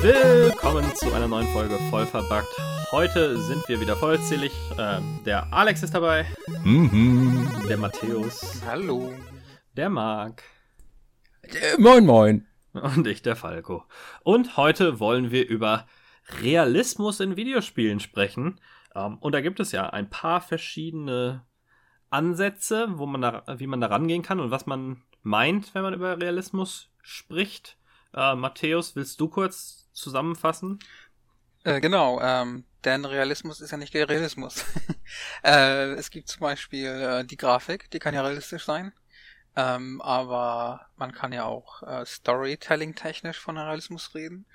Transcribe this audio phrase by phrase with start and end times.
[0.00, 2.48] Willkommen zu einer neuen Folge voll verbuggt.
[2.92, 4.52] Heute sind wir wieder vollzählig.
[4.78, 6.24] Ähm, der Alex ist dabei.
[6.64, 7.48] Mhm.
[7.68, 8.62] Der Matthäus.
[8.64, 9.12] Hallo.
[9.76, 10.44] Der Marc.
[11.42, 12.46] Äh, moin, moin.
[12.72, 13.84] Und ich, der Falco.
[14.22, 15.86] Und heute wollen wir über
[16.40, 18.60] Realismus in Videospielen sprechen.
[18.96, 21.44] Ähm, und da gibt es ja ein paar verschiedene
[22.10, 25.94] Ansätze, wo man da, wie man da rangehen kann und was man meint, wenn man
[25.94, 27.76] über Realismus spricht.
[28.14, 30.78] Äh, Matthäus, willst du kurz zusammenfassen?
[31.64, 34.64] Äh, genau, ähm, denn Realismus ist ja nicht der Realismus.
[35.44, 38.92] äh, es gibt zum Beispiel äh, die Grafik, die kann ja realistisch sein.
[39.56, 44.46] Ähm, aber man kann ja auch äh, Storytelling-technisch von Realismus reden.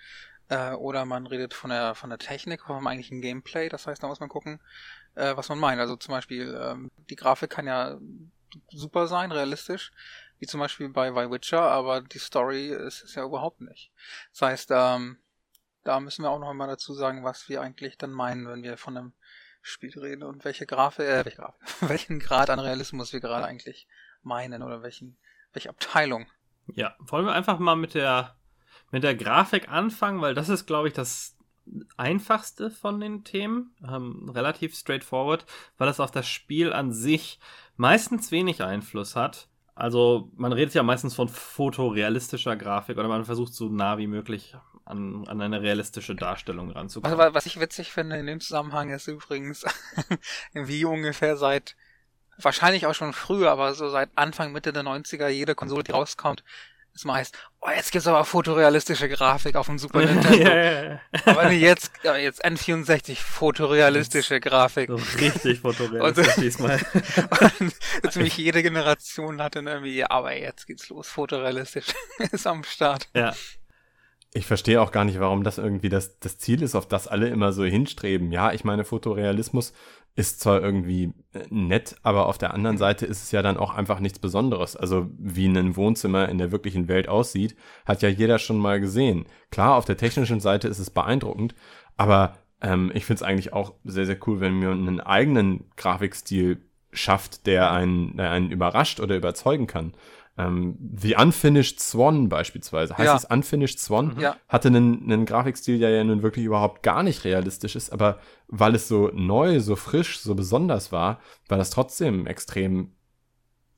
[0.51, 3.69] Äh, oder man redet von der von der Technik, vom eigentlichen Gameplay.
[3.69, 4.59] Das heißt, da muss man gucken,
[5.15, 5.79] äh, was man meint.
[5.79, 7.97] Also zum Beispiel, ähm, die Grafik kann ja
[8.69, 9.93] super sein, realistisch,
[10.39, 13.93] wie zum Beispiel bei, bei Witcher, aber die Story ist es ja überhaupt nicht.
[14.33, 15.19] Das heißt, ähm,
[15.85, 18.75] da müssen wir auch noch einmal dazu sagen, was wir eigentlich dann meinen, wenn wir
[18.75, 19.13] von einem
[19.61, 23.87] Spiel reden und welche Grafik, äh, welche Grafik, welchen Grad an Realismus wir gerade eigentlich
[24.21, 25.17] meinen oder welchen,
[25.53, 26.27] welche Abteilung.
[26.67, 28.35] Ja, wollen wir einfach mal mit der,
[28.91, 31.37] mit der Grafik anfangen, weil das ist, glaube ich, das
[31.97, 33.75] einfachste von den Themen.
[33.87, 35.45] Ähm, relativ straightforward,
[35.77, 37.39] weil es auf das Spiel an sich
[37.77, 39.47] meistens wenig Einfluss hat.
[39.73, 44.55] Also man redet ja meistens von fotorealistischer Grafik oder man versucht so nah wie möglich
[44.85, 47.17] an, an eine realistische Darstellung ranzukommen.
[47.17, 49.65] Was, was ich witzig finde in dem Zusammenhang ist übrigens,
[50.53, 51.75] wie ungefähr seit,
[52.37, 56.43] wahrscheinlich auch schon früher, aber so seit Anfang, Mitte der 90er, jede Konsole, die rauskommt,
[56.93, 60.49] es meist, oh, jetzt gibt's aber fotorealistische Grafik auf dem Super Nintendo.
[60.49, 60.99] ja.
[61.25, 64.89] Aber nee, jetzt, jetzt N64 fotorealistische Grafik.
[64.89, 66.79] So richtig fotorealistisch diesmal.
[68.03, 71.87] Und ziemlich jede Generation hat dann irgendwie, ja, aber jetzt geht's los, fotorealistisch
[72.31, 73.07] ist am Start.
[73.15, 73.33] Ja,
[74.33, 77.29] Ich verstehe auch gar nicht, warum das irgendwie das, das Ziel ist, auf das alle
[77.29, 78.31] immer so hinstreben.
[78.31, 79.73] Ja, ich meine, Fotorealismus
[80.15, 83.73] ist zwar irgendwie äh, nett, aber auf der anderen Seite ist es ja dann auch
[83.73, 84.75] einfach nichts Besonderes.
[84.75, 87.55] Also wie ein Wohnzimmer in der wirklichen Welt aussieht,
[87.85, 89.25] hat ja jeder schon mal gesehen.
[89.51, 91.55] Klar, auf der technischen Seite ist es beeindruckend,
[91.97, 96.61] aber ähm, ich finde es eigentlich auch sehr, sehr cool, wenn man einen eigenen Grafikstil
[96.91, 99.93] schafft, der einen, der einen überrascht oder überzeugen kann.
[100.37, 103.15] Ähm, The Unfinished Swan beispielsweise, heißt Ja.
[103.15, 104.17] es Unfinished Swan?
[104.19, 104.37] Ja.
[104.47, 108.73] hatte einen, einen Grafikstil, der ja nun wirklich überhaupt gar nicht realistisch ist, aber weil
[108.75, 111.19] es so neu, so frisch, so besonders war,
[111.49, 112.93] war das trotzdem ein extrem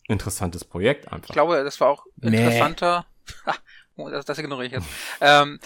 [0.07, 1.29] interessantes Projekt einfach.
[1.29, 2.37] Ich glaube, das war auch Nee.
[2.37, 3.05] interessanter.
[3.45, 3.53] Ha,
[3.95, 4.87] oh, das, das ignoriere ich jetzt.
[5.21, 5.57] ähm,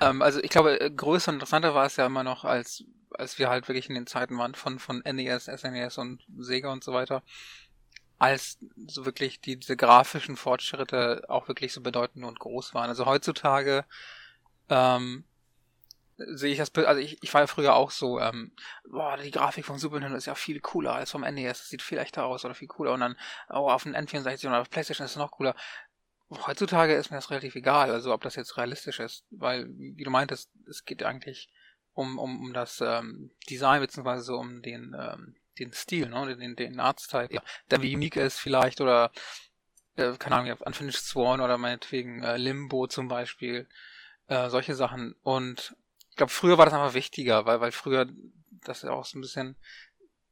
[0.00, 2.82] ähm, also ich glaube, größer und interessanter war es ja immer noch, als,
[3.12, 6.82] als wir halt wirklich in den Zeiten waren von, von NES, SNES und Sega und
[6.82, 7.22] so weiter,
[8.18, 12.88] als so wirklich die, diese grafischen Fortschritte auch wirklich so bedeutend und groß waren.
[12.88, 13.84] Also heutzutage
[14.68, 15.24] ähm,
[16.16, 18.52] sehe ich das, also ich, ich war ja früher auch so, ähm,
[18.88, 21.82] boah, die Grafik vom Super Nintendo ist ja viel cooler als vom NES, das sieht
[21.82, 23.16] viel echter aus oder viel cooler und dann,
[23.50, 25.54] oh, auf dem N64 oder auf Playstation ist es noch cooler.
[26.30, 30.10] Heutzutage ist mir das relativ egal, also ob das jetzt realistisch ist, weil, wie du
[30.10, 31.50] meintest, es geht eigentlich
[31.92, 36.56] um, um, um das ähm, Design beziehungsweise so um den, ähm, den Stil, ne, den,
[36.56, 39.10] den Artstyle, ja, der wie unique ist vielleicht oder
[39.96, 43.68] äh, keine Ahnung, Unfinished Sworn oder meinetwegen äh, Limbo zum Beispiel,
[44.28, 45.74] äh, solche Sachen und
[46.10, 48.06] ich glaube, früher war das einfach wichtiger, weil, weil früher
[48.64, 49.56] das ja auch so ein bisschen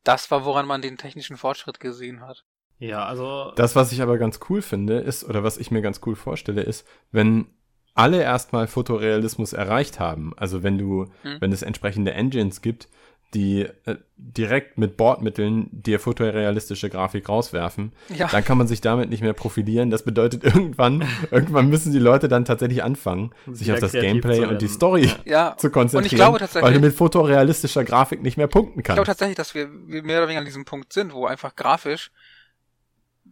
[0.03, 2.45] das war, woran man den technischen Fortschritt gesehen hat.
[2.79, 6.01] ja, also Das, was ich aber ganz cool finde, ist, oder was ich mir ganz
[6.07, 7.47] cool vorstelle, ist, wenn
[7.95, 11.41] alle erstmal Fotorealismus erreicht haben, also wenn du, Hm.
[11.41, 12.89] wenn es entsprechende Engines gibt,
[13.35, 18.29] die äh, direkt mit Bordmitteln dir fotorealistische Grafik rauswerfen, Ja.
[18.29, 19.91] dann kann man sich damit nicht mehr profilieren.
[19.91, 24.63] Das bedeutet irgendwann, irgendwann müssen die Leute dann tatsächlich anfangen, sich auf das Gameplay und
[24.63, 24.69] die.
[24.69, 28.47] Story Ja, zu konzentrieren, Und ich glaube tatsächlich- weil du mit fotorealistischer Grafik nicht mehr
[28.47, 29.09] punkten Ich glaube kannst.
[29.09, 32.11] tatsächlich, dass wir, wir mehr oder weniger an diesem Punkt sind, wo einfach grafisch,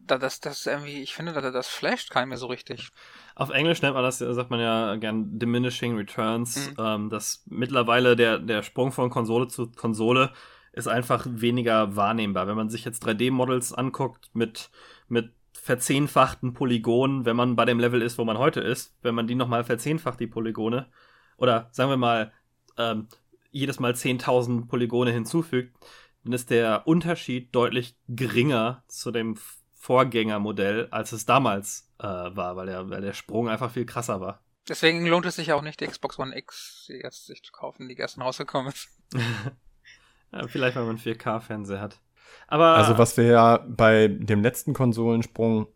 [0.07, 2.91] das, das irgendwie, ich finde, da, das flasht keinen mehr so richtig.
[3.35, 6.77] Auf Englisch nennt man das, sagt man ja gern Diminishing Returns, Mhm.
[6.79, 10.33] ähm, dass mittlerweile der, der Sprung von Konsole zu Konsole
[10.73, 12.47] ist einfach weniger wahrnehmbar.
[12.47, 14.71] Wenn man sich jetzt 3D-Models anguckt mit,
[15.09, 19.27] mit verzehnfachten Polygonen, wenn man bei dem Level ist, wo man heute ist, wenn man
[19.27, 20.87] die nochmal verzehnfacht, die Polygone,
[21.37, 22.33] oder sagen wir mal,
[22.79, 23.09] ähm,
[23.51, 25.77] jedes Mal 10.000 Polygone hinzufügt,
[26.25, 29.37] dann ist der Unterschied deutlich geringer zu dem
[29.83, 34.41] Vorgängermodell, als es damals äh, war, weil der, weil der Sprung einfach viel krasser war.
[34.69, 37.89] Deswegen lohnt es sich ja auch nicht, die Xbox One X jetzt sich zu kaufen,
[37.89, 38.89] die gestern rausgekommen ist.
[40.33, 42.01] Ja, vielleicht, weil man 4K-Fernseher hat.
[42.47, 42.77] Aber.
[42.77, 45.67] Also, was wir ja bei dem letzten Konsolensprung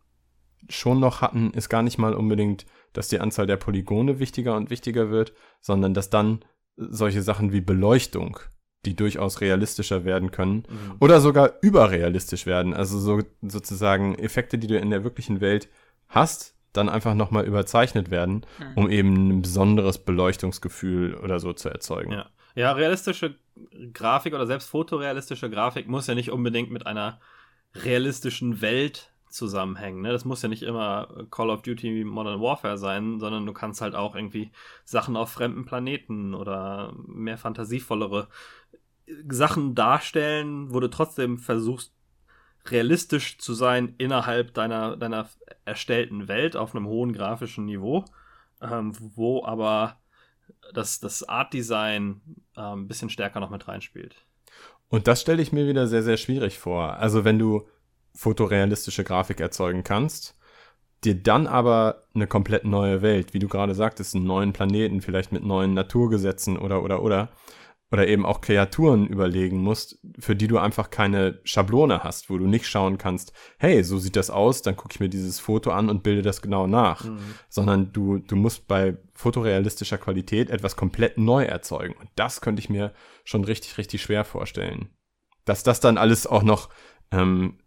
[0.67, 4.71] schon noch hatten, ist gar nicht mal unbedingt, dass die Anzahl der Polygone wichtiger und
[4.71, 6.43] wichtiger wird, sondern dass dann
[6.75, 8.39] solche Sachen wie Beleuchtung,
[8.87, 10.95] die durchaus realistischer werden können mhm.
[10.99, 12.73] oder sogar überrealistisch werden.
[12.73, 15.67] Also so sozusagen Effekte, die du in der wirklichen Welt
[16.07, 18.65] hast, dann einfach nochmal überzeichnet werden, mhm.
[18.75, 22.13] um eben ein besonderes Beleuchtungsgefühl oder so zu erzeugen.
[22.13, 22.25] Ja.
[22.55, 23.35] ja, realistische
[23.93, 27.19] Grafik oder selbst fotorealistische Grafik muss ja nicht unbedingt mit einer
[27.75, 30.01] realistischen Welt zusammenhängen.
[30.01, 30.11] Ne?
[30.11, 33.95] Das muss ja nicht immer Call of Duty Modern Warfare sein, sondern du kannst halt
[33.95, 34.51] auch irgendwie
[34.83, 38.27] Sachen auf fremden Planeten oder mehr fantasievollere
[39.29, 41.93] Sachen darstellen, wo du trotzdem versuchst,
[42.69, 45.29] realistisch zu sein innerhalb deiner, deiner
[45.65, 48.03] erstellten Welt auf einem hohen grafischen Niveau,
[48.61, 49.97] ähm, wo aber
[50.73, 52.21] das, das Art-Design
[52.55, 54.15] äh, ein bisschen stärker noch mit reinspielt.
[54.89, 56.97] Und das stelle ich mir wieder sehr, sehr schwierig vor.
[56.97, 57.67] Also wenn du
[58.13, 60.37] fotorealistische Grafik erzeugen kannst,
[61.03, 65.31] dir dann aber eine komplett neue Welt, wie du gerade sagtest, einen neuen Planeten, vielleicht
[65.31, 67.29] mit neuen Naturgesetzen oder, oder, oder,
[67.91, 72.45] oder eben auch Kreaturen überlegen musst, für die du einfach keine Schablone hast, wo du
[72.45, 75.89] nicht schauen kannst, hey, so sieht das aus, dann gucke ich mir dieses Foto an
[75.89, 77.19] und bilde das genau nach, mhm.
[77.47, 81.95] sondern du, du musst bei fotorealistischer Qualität etwas komplett neu erzeugen.
[81.97, 82.93] Und das könnte ich mir
[83.23, 84.89] schon richtig, richtig schwer vorstellen.
[85.45, 86.69] Dass das dann alles auch noch
[87.11, 87.59] ähm,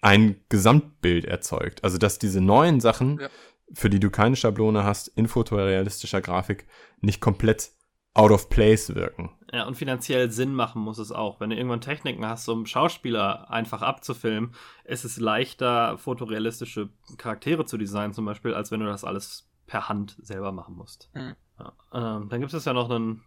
[0.00, 1.84] ein Gesamtbild erzeugt.
[1.84, 3.28] Also dass diese neuen Sachen, ja.
[3.72, 6.66] für die du keine Schablone hast, in fotorealistischer Grafik
[7.00, 7.70] nicht komplett
[8.14, 9.30] out of place wirken.
[9.52, 11.40] Ja, und finanziell Sinn machen muss es auch.
[11.40, 14.52] Wenn du irgendwann Techniken hast, um Schauspieler einfach abzufilmen,
[14.84, 19.88] ist es leichter, fotorealistische Charaktere zu designen, zum Beispiel, als wenn du das alles per
[19.88, 21.10] Hand selber machen musst.
[21.14, 21.34] Mhm.
[21.58, 23.22] Ja, ähm, dann gibt es ja noch einen,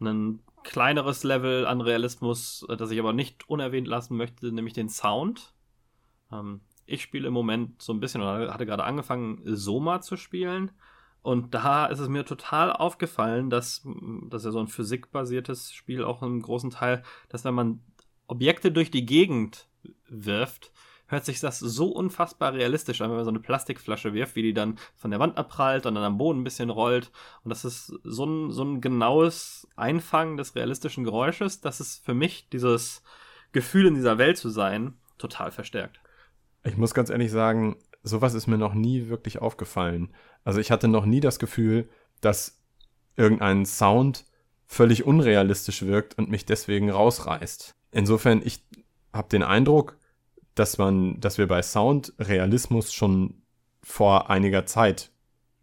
[0.00, 5.54] einen kleineres Level an Realismus, das ich aber nicht unerwähnt lassen möchte, nämlich den Sound.
[6.32, 10.72] Ähm, ich spiele im Moment so ein bisschen, oder hatte gerade angefangen, Soma zu spielen.
[11.26, 13.82] Und da ist es mir total aufgefallen, dass
[14.30, 17.80] das ja so ein physikbasiertes Spiel auch im großen Teil, dass wenn man
[18.28, 19.66] Objekte durch die Gegend
[20.08, 20.70] wirft,
[21.08, 24.54] hört sich das so unfassbar realistisch an, wenn man so eine Plastikflasche wirft, wie die
[24.54, 27.10] dann von der Wand abprallt und dann am Boden ein bisschen rollt.
[27.42, 32.14] Und das ist so ein, so ein genaues Einfangen des realistischen Geräusches, dass es für
[32.14, 33.02] mich dieses
[33.50, 35.98] Gefühl in dieser Welt zu sein total verstärkt.
[36.62, 40.14] Ich muss ganz ehrlich sagen, sowas ist mir noch nie wirklich aufgefallen.
[40.46, 41.88] Also ich hatte noch nie das Gefühl,
[42.20, 42.62] dass
[43.16, 44.24] irgendein Sound
[44.64, 47.74] völlig unrealistisch wirkt und mich deswegen rausreißt.
[47.90, 48.64] Insofern, ich
[49.12, 49.98] habe den Eindruck,
[50.54, 53.42] dass man, dass wir bei Sound Realismus schon
[53.82, 55.10] vor einiger Zeit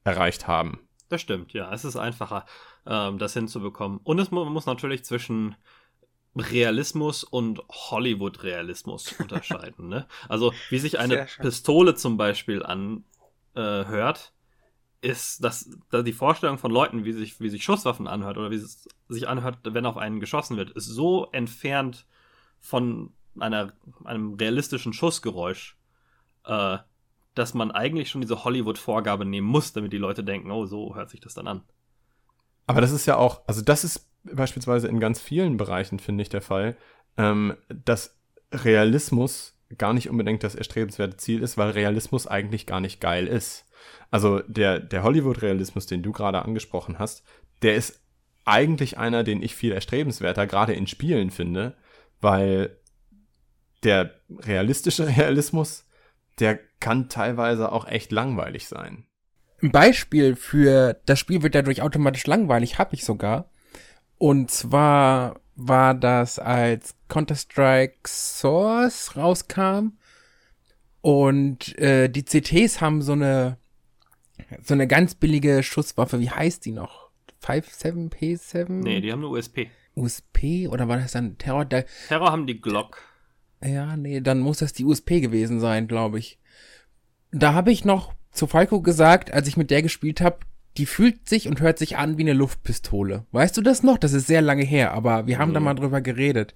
[0.03, 0.81] erreicht haben.
[1.07, 1.71] Das stimmt, ja.
[1.73, 2.45] Es ist einfacher,
[2.85, 4.01] ähm, das hinzubekommen.
[4.03, 5.55] Und es mu muss natürlich zwischen
[6.35, 9.87] Realismus und Hollywood-Realismus unterscheiden.
[9.87, 10.07] ne?
[10.27, 13.05] Also wie sich eine Pistole zum Beispiel anhört,
[13.55, 14.42] äh,
[15.03, 18.55] ist das, das die Vorstellung von Leuten, wie sich, wie sich Schusswaffen anhört oder wie
[18.55, 22.05] es sich anhört, wenn auf einen geschossen wird, ist so entfernt
[22.61, 23.73] von einer,
[24.05, 25.77] einem realistischen Schussgeräusch,
[26.45, 26.77] äh,
[27.35, 31.09] dass man eigentlich schon diese Hollywood-Vorgabe nehmen muss, damit die Leute denken, oh, so hört
[31.09, 31.61] sich das dann an.
[32.65, 36.29] Aber das ist ja auch, also das ist beispielsweise in ganz vielen Bereichen, finde ich,
[36.29, 36.77] der Fall,
[37.17, 38.17] ähm, dass
[38.53, 43.62] Realismus gar nicht unbedingt das erstrebenswerte Ziel ist, weil Realismus eigentlich gar nicht geil ist.
[44.11, 47.23] Also der, der Hollywood-Realismus, den du gerade angesprochen hast,
[47.61, 48.01] der ist
[48.45, 51.75] eigentlich einer, den ich viel erstrebenswerter gerade in Spielen finde,
[52.21, 52.77] weil
[53.83, 55.87] der realistische Realismus,
[56.39, 59.05] der kann teilweise auch echt langweilig sein.
[59.61, 63.49] Ein Beispiel für das Spiel wird dadurch automatisch langweilig, habe ich sogar.
[64.17, 69.93] Und zwar war das, als Counter-Strike Source rauskam
[71.01, 73.57] und äh, die CTs haben so eine
[74.63, 76.19] so eine ganz billige Schusswaffe.
[76.19, 77.09] Wie heißt die noch?
[77.43, 78.69] 57P7?
[78.69, 79.69] Nee, die haben eine USP.
[79.95, 81.65] USP oder war das dann Terror?
[81.65, 83.01] Der, Terror haben die Glock.
[83.63, 86.39] Ja, nee, dann muss das die USP gewesen sein, glaube ich.
[87.31, 90.39] Da habe ich noch zu Falco gesagt, als ich mit der gespielt habe,
[90.77, 93.25] die fühlt sich und hört sich an wie eine Luftpistole.
[93.31, 93.97] Weißt du das noch?
[93.97, 95.55] Das ist sehr lange her, aber wir haben nee.
[95.55, 96.55] da mal drüber geredet.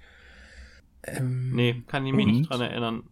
[1.03, 2.31] Ähm, nee, kann ich mich und?
[2.31, 3.03] nicht dran erinnern.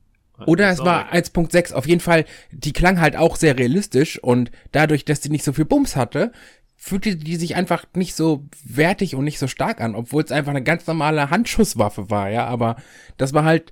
[0.45, 1.73] Oder es war 1.6.
[1.73, 5.53] Auf jeden Fall, die klang halt auch sehr realistisch und dadurch, dass die nicht so
[5.53, 6.31] viel Bums hatte,
[6.75, 10.51] fühlte die sich einfach nicht so wertig und nicht so stark an, obwohl es einfach
[10.51, 12.45] eine ganz normale Handschusswaffe war, ja.
[12.45, 12.75] Aber
[13.17, 13.71] das war halt,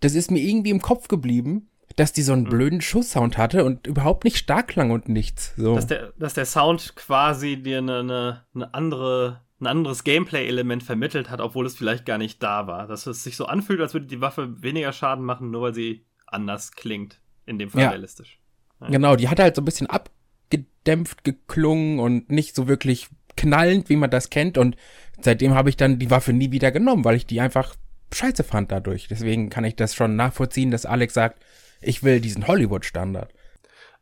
[0.00, 3.86] das ist mir irgendwie im Kopf geblieben, dass die so einen blöden Schusssound hatte und
[3.86, 5.54] überhaupt nicht stark klang und nichts.
[5.56, 5.74] So.
[5.74, 11.30] Dass, der, dass der Sound quasi dir eine, eine, eine andere ein anderes Gameplay-Element vermittelt
[11.30, 12.86] hat, obwohl es vielleicht gar nicht da war.
[12.86, 16.06] Dass es sich so anfühlt, als würde die Waffe weniger Schaden machen, nur weil sie
[16.26, 17.20] anders klingt.
[17.46, 17.88] In dem Fall Ja.
[17.90, 18.38] realistisch.
[18.80, 18.88] Ja.
[18.88, 23.96] Genau, die hat halt so ein bisschen abgedämpft geklungen und nicht so wirklich knallend, wie
[23.96, 24.56] man das kennt.
[24.58, 24.76] Und
[25.20, 27.74] seitdem habe ich dann die Waffe nie wieder genommen, weil ich die einfach
[28.12, 29.08] scheiße fand dadurch.
[29.08, 31.42] Deswegen kann ich das schon nachvollziehen, dass Alex sagt,
[31.80, 33.32] ich will diesen Hollywood-Standard.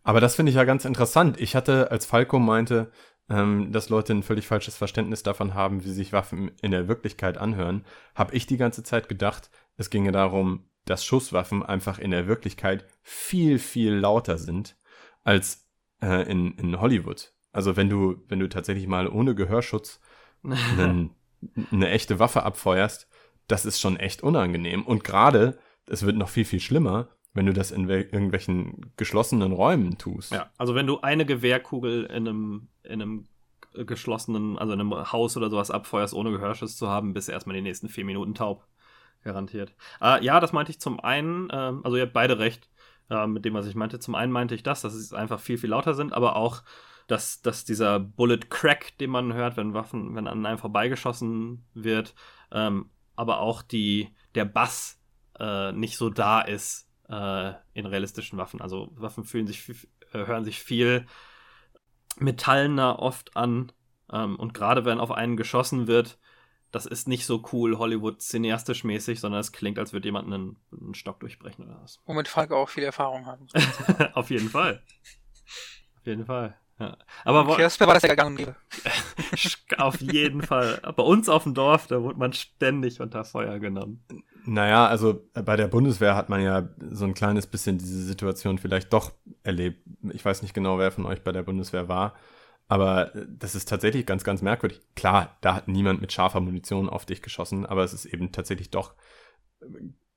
[0.02, 1.38] Aber das finde ich ja ganz interessant.
[1.40, 2.90] Ich hatte, als Falco meinte,
[3.30, 7.38] ähm, dass Leute ein völlig falsches Verständnis davon haben, wie sich Waffen in der Wirklichkeit
[7.38, 12.26] anhören, habe ich die ganze Zeit gedacht, es ginge darum, dass Schusswaffen einfach in der
[12.26, 14.76] Wirklichkeit viel, viel lauter sind
[15.24, 15.66] als
[16.02, 17.32] äh, in, in Hollywood.
[17.52, 20.00] Also wenn du, wenn du tatsächlich mal ohne Gehörschutz
[20.42, 21.10] einen,
[21.70, 23.08] eine echte Waffe abfeuerst,
[23.46, 24.84] das ist schon echt unangenehm.
[24.86, 29.52] Und gerade, es wird noch viel, viel schlimmer, wenn du das in wel- irgendwelchen geschlossenen
[29.52, 30.32] Räumen tust.
[30.32, 33.28] Ja, also wenn du eine Gewehrkugel in einem, in einem
[33.72, 37.56] geschlossenen, also in einem Haus oder sowas abfeuerst, ohne Gehörschutz zu haben, bist du erstmal
[37.56, 38.66] die nächsten vier Minuten taub.
[39.24, 39.74] Garantiert.
[40.00, 42.70] Äh, ja, das meinte ich zum einen, ähm, also ihr habt beide recht
[43.10, 43.98] äh, mit dem, was ich meinte.
[43.98, 46.62] Zum einen meinte ich das, dass es einfach viel, viel lauter sind, aber auch,
[47.08, 52.14] dass, dass dieser Bullet Crack, den man hört, wenn Waffen, wenn an einem vorbeigeschossen wird,
[52.52, 55.02] ähm, aber auch die, der Bass
[55.38, 58.60] äh, nicht so da ist äh, in realistischen Waffen.
[58.60, 61.06] Also Waffen fühlen sich, hören sich viel
[62.20, 63.72] metallener oft an.
[64.12, 66.18] Ähm, und gerade wenn auf einen geschossen wird,
[66.70, 70.94] das ist nicht so cool Hollywood-cineastisch mäßig, sondern es klingt, als würde jemand einen, einen
[70.94, 72.00] Stock durchbrechen oder was.
[72.04, 73.40] Womit Falk auch viel Erfahrung hat.
[74.14, 74.82] Auf jeden Fall.
[75.96, 76.58] Auf jeden Fall.
[76.78, 76.96] Ja.
[77.24, 78.54] Aber wo, Okay, das war das ja gang und gäbe.
[79.78, 80.80] auf jeden Fall.
[80.96, 84.04] Bei uns auf dem Dorf, da wurde man ständig unter Feuer genommen.
[84.44, 88.58] Naja, also äh, bei der Bundeswehr hat man ja so ein kleines bisschen diese Situation
[88.58, 89.82] vielleicht doch erlebt.
[90.12, 92.14] Ich weiß nicht genau, wer von euch bei der Bundeswehr war,
[92.68, 94.80] aber äh, das ist tatsächlich ganz, ganz merkwürdig.
[94.94, 98.70] Klar, da hat niemand mit scharfer Munition auf dich geschossen, aber es ist eben tatsächlich
[98.70, 98.94] doch
[99.60, 99.66] äh,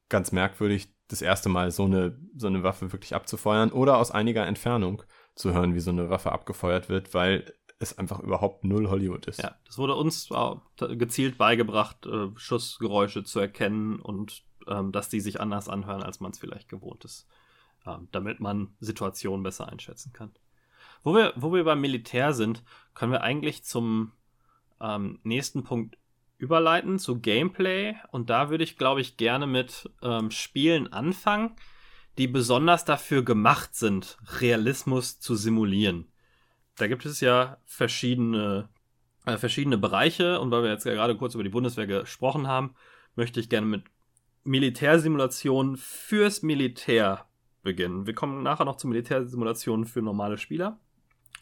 [0.10, 4.46] ganz merkwürdig, das erste Mal so eine, so eine Waffe wirklich abzufeuern oder aus einiger
[4.46, 5.03] Entfernung
[5.36, 9.42] zu hören, wie so eine Waffe abgefeuert wird, weil es einfach überhaupt null Hollywood ist.
[9.42, 15.20] Ja, das wurde uns auch gezielt beigebracht, äh, Schussgeräusche zu erkennen und ähm, dass die
[15.20, 17.28] sich anders anhören, als man es vielleicht gewohnt ist.
[17.84, 20.32] Ähm, damit man Situationen besser einschätzen kann.
[21.04, 24.12] Wo wir, wo wir beim Militär sind, können wir eigentlich zum
[24.80, 25.98] ähm, nächsten Punkt
[26.38, 27.96] überleiten, zu Gameplay.
[28.12, 31.56] Und da würde ich, glaube ich, gerne mit ähm, Spielen anfangen,
[32.18, 36.08] die besonders dafür gemacht sind, Realismus zu simulieren.
[36.77, 38.70] Da gibt es ja verschiedene,
[39.25, 42.75] äh, verschiedene Bereiche und weil wir jetzt gerade kurz über die Bundeswehr gesprochen haben,
[43.15, 43.84] möchte ich gerne mit
[44.44, 47.25] Militärsimulationen fürs Militär
[47.62, 48.08] beginnen.
[48.08, 50.80] Wir kommen nachher noch zu Militärsimulationen für normale Spieler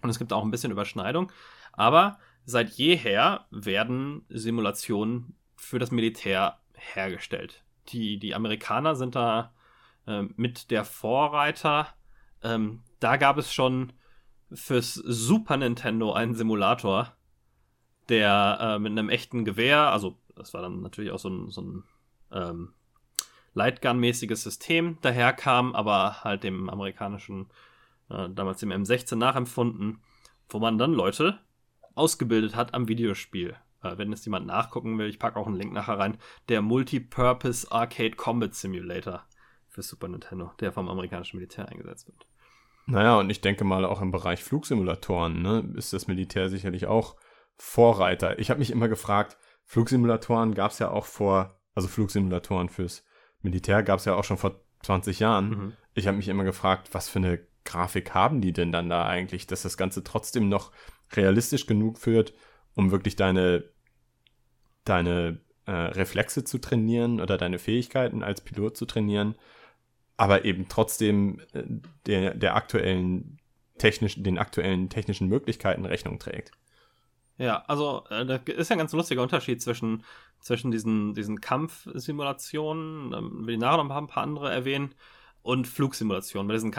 [0.02, 1.32] und es gibt auch ein bisschen Überschneidung,
[1.72, 7.64] aber seit jeher werden Simulationen für das Militär hergestellt.
[7.90, 9.54] Die, die Amerikaner sind da
[10.36, 11.88] mit der Vorreiter.
[12.44, 13.94] Ähm, da gab es schon
[14.52, 17.16] fürs Super Nintendo einen Simulator,
[18.10, 21.62] der äh, mit einem echten Gewehr, also das war dann natürlich auch so ein, so
[21.62, 21.84] ein
[22.32, 22.74] ähm,
[23.54, 27.48] Lightgun-mäßiges System daherkam, aber halt dem amerikanischen,
[28.10, 30.02] äh, damals dem M16 nachempfunden,
[30.50, 31.40] wo man dann Leute
[31.96, 33.56] ausgebildet hat am Videospiel.
[33.84, 37.72] Äh, wenn jetzt jemand nachgucken will, ich packe auch einen Link nachher rein, der Multipurpose
[37.72, 39.24] Arcade Combat Simulator
[39.80, 42.28] für Super Nintendo, der vom amerikanischen Militär eingesetzt wird.
[42.86, 47.16] Naja, und ich denke mal, auch im Bereich Flugsimulatoren ne, ist das Militär sicherlich auch
[47.56, 48.40] Vorreiter.
[48.40, 53.06] Ich habe mich immer gefragt, Flugsimulatoren gab es ja auch vor, also Flugsimulatoren fürs
[53.42, 55.50] Militär gab es ja auch schon vor 20 Jahren.
[55.50, 55.74] Mhm.
[55.94, 59.46] Ich habe mich immer gefragt, was für eine Grafik haben die denn dann da eigentlich,
[59.46, 60.72] dass das Ganze trotzdem noch
[61.12, 62.34] realistisch genug führt,
[62.74, 63.66] um wirklich deine,
[64.86, 69.36] deine äh, Reflexe zu trainieren oder deine Fähigkeiten als Pilot zu trainieren,
[70.20, 71.64] aber eben trotzdem äh,
[72.06, 73.40] der, der aktuellen
[73.78, 76.52] technischen, den aktuellen technischen Möglichkeiten Rechnung trägt.
[77.38, 80.04] Ja, also äh, da ist ja ein ganz lustiger Unterschied zwischen,
[80.42, 84.94] zwischen diesen, diesen Kampfsimulationen, ähm, will ich nachher noch ein paar andere erwähnen,
[85.42, 86.48] und Flugsimulationen.
[86.48, 86.72] Bei diesen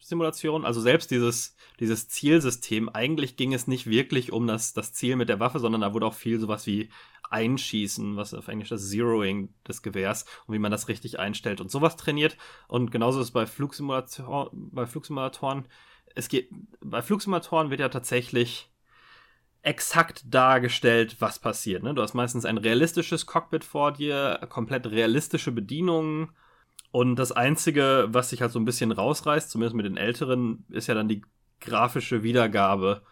[0.00, 5.16] Kampfsimulationen, also selbst dieses, dieses Zielsystem, eigentlich ging es nicht wirklich um das, das Ziel
[5.16, 6.88] mit der Waffe, sondern da wurde auch viel sowas wie
[7.28, 11.70] Einschießen, was auf Englisch das Zeroing des Gewehrs und wie man das richtig einstellt und
[11.70, 12.38] sowas trainiert.
[12.66, 15.68] Und genauso ist es bei, Flugsimulator, bei Flugsimulatoren.
[16.14, 16.48] Es geht,
[16.80, 18.70] bei Flugsimulatoren wird ja tatsächlich
[19.62, 21.82] exakt dargestellt, was passiert.
[21.82, 21.92] Ne?
[21.92, 26.30] Du hast meistens ein realistisches Cockpit vor dir, komplett realistische Bedienungen.
[26.92, 30.88] Und das Einzige, was sich halt so ein bisschen rausreißt, zumindest mit den Älteren, ist
[30.88, 31.22] ja dann die
[31.60, 33.02] grafische Wiedergabe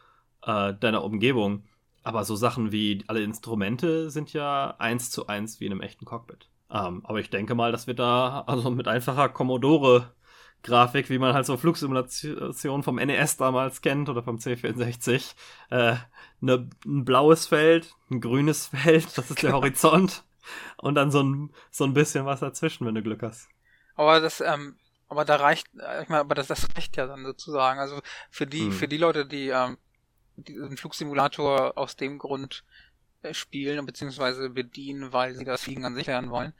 [0.42, 1.64] äh, deiner Umgebung.
[2.02, 6.06] aber so Sachen wie alle Instrumente sind ja eins zu eins wie in einem echten
[6.06, 6.48] Cockpit.
[6.70, 10.12] Ähm, aber ich denke mal, dass wir da also mit einfacher Commodore
[10.62, 15.34] Grafik, wie man halt so Flugsimulationen vom NES damals kennt oder vom C64.
[15.70, 15.96] Äh,
[16.40, 19.52] ne, ein blaues Feld, ein grünes Feld, das ist der.
[19.54, 20.24] Horizont.
[20.78, 23.48] Und dann so ein, so ein bisschen was dazwischen, wenn du Glück hast.
[23.98, 24.76] Aber das, ähm,
[25.08, 27.80] aber da reicht, äh, ich meine, aber das, das reicht ja dann sozusagen.
[27.80, 28.00] Also
[28.30, 28.72] für die, hm.
[28.72, 29.76] für die Leute, die ähm,
[30.36, 32.64] diesen Flugsimulator aus dem Grund
[33.22, 36.52] äh, spielen beziehungsweise bedienen, weil sie das Fliegen an sich lernen wollen,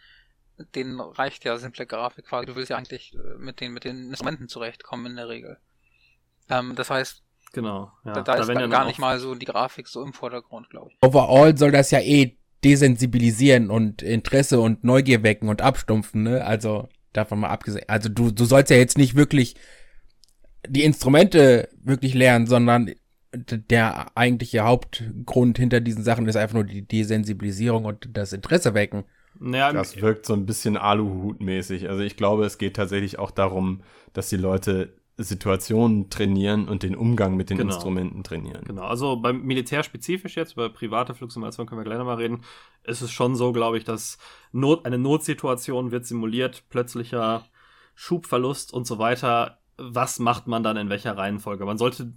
[0.75, 2.47] denen reicht ja simple Grafik quasi.
[2.47, 5.59] Du willst ja eigentlich äh, mit den, mit den Instrumenten zurechtkommen in der Regel.
[6.51, 8.15] Ähm, das heißt, genau, ja.
[8.15, 10.91] da, da, da ist ja gar nicht mal so die Grafik so im Vordergrund, glaube
[10.91, 10.99] ich.
[11.01, 16.45] Overall soll das ja eh desensibilisieren und Interesse und Neugier wecken und abstumpfen, ne?
[16.45, 17.85] Also davon mal abgesehen.
[17.89, 19.57] Also du, du sollst ja jetzt nicht wirklich
[20.67, 22.93] die Instrumente wirklich lernen, sondern
[23.33, 29.05] der eigentliche Hauptgrund hinter diesen Sachen ist einfach nur die Desensibilisierung und das Interesse wecken.
[29.41, 31.89] Naja, das wirkt so ein bisschen Aluhut-mäßig.
[31.89, 36.95] Also ich glaube, es geht tatsächlich auch darum, dass die Leute Situationen trainieren und den
[36.95, 37.75] Umgang mit den genau.
[37.75, 38.65] Instrumenten trainieren.
[38.65, 42.43] Genau, also beim Militär spezifisch jetzt, über private Flugsimulation können wir gleich nochmal reden,
[42.85, 44.19] ist es schon so, glaube ich, dass
[44.53, 47.45] Not, eine Notsituation wird simuliert, plötzlicher
[47.97, 49.59] Schubverlust und so weiter.
[49.77, 51.65] Was macht man dann in welcher Reihenfolge?
[51.65, 52.13] Man sollte,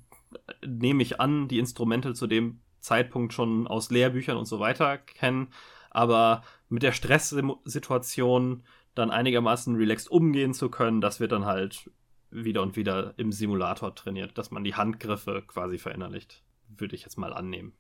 [0.64, 5.48] nehme ich an, die Instrumente zu dem Zeitpunkt schon aus Lehrbüchern und so weiter kennen,
[5.90, 11.90] aber mit der Stresssituation dann einigermaßen relaxed umgehen zu können, das wird dann halt
[12.32, 16.44] wieder und wieder im Simulator trainiert, dass man die Handgriffe quasi verinnerlicht.
[16.68, 17.74] Würde ich jetzt mal annehmen.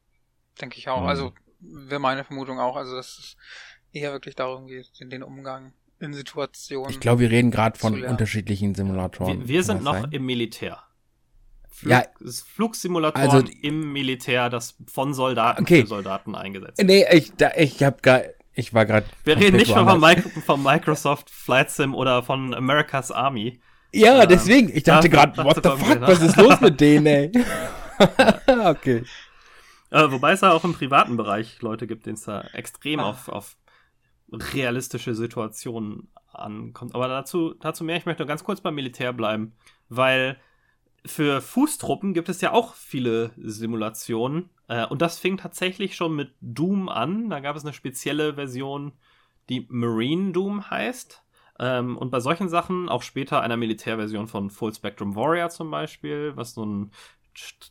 [0.60, 1.01] Denke ich auch.
[1.01, 1.08] Mhm.
[1.08, 3.38] Also wäre meine Vermutung auch, also dass es
[3.93, 6.89] eher wirklich darum geht, in den Umgang in Situationen.
[6.89, 9.41] Ich glaube, wir reden gerade von unterschiedlichen Simulatoren.
[9.41, 10.12] Wir, wir sind noch sein?
[10.12, 10.84] im Militär.
[11.70, 12.03] Flug, ja,
[12.53, 15.81] Flugsimulatoren also, im Militär, das von Soldaten okay.
[15.81, 16.81] für Soldaten eingesetzt.
[16.84, 18.22] Nee, ich, da, ich habe gar,
[18.53, 19.05] ich war gerade.
[19.24, 19.88] Wir reden nicht von,
[20.46, 23.62] von Microsoft Flight Sim oder von America's Army.
[23.94, 24.75] Ja, ähm, deswegen.
[24.75, 26.08] Ich dachte gerade, what the fuck, ne?
[26.08, 27.32] was ist los mit denen, ey?
[28.66, 29.04] okay.
[29.90, 33.10] Äh, wobei es ja auch im privaten Bereich Leute gibt, denen es da extrem ah.
[33.10, 33.58] auf, auf
[34.32, 36.96] realistische Situationen ankommt.
[36.96, 39.54] Aber dazu, dazu mehr, ich möchte ganz kurz beim Militär bleiben,
[39.90, 40.38] weil
[41.06, 44.50] für Fußtruppen gibt es ja auch viele Simulationen.
[44.68, 47.30] Äh, und das fing tatsächlich schon mit Doom an.
[47.30, 48.94] Da gab es eine spezielle Version,
[49.50, 51.24] die Marine Doom heißt.
[51.59, 56.33] Ähm, und bei solchen Sachen, auch später einer Militärversion von Full Spectrum Warrior zum Beispiel,
[56.35, 56.92] was so ein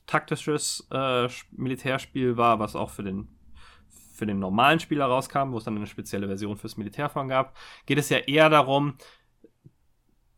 [0.06, 3.28] taktisches äh, Militärspiel war, was auch für den
[4.14, 7.56] für den normalen Spieler rauskam, wo es dann eine spezielle Version fürs Militär von gab,
[7.86, 8.98] geht es ja eher darum,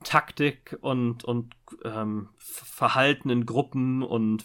[0.05, 4.45] Taktik und, und ähm, Verhalten in Gruppen und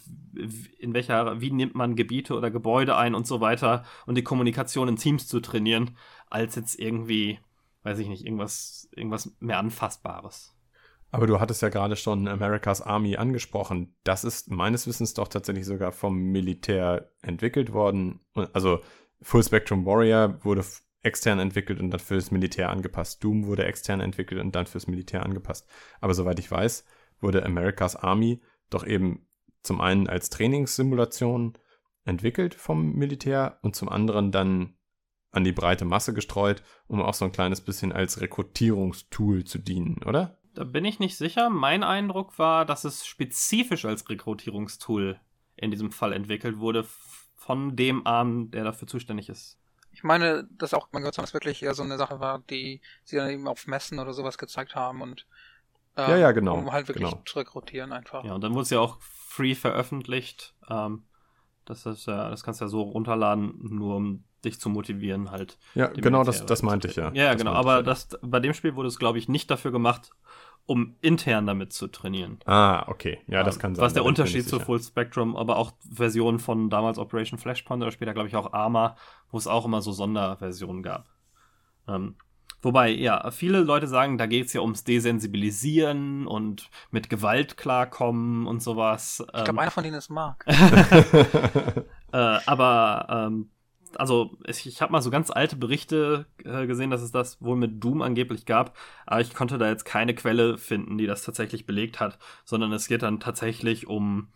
[0.80, 4.88] in welcher, wie nimmt man Gebiete oder Gebäude ein und so weiter und die Kommunikation
[4.88, 5.98] in Teams zu trainieren,
[6.30, 7.40] als jetzt irgendwie
[7.88, 10.54] weiß ich nicht, irgendwas, irgendwas mehr Anfassbares.
[11.10, 13.96] Aber du hattest ja gerade schon America's Army angesprochen.
[14.04, 18.20] Das ist meines Wissens doch tatsächlich sogar vom Militär entwickelt worden.
[18.52, 18.82] Also
[19.22, 20.66] Full Spectrum Warrior wurde
[21.04, 23.24] extern entwickelt und dann fürs Militär angepasst.
[23.24, 25.66] Doom wurde extern entwickelt und dann fürs Militär angepasst.
[26.02, 26.84] Aber soweit ich weiß,
[27.22, 29.28] wurde America's Army doch eben
[29.64, 31.58] zum einen als Trainingssimulation
[32.04, 34.77] entwickelt vom Militär und zum anderen dann
[35.32, 40.02] an die breite Masse gestreut, um auch so ein kleines bisschen als Rekrutierungstool zu dienen,
[40.06, 40.38] oder?
[40.54, 41.50] Da bin ich nicht sicher.
[41.50, 45.20] Mein Eindruck war, dass es spezifisch als Rekrutierungstool
[45.56, 46.86] in diesem Fall entwickelt wurde
[47.36, 49.60] von dem Arm, der dafür zuständig ist.
[49.92, 53.16] Ich meine, dass auch man gehört, dass wirklich eher so eine Sache war, die sie
[53.16, 55.26] dann eben auf Messen oder sowas gezeigt haben und
[55.96, 56.56] ähm, ja, ja, genau.
[56.56, 57.24] um halt wirklich genau.
[57.26, 58.24] zu rekrutieren einfach.
[58.24, 60.54] Ja, und dann wurde es ja auch free veröffentlicht.
[60.70, 61.04] Ähm,
[61.66, 65.58] das, ist ja, das kannst du ja so runterladen, nur um dich zu motivieren, halt.
[65.76, 67.12] Ja, genau, das, das meinte ich ja.
[67.14, 70.12] Ja, das genau, aber das, bei dem Spiel wurde es, glaube ich, nicht dafür gemacht,
[70.68, 72.40] um intern damit zu trainieren.
[72.46, 73.20] Ah, okay.
[73.28, 73.84] Ja, das kann sein.
[73.84, 78.14] Was der Unterschied zu Full Spectrum, aber auch Versionen von damals Operation Flashpoint oder später,
[78.14, 78.98] glaube ich, auch Arma,
[79.32, 81.08] wo es auch immer so Sonderversionen gab.
[81.88, 82.16] Ähm,
[82.62, 88.46] wobei, ja, viele Leute sagen, da geht es ja ums Desensibilisieren und mit Gewalt klarkommen
[88.46, 89.24] und sowas.
[89.26, 90.44] Ich glaube, ähm, einer von denen ist Mark.
[90.48, 90.58] äh,
[92.12, 93.52] aber ähm,
[93.98, 97.58] also ich, ich habe mal so ganz alte Berichte äh, gesehen, dass es das wohl
[97.58, 101.66] mit Doom angeblich gab, aber ich konnte da jetzt keine Quelle finden, die das tatsächlich
[101.66, 104.30] belegt hat, sondern es geht dann tatsächlich um,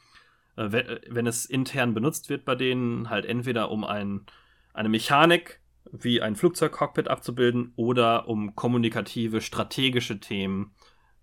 [0.55, 4.25] äh, wenn, es intern benutzt wird bei denen, halt entweder um ein,
[4.73, 5.59] eine Mechanik
[5.91, 10.73] wie ein Flugzeugcockpit abzubilden oder um kommunikative, strategische Themen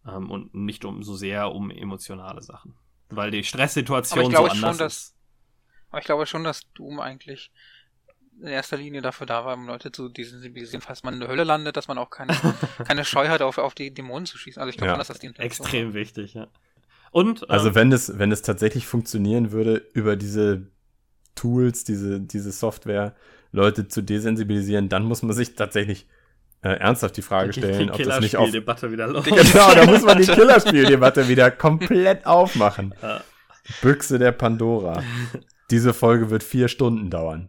[0.07, 2.75] ähm, und nicht um so sehr um emotionale Sachen.
[3.09, 5.17] Weil die Stresssituation so anders schon, ist
[5.91, 7.51] Aber ich glaube schon, dass Doom eigentlich
[8.41, 11.45] in erster Linie dafür da war, um Leute zu desensibilisieren, falls man in der Hölle
[11.45, 12.35] landet, dass man auch keine,
[12.87, 14.61] keine Scheu hat, auf, auf die Dämonen zu schießen.
[14.61, 14.99] Also ich glaube Ja.
[14.99, 16.47] das die Intention Extrem wichtig, ja.
[17.11, 20.69] Und Also ähm, wenn es, wenn es tatsächlich funktionieren würde, über diese
[21.35, 23.15] Tools, diese, diese Software,
[23.51, 26.07] Leute zu desensibilisieren, dann muss man sich tatsächlich
[26.63, 28.51] äh, ernsthaft die Frage stellen, ob das nicht auf.
[28.51, 29.25] Debatte wieder los.
[29.25, 32.95] Genau, da muss man die Killerspieldebatte wieder komplett aufmachen.
[33.01, 33.23] Ja.
[33.81, 35.03] Büchse der Pandora.
[35.71, 37.49] Diese Folge wird vier Stunden dauern.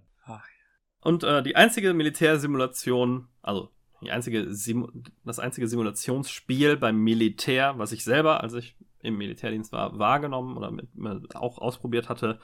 [1.01, 3.69] Und äh, die einzige Militärsimulation, also
[4.01, 4.87] die einzige Simu
[5.23, 10.71] das einzige Simulationsspiel beim Militär, was ich selber, als ich im Militärdienst war, wahrgenommen oder
[10.71, 10.87] mit,
[11.35, 12.39] auch ausprobiert hatte,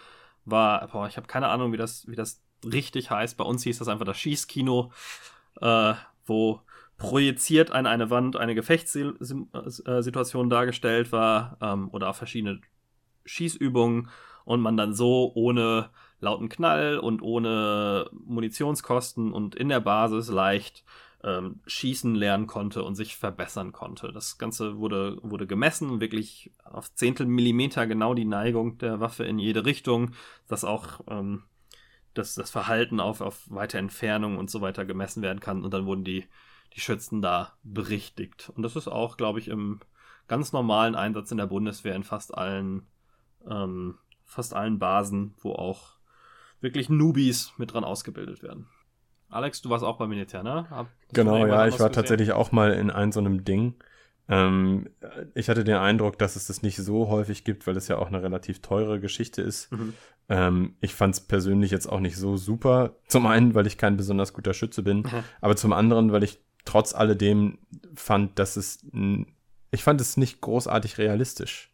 [0.46, 3.38] war, boah, ich habe keine Ahnung, wie das, wie das richtig heißt.
[3.38, 4.91] Bei uns hieß das einfach das Schießkino,
[5.62, 5.94] äh,
[6.26, 6.62] wo
[6.98, 12.62] projiziert an eine Wand eine Gefechtssituation dargestellt war ähm, oder verschiedene
[13.26, 14.10] Schießübungen
[14.46, 20.84] und man dann so ohne lauten Knall und ohne Munitionskosten und in der Basis leicht
[21.23, 24.12] ähm, schießen lernen konnte und sich verbessern konnte.
[24.12, 29.39] Das Ganze wurde, wurde gemessen, wirklich auf Zehntel Millimeter genau die Neigung der Waffe in
[29.39, 30.12] jede Richtung,
[30.47, 31.43] dass auch ähm,
[32.13, 35.86] das, das Verhalten auf, auf weite Entfernung und so weiter gemessen werden kann und dann
[35.86, 36.25] wurden die,
[36.73, 38.51] die Schützen da berichtigt.
[38.56, 39.80] Und das ist auch, glaube ich, im
[40.28, 42.88] ganz normalen Einsatz in der Bundeswehr in fast allen
[43.49, 45.94] ähm, fast allen Basen, wo auch
[46.62, 48.68] wirklich Newbies mit dran ausgebildet werden.
[49.30, 50.70] Alex, du warst auch beim Militär, ne?
[50.70, 51.91] Hab- Genau, ja, ich war gesehen?
[51.94, 53.76] tatsächlich auch mal in einem so einem Ding.
[54.28, 54.89] Ähm,
[55.36, 58.08] ich hatte den Eindruck, dass es das nicht so häufig gibt, weil es ja auch
[58.08, 59.72] eine relativ teure Geschichte ist.
[59.72, 59.94] Mhm.
[60.30, 62.96] Ähm, ich fand es persönlich jetzt auch nicht so super.
[63.08, 65.24] Zum einen, weil ich kein besonders guter Schütze bin, Mhm.
[65.41, 67.60] aber zum anderen, weil ich trotz alledem
[67.96, 68.84] fand, dass es,
[69.70, 71.72] ich fand es nicht großartig realistisch,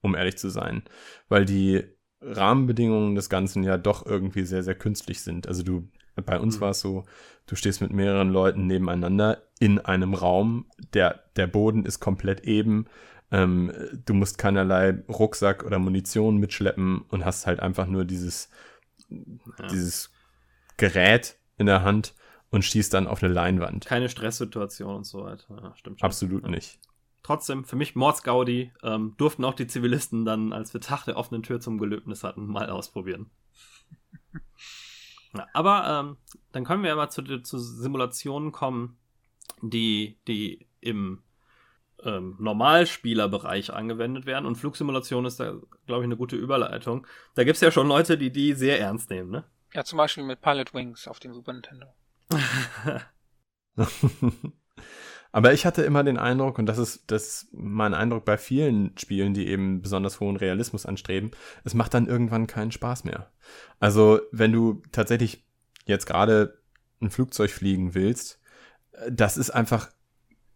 [0.00, 0.82] um ehrlich zu sein,
[1.28, 1.84] weil die
[2.26, 5.46] Rahmenbedingungen des Ganzen ja doch irgendwie sehr, sehr künstlich sind.
[5.46, 5.88] Also du,
[6.24, 6.60] bei uns Mhm.
[6.60, 7.04] war es so,
[7.46, 12.86] du stehst mit mehreren Leuten nebeneinander in einem Raum, der, der Boden ist komplett eben,
[13.30, 13.72] ähm,
[14.06, 18.48] du musst keinerlei Rucksack oder Munition mitschleppen und hast halt einfach nur dieses,
[19.08, 19.66] Ja.
[19.70, 20.10] dieses
[20.76, 22.14] Gerät in der Hand
[22.50, 23.84] und schießt dann auf eine Leinwand.
[23.86, 25.44] Keine Stresssituation und so weiter.
[25.62, 26.06] Ja, stimmt schon.
[26.06, 26.50] Absolut Ja.
[26.50, 26.78] nicht.
[27.24, 31.42] Trotzdem, für mich Mordsgaudi, ähm, durften auch die Zivilisten dann, als wir Tag der offenen
[31.42, 33.30] Tür zum Gelöbnis hatten, mal ausprobieren.
[35.32, 36.16] Ja, aber ähm,
[36.52, 38.98] dann können wir aber zu, zu Simulationen kommen,
[39.62, 41.22] die, die im
[42.04, 44.44] ähm, Normalspielerbereich angewendet werden.
[44.44, 45.54] Und Flugsimulation ist da,
[45.86, 47.06] glaube ich, eine gute Überleitung.
[47.34, 49.44] Da gibt es ja schon Leute, die die sehr ernst nehmen, ne?
[49.72, 51.86] Ja, zum Beispiel mit Pilot Wings auf dem Super Nintendo.
[55.34, 58.96] Aber ich hatte immer den Eindruck, und das ist, das ist mein Eindruck bei vielen
[58.96, 61.32] Spielen, die eben besonders hohen Realismus anstreben,
[61.64, 63.32] es macht dann irgendwann keinen Spaß mehr.
[63.80, 65.44] Also, wenn du tatsächlich
[65.86, 66.58] jetzt gerade
[67.02, 68.38] ein Flugzeug fliegen willst,
[68.92, 69.90] äh, das ist einfach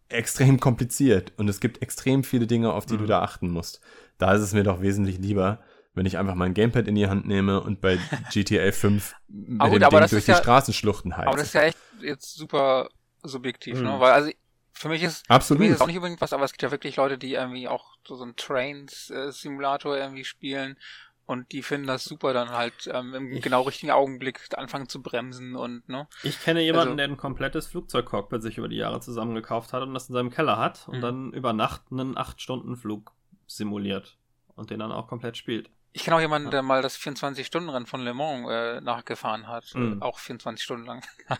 [0.07, 2.99] extrem kompliziert und es gibt extrem viele Dinge, auf die Mhm.
[2.99, 3.81] du da achten musst.
[4.17, 5.59] Da ist es mir doch wesentlich lieber,
[5.93, 7.97] wenn ich einfach mein Gamepad in die Hand nehme und bei
[8.31, 11.27] GTA 5 mit Aber gut, dem Ding das durch ist die ja- Straßenschluchten heize.
[11.27, 12.87] Aber das ist ja echt jetzt super
[13.23, 13.83] subjektiv, Mhm.
[13.83, 13.99] ne?
[13.99, 14.31] Weil also
[14.79, 15.59] für mich ist für Absolut.
[15.61, 17.97] mich ist auch nicht unbedingt was, aber es gibt ja wirklich Leute, die irgendwie auch
[18.07, 20.77] so, so einen Trains-Simulator irgendwie spielen
[21.25, 25.55] und die finden das super, dann halt ähm, im genau richtigen Augenblick anfangen zu bremsen
[25.55, 26.07] und ne.
[26.23, 29.93] Ich kenne jemanden, Also- der ein komplettes Flugzeugcockpit sich über die Jahre zusammengekauft hat und
[29.93, 31.01] das in seinem Keller hat und Mhm.
[31.01, 33.11] dann über Nacht einen 8-Stunden-Flug
[33.47, 34.17] simuliert
[34.55, 35.69] und den dann auch komplett spielt.
[35.91, 36.51] Ich kenne auch jemanden, Ja.
[36.51, 39.65] der mal das 24-Stunden-Rennen von Le Mans äh, nachgefahren hat.
[39.75, 39.99] Mhm.
[40.01, 41.03] Äh, auch 24 Stunden lang.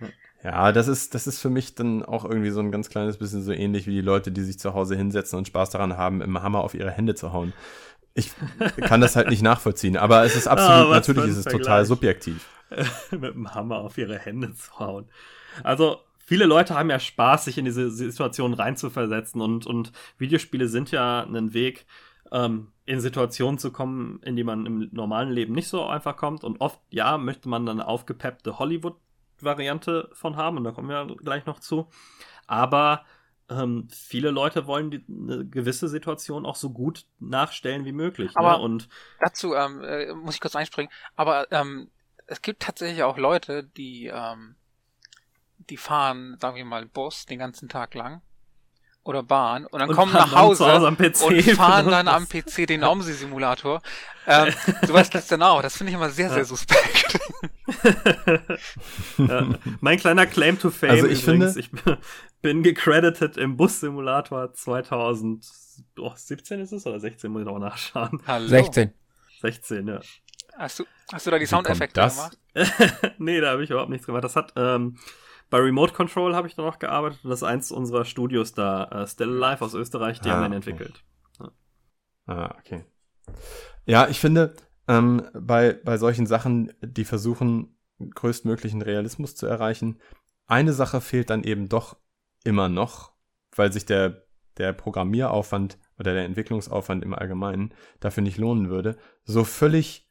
[0.46, 3.42] Ja, das ist, das ist für mich dann auch irgendwie so ein ganz kleines bisschen
[3.42, 6.40] so ähnlich wie die Leute, die sich zu Hause hinsetzen und Spaß daran haben, im
[6.40, 7.52] Hammer auf ihre Hände zu hauen.
[8.14, 8.30] Ich
[8.82, 11.36] kann das halt nicht nachvollziehen, aber es ist absolut, Ah, was natürlich für ein ist
[11.38, 11.62] es Vergleich.
[11.62, 12.46] total subjektiv.
[13.10, 15.08] mit dem Hammer auf ihre Hände zu hauen.
[15.64, 20.92] Also, viele Leute haben ja Spaß, sich in diese Situation reinzuversetzen und, und Videospiele sind
[20.92, 21.86] ja ein Weg,
[22.30, 26.44] ähm, in Situationen zu kommen, in die man im normalen Leben nicht so einfach kommt.
[26.44, 28.58] Und oft, ja, möchte man dann aufgepeppte
[29.40, 31.88] Hollywood-Variante von haben, und da kommen wir gleich noch zu.
[32.46, 33.04] Aber
[33.48, 38.30] ähm, viele Leute wollen die, eine gewisse Situation auch so gut nachstellen wie möglich.
[38.34, 38.40] ne?
[38.40, 38.88] Aber- Und
[39.20, 41.90] Dazu ähm, äh, muss ich kurz einspringen, aber ähm,
[42.26, 44.56] es gibt tatsächlich auch Leute, die ähm,
[45.70, 48.20] die fahren, sagen wir mal, Bus den ganzen Tag lang
[49.04, 50.86] oder Bahn und dann Und kommen nach Hause, Hause
[51.24, 53.80] und fahren dann am PC den OMSI-Simulator.
[54.26, 54.52] Ähm,
[54.84, 55.62] sowas gibt's dann auch.
[55.62, 57.20] Das finde ich immer sehr, sehr suspekt.
[59.18, 59.48] ja,
[59.80, 61.70] mein kleiner Claim to Fame Also ich übrigens, ich
[62.42, 68.20] bin gecredited im Bus-Simulator 2017 ist es oder 16, muss ich noch nachschauen.
[68.26, 68.46] Hallo.
[68.46, 68.92] 16.
[69.40, 70.00] 16, ja.
[70.58, 72.38] Hast du, hast du da die Soundeffekte gemacht?
[73.18, 74.24] nee, da habe ich überhaupt nichts gemacht.
[74.24, 74.96] Das hat ähm,
[75.50, 78.84] bei Remote Control habe ich da noch gearbeitet und das ist eins unserer Studios da,
[78.84, 80.70] äh, Still Alive aus Österreich, die Ah, haben den okay.
[80.70, 81.04] entwickelt.
[82.26, 82.84] Ah, okay.
[83.84, 84.54] Ja, ich finde,
[84.88, 90.00] ähm, bei, bei solchen Sachen, die versuchen, größtmöglichen Realismus zu erreichen,
[90.46, 91.96] eine Sache fehlt dann eben doch
[92.44, 93.12] immer noch,
[93.54, 94.26] weil sich der,
[94.58, 98.96] der Programmieraufwand oder der Entwicklungsaufwand im Allgemeinen dafür nicht lohnen würde.
[99.24, 100.06] So völlig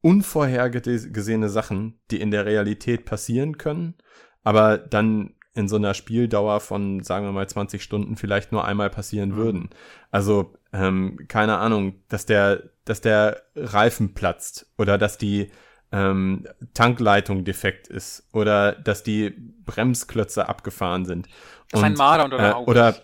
[0.00, 3.94] unvorhergesehene Sachen, die in der Realität passieren können,
[4.42, 8.90] aber dann in so einer Spieldauer von, sagen wir mal, 20 Stunden vielleicht nur einmal
[8.90, 9.36] passieren Mhm.
[9.36, 9.70] würden.
[10.10, 15.50] Also, ähm, keine Ahnung, dass der, dass der Reifen platzt oder dass die
[15.94, 19.30] ähm, Tankleitung defekt ist oder dass die
[19.64, 21.28] Bremsklötze abgefahren sind.
[21.70, 22.96] Dass ein Und, Marder unter äh, oder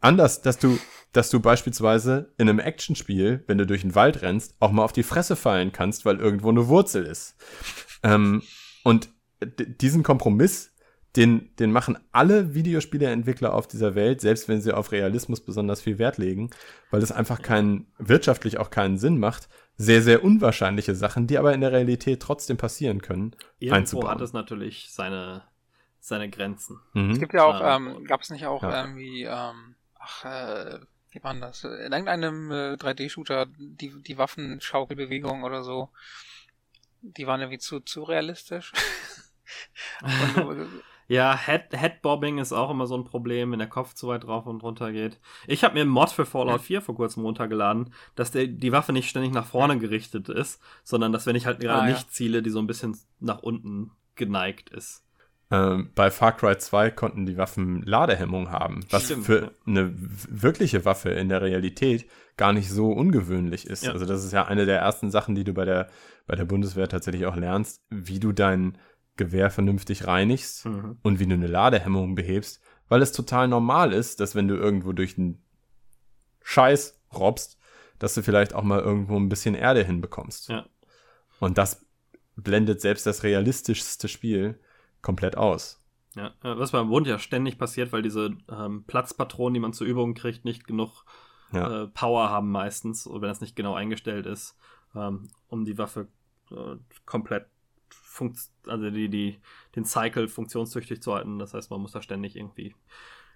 [0.00, 0.78] anders, dass du,
[1.12, 4.92] dass du beispielsweise in einem Actionspiel, wenn du durch den Wald rennst, auch mal auf
[4.92, 7.36] die Fresse fallen kannst, weil irgendwo eine Wurzel ist.
[8.02, 8.42] Ähm,
[8.82, 9.08] und
[9.80, 10.73] diesen Kompromiss,
[11.16, 15.98] den, den machen alle Videospieleentwickler auf dieser Welt, selbst wenn sie auf Realismus besonders viel
[15.98, 16.50] Wert legen,
[16.90, 21.52] weil es einfach keinen, wirtschaftlich auch keinen Sinn macht, sehr, sehr unwahrscheinliche Sachen, die aber
[21.54, 24.10] in der Realität trotzdem passieren können, Irgendwo einzubauen.
[24.10, 25.42] hat es natürlich seine,
[26.00, 26.80] seine Grenzen.
[26.94, 27.10] Mhm.
[27.10, 27.76] Es gibt ja auch, Ja.
[27.76, 28.82] ähm, gab es nicht auch Ja.
[28.84, 31.62] irgendwie, ähm, ach, äh, wie war denn das?
[31.62, 35.90] In irgendeinem äh, 3D-Shooter, die, die Waffenschaukelbewegung oder so,
[37.02, 38.72] die waren irgendwie zu, zu realistisch.
[40.02, 44.24] Und, Ja, Head, Headbobbing ist auch immer so ein Problem, wenn der Kopf zu weit
[44.24, 45.20] drauf und runter geht.
[45.46, 48.92] Ich habe mir einen Mod für Fallout 4 vor kurzem runtergeladen, dass der, die Waffe
[48.92, 51.94] nicht ständig nach vorne gerichtet ist, sondern dass, wenn ich halt gerade Ah, ja.
[51.94, 55.04] nicht ziele, die so ein bisschen nach unten geneigt ist.
[55.50, 59.50] Ähm, bei Far Cry 2 konnten die Waffen Ladehemmung haben, was Stimmt, für ja.
[59.66, 63.84] eine wirkliche Waffe in der Realität gar nicht so ungewöhnlich ist.
[63.84, 63.92] Ja.
[63.92, 65.88] Also das ist ja eine der ersten Sachen, die du bei der,
[66.26, 68.78] bei der Bundeswehr tatsächlich auch lernst, wie du dein
[69.16, 70.98] Gewehr vernünftig reinigst Mhm.
[71.02, 74.92] und wie du eine Ladehemmung behebst, weil es total normal ist, dass wenn du irgendwo
[74.92, 75.42] durch einen
[76.42, 77.58] Scheiß robst,
[77.98, 80.48] dass du vielleicht auch mal irgendwo ein bisschen Erde hinbekommst.
[80.48, 80.66] Ja.
[81.40, 81.84] Und das
[82.36, 84.58] blendet selbst das realistischste Spiel
[85.00, 85.80] komplett aus.
[86.16, 89.86] Ja, äh, was beim Bund ja ständig passiert, weil diese ähm, Platzpatronen, die man zur
[89.86, 91.04] Übung kriegt, nicht genug
[91.52, 91.84] Ja.
[91.84, 94.56] äh, Power haben meistens, oder wenn das nicht genau eingestellt ist,
[94.94, 96.08] ähm, um die Waffe
[96.50, 97.46] äh, komplett
[98.14, 99.40] funkt also die, die,
[99.74, 101.38] den Cycle funktionstüchtig zu halten.
[101.38, 102.74] Das heißt, man muss da ständig irgendwie.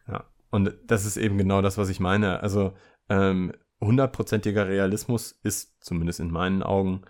[0.06, 0.24] Ja.
[0.50, 2.40] Und das ist eben genau das, was ich meine.
[2.40, 2.74] Also
[3.08, 7.02] ähm, hundertprozentiger Realismus ist, zumindest in meinen Augen,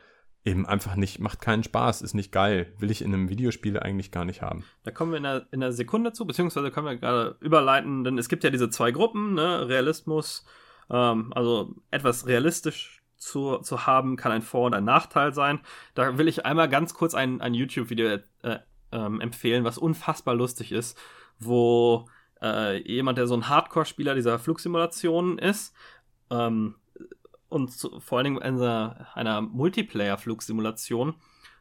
[0.45, 2.73] eben einfach nicht, macht keinen Spaß, ist nicht geil.
[2.79, 4.65] Will ich in einem Videospiel eigentlich gar nicht haben.
[4.83, 8.17] Da kommen wir in einer, in einer Sekunde zu, beziehungsweise können wir gerade überleiten, denn
[8.17, 9.69] es gibt ja diese zwei Gruppen, ne?
[9.69, 10.47] Realismus,
[10.91, 15.61] ähm, also etwas realistisch zu, zu haben, kann ein Vor- und ein Nachteil sein.
[15.95, 18.59] Da will ich einmal ganz kurz ein, ein YouTube-Video äh,
[18.93, 20.99] ähm, empfehlen, was unfassbar lustig ist,
[21.39, 22.09] wo
[22.41, 25.75] äh, jemand, der so ein Hardcore-Spieler dieser Flugsimulationen ist,
[26.31, 26.77] ähm,
[27.49, 31.15] und zu, vor allen Dingen in einer, einer Multiplayer-Flugsimulation,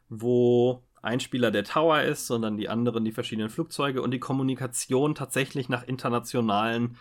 [0.09, 5.15] wo ein Spieler der Tower ist, sondern die anderen die verschiedenen Flugzeuge und die Kommunikation
[5.15, 6.97] tatsächlich nach internationalen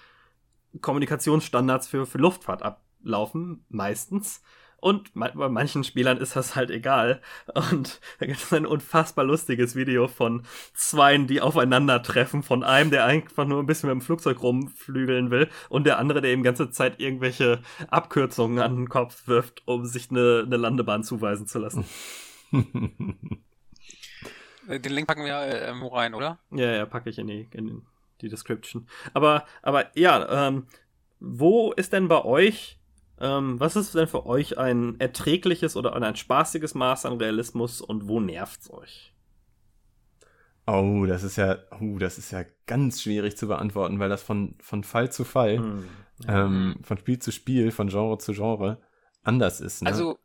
[0.81, 2.63] Kommunikationsstandards für, für Luftfahrt
[3.07, 4.43] ablaufen, meistens.
[4.79, 7.23] Und bei manchen Spielern ist das halt egal.
[7.55, 10.43] Und da gibt es ein unfassbar lustiges Video von
[10.75, 12.43] Zweien, die aufeinandertreffen.
[12.43, 15.49] Von einem, der einfach nur ein bisschen mit dem Flugzeug rumflügeln will.
[15.71, 20.11] Und der andere, der ihm ganze Zeit irgendwelche Abkürzungen an den Kopf wirft, um sich
[20.11, 21.87] eine, eine Landebahn zuweisen zu lassen.
[24.69, 26.41] Den Link packen wir äh, rein, oder?
[26.51, 27.83] Ja, ja, packe ich in die, in
[28.21, 28.89] die Description.
[29.15, 30.67] Aber, aber ja, ähm,
[31.21, 32.79] wo ist denn bei euch,
[33.21, 38.09] ähm, was ist denn für euch ein erträgliches oder ein spaßiges Maß an Realismus und
[38.09, 39.15] wo nervt's euch?
[40.67, 44.57] oh, das ist ja, oh, das ist ja ganz schwierig zu beantworten, weil das von,
[44.61, 45.89] von Fall zu Fall, Hm.
[46.29, 48.81] ähm, von Spiel zu Spiel, von Genre zu Genre
[49.23, 49.83] anders ist.
[49.83, 49.91] Ne?
[49.91, 50.19] Also,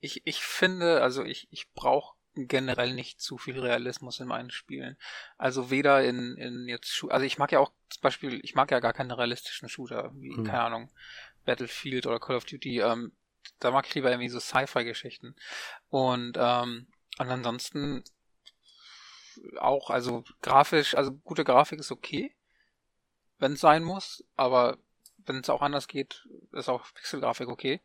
[0.00, 4.96] ich, ich finde, also ich, ich brauche generell nicht zu viel Realismus in meinen Spielen.
[5.38, 8.70] Also weder in, in jetzt, Schu- also ich mag ja auch zum Beispiel, ich mag
[8.70, 10.44] ja gar keine realistischen Shooter, wie, Hm.
[10.44, 10.90] keine Ahnung,
[11.48, 13.12] Battlefield oder Call of Duty, ähm,
[13.58, 15.34] da mag ich lieber irgendwie so Sci-Fi-Geschichten.
[15.88, 18.04] Und, ähm, und ansonsten
[19.56, 22.34] auch, also grafisch, also gute Grafik ist okay,
[23.38, 24.76] wenn es sein muss, aber
[25.24, 27.80] wenn es auch anders geht, ist auch Pixelgrafik okay.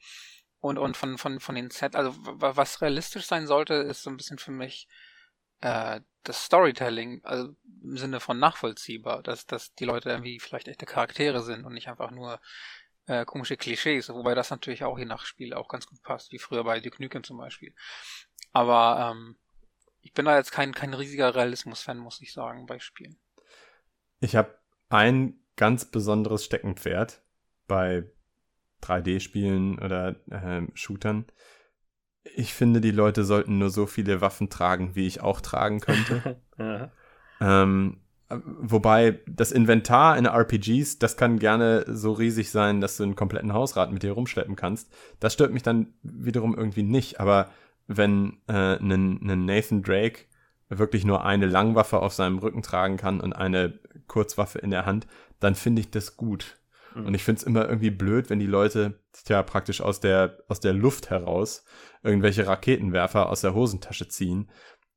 [0.59, 4.17] Und, und von, von, von den Set, also was realistisch sein sollte, ist so ein
[4.17, 4.89] bisschen für mich
[5.61, 10.85] äh, das Storytelling, also im Sinne von nachvollziehbar, dass, dass die Leute irgendwie vielleicht echte
[10.85, 12.41] Charaktere sind und nicht einfach nur
[13.05, 16.39] äh, komische Klischees, wobei das natürlich auch je nach Spiel auch ganz gut passt, wie
[16.39, 17.73] früher bei Duke Nukem zum Beispiel.
[18.51, 19.35] Aber ähm,
[20.01, 23.17] ich bin da jetzt kein, kein riesiger Realismus-Fan, muss ich sagen, bei Spielen.
[24.19, 24.57] Ich habe
[24.89, 27.21] ein ganz besonderes Steckenpferd
[27.67, 28.09] bei
[28.81, 31.25] 3D-Spielen oder äh, Shootern.
[32.35, 36.41] Ich finde, die Leute sollten nur so viele Waffen tragen, wie ich auch tragen könnte.
[36.57, 36.91] ja.
[37.41, 38.02] ähm,
[38.45, 43.53] wobei das Inventar in RPGs, das kann gerne so riesig sein, dass du einen kompletten
[43.53, 44.91] Hausrat mit dir rumschleppen kannst.
[45.19, 47.19] Das stört mich dann wiederum irgendwie nicht.
[47.19, 47.49] Aber
[47.87, 50.25] wenn äh, ein Nathan Drake
[50.69, 55.07] wirklich nur eine Langwaffe auf seinem Rücken tragen kann und eine Kurzwaffe in der Hand,
[55.39, 56.57] dann finde ich das gut.
[56.95, 57.05] Mhm.
[57.07, 60.59] Und ich finde es immer irgendwie blöd, wenn die Leute ja praktisch aus der, aus
[60.59, 61.65] der Luft heraus
[62.01, 64.49] irgendwelche Raketenwerfer aus der Hosentasche ziehen.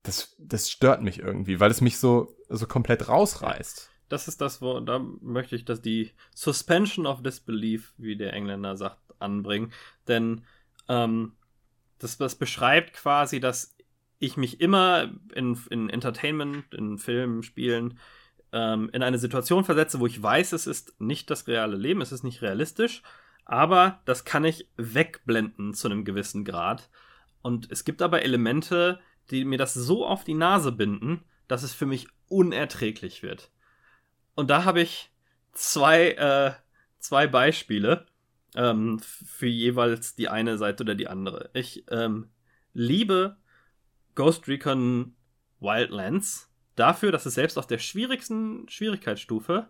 [0.03, 3.91] Das, das stört mich irgendwie, weil es mich so, so komplett rausreißt.
[4.09, 8.77] Das ist das, wo, da möchte ich, dass die Suspension of Disbelief, wie der Engländer
[8.77, 9.73] sagt, anbringen.
[10.07, 10.45] Denn
[10.89, 11.33] ähm,
[11.99, 13.77] das, das beschreibt quasi, dass
[14.19, 17.99] ich mich immer in, in Entertainment, in Filmen, Spielen,
[18.53, 22.13] ähm, in eine Situation versetze, wo ich weiß, es ist nicht das reale Leben, es
[22.13, 23.03] ist nicht realistisch,
[23.45, 26.89] aber das kann ich wegblenden zu einem gewissen Grad.
[27.43, 31.75] Und es gibt aber Elemente, die mir das so auf die Nase binden, dass es
[31.75, 33.51] für mich unerträglich wird.
[34.35, 35.11] Und da habe ich
[35.53, 36.53] zwei, äh,
[36.99, 38.07] zwei Beispiele
[38.55, 41.51] ähm, für jeweils die eine Seite oder die andere.
[41.55, 42.31] Ich ähm,
[42.73, 43.37] liebe
[44.15, 45.15] Ghost Recon
[45.61, 49.69] Wildlands dafür, dass es selbst auf der schwierigsten Schwierigkeitsstufe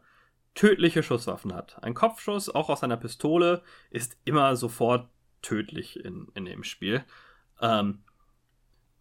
[0.54, 1.82] tödliche Schusswaffen hat.
[1.82, 5.08] Ein Kopfschuss, auch aus einer Pistole, ist immer sofort
[5.42, 7.04] tödlich in, in dem Spiel.
[7.60, 8.02] Ähm,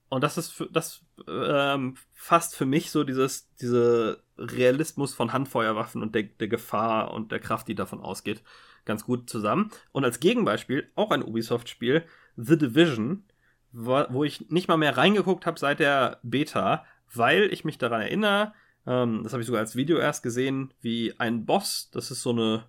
[0.10, 6.02] und das ist für, das ähm, fasst für mich so dieses diese Realismus von Handfeuerwaffen
[6.02, 8.44] und der, der Gefahr und der Kraft, die davon ausgeht,
[8.86, 9.72] ganz gut zusammen.
[9.92, 12.04] Und als Gegenbeispiel auch ein Ubisoft-Spiel,
[12.38, 13.24] The Division,
[13.72, 18.02] wo, wo ich nicht mal mehr reingeguckt habe seit der Beta, weil ich mich daran
[18.02, 18.54] erinnere,
[18.86, 22.32] ähm, das habe ich sogar als Video erst gesehen, wie ein Boss, das ist so
[22.32, 22.66] eine,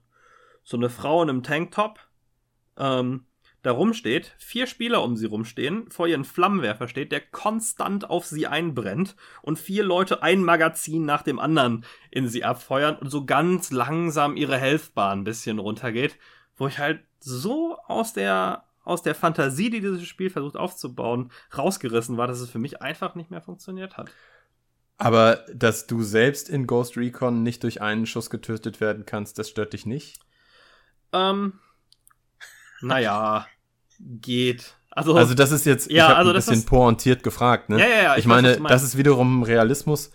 [0.62, 2.00] so eine Frau in einem Tanktop,
[2.76, 3.26] ähm,
[3.66, 8.46] da rumsteht, vier Spieler um sie rumstehen, vor ihren Flammenwerfer steht, der konstant auf sie
[8.46, 13.70] einbrennt und vier Leute ein Magazin nach dem anderen in sie abfeuern und so ganz
[13.70, 16.16] langsam ihre Healthbar ein bisschen runtergeht,
[16.56, 22.16] wo ich halt so aus der aus der Fantasie, die dieses Spiel versucht aufzubauen, rausgerissen
[22.16, 24.12] war, dass es für mich einfach nicht mehr funktioniert hat.
[24.96, 29.48] Aber dass du selbst in Ghost Recon nicht durch einen Schuss getötet werden kannst, das
[29.48, 30.20] stört dich nicht?
[31.12, 31.58] Ähm,
[32.80, 33.46] naja,
[34.00, 34.76] geht.
[34.90, 37.78] Also, also das ist jetzt, ja, ich habe also ein bisschen ist, pointiert gefragt, ne?
[37.78, 38.12] Ja, ja, ja.
[38.14, 40.10] Ich, ich meine, das ist wiederum Realismus,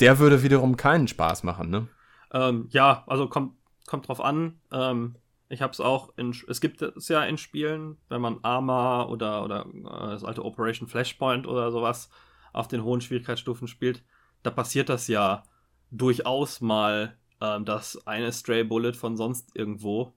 [0.00, 1.88] der würde wiederum keinen Spaß machen, ne?
[2.32, 3.54] Ähm, ja, also kommt,
[3.86, 4.60] kommt drauf an.
[4.72, 5.16] Ähm,
[5.48, 9.44] ich habe es auch in, es gibt es ja in Spielen, wenn man Arma oder,
[9.44, 12.10] oder äh, das alte Operation Flashpoint oder sowas
[12.52, 14.02] auf den hohen Schwierigkeitsstufen spielt,
[14.42, 15.44] da passiert das ja
[15.90, 20.12] durchaus mal, ähm, dass eine Stray Bullet von sonst irgendwo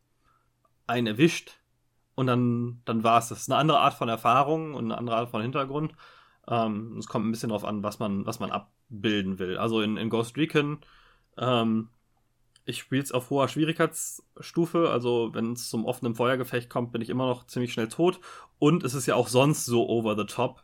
[0.87, 1.60] einen erwischt
[2.15, 3.29] und dann, dann war es.
[3.29, 5.93] Das ist eine andere Art von Erfahrung und eine andere Art von Hintergrund.
[6.47, 9.57] Ähm, es kommt ein bisschen darauf an, was man, was man abbilden will.
[9.57, 10.79] Also in, in Ghost Recon
[11.37, 11.89] ähm,
[12.65, 17.09] ich spiele es auf hoher Schwierigkeitsstufe, also wenn es zum offenen Feuergefecht kommt, bin ich
[17.09, 18.19] immer noch ziemlich schnell tot.
[18.59, 20.63] Und es ist ja auch sonst so over the top,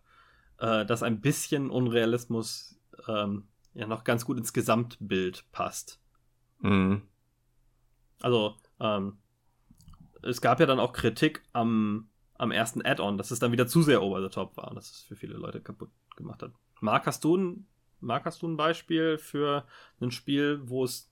[0.59, 5.99] äh, dass ein bisschen Unrealismus ähm, ja noch ganz gut ins Gesamtbild passt.
[6.59, 7.01] Mhm.
[8.21, 9.17] Also, ähm,
[10.23, 13.81] es gab ja dann auch Kritik am, am ersten Add-on, dass es dann wieder zu
[13.81, 16.51] sehr over the top war, dass es für viele Leute kaputt gemacht hat.
[16.79, 17.67] Marc, hast du ein,
[17.99, 19.65] Marc, hast du ein Beispiel für
[19.99, 21.09] ein Spiel, wo es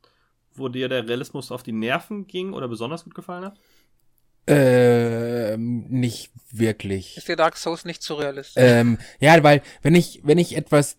[0.58, 3.60] wo dir der Realismus auf die Nerven ging oder besonders gut gefallen hat?
[4.48, 7.18] Ähm, nicht wirklich.
[7.18, 8.64] Ist dir Dark Souls nicht zu realistisch?
[8.64, 10.98] Ähm, ja, weil wenn ich, wenn ich etwas,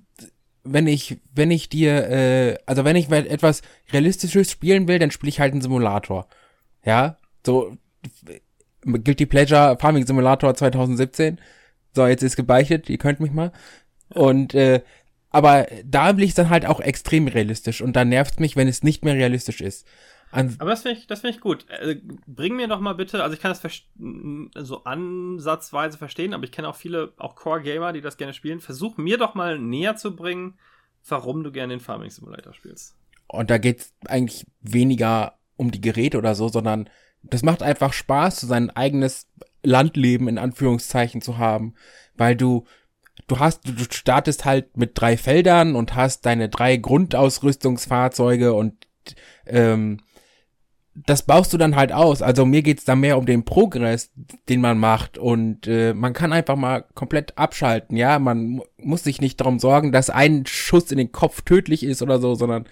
[0.64, 5.28] wenn ich, wenn ich dir, äh, also wenn ich etwas Realistisches spielen will, dann spiele
[5.28, 6.28] ich halt einen Simulator.
[6.84, 7.76] Ja, so
[8.82, 11.40] Guilty Pleasure Farming Simulator 2017.
[11.94, 13.52] So, jetzt ist gebeichtet, ihr könnt mich mal.
[14.08, 14.82] Und äh,
[15.30, 18.82] aber da will ich dann halt auch extrem realistisch und dann nervt mich, wenn es
[18.82, 19.86] nicht mehr realistisch ist.
[20.30, 21.66] An aber das finde ich, das finde ich gut.
[21.68, 26.52] Äh, bring mir doch mal bitte, also ich kann das so ansatzweise verstehen, aber ich
[26.52, 28.60] kenne auch viele, auch Core-Gamer, die das gerne spielen.
[28.60, 30.58] Versuch mir doch mal näher zu bringen,
[31.08, 32.96] warum du gerne den Farming Simulator spielst.
[33.28, 36.88] Und da geht es eigentlich weniger um die Geräte oder so, sondern
[37.22, 39.26] das macht einfach Spaß, so sein eigenes
[39.62, 41.74] Landleben in Anführungszeichen zu haben,
[42.16, 42.64] weil du
[43.26, 48.86] du hast, du startest halt mit drei Feldern und hast deine drei Grundausrüstungsfahrzeuge und
[49.46, 49.98] ähm,
[50.94, 52.22] das baust du dann halt aus.
[52.22, 54.10] Also mir geht's da mehr um den Progress,
[54.48, 57.96] den man macht und äh, man kann einfach mal komplett abschalten.
[57.96, 62.00] Ja, man muss sich nicht darum sorgen, dass ein Schuss in den Kopf tödlich ist
[62.00, 62.66] oder so, sondern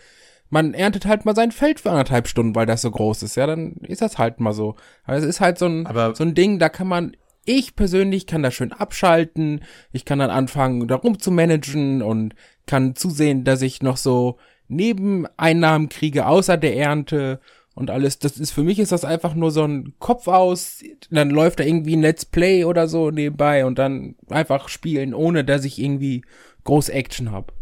[0.54, 3.34] man erntet halt mal sein Feld für anderthalb Stunden, weil das so groß ist.
[3.34, 4.76] Ja, dann ist das halt mal so.
[5.04, 8.26] Aber es ist halt so ein, Aber- so ein Ding, da kann man ich persönlich
[8.26, 9.60] kann das schön abschalten.
[9.92, 12.34] Ich kann dann anfangen, da rum zu managen und
[12.66, 14.38] kann zusehen, dass ich noch so
[14.68, 17.40] Nebeneinnahmen kriege, außer der Ernte
[17.74, 18.18] und alles.
[18.18, 20.82] Das ist für mich ist das einfach nur so ein Kopf aus.
[21.10, 25.44] Dann läuft da irgendwie ein Let's Play oder so nebenbei und dann einfach spielen, ohne
[25.44, 26.22] dass ich irgendwie
[26.64, 27.52] groß Action habe.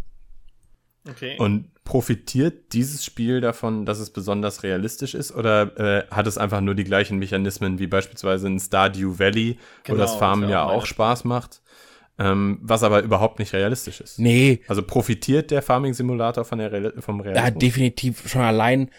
[1.09, 1.34] Okay.
[1.38, 6.61] Und profitiert dieses Spiel davon, dass es besonders realistisch ist oder äh, hat es einfach
[6.61, 10.57] nur die gleichen Mechanismen wie beispielsweise in Stardew Valley, wo Genau, das Farmen das wär
[10.59, 11.61] ja auch Spaß macht,
[12.18, 14.18] ähm, was aber überhaupt nicht realistisch ist?
[14.18, 17.61] Nee, Also profitiert der Farming Simulator von der Real vom Ja, Realismus?
[17.61, 18.91] definitiv schon allein,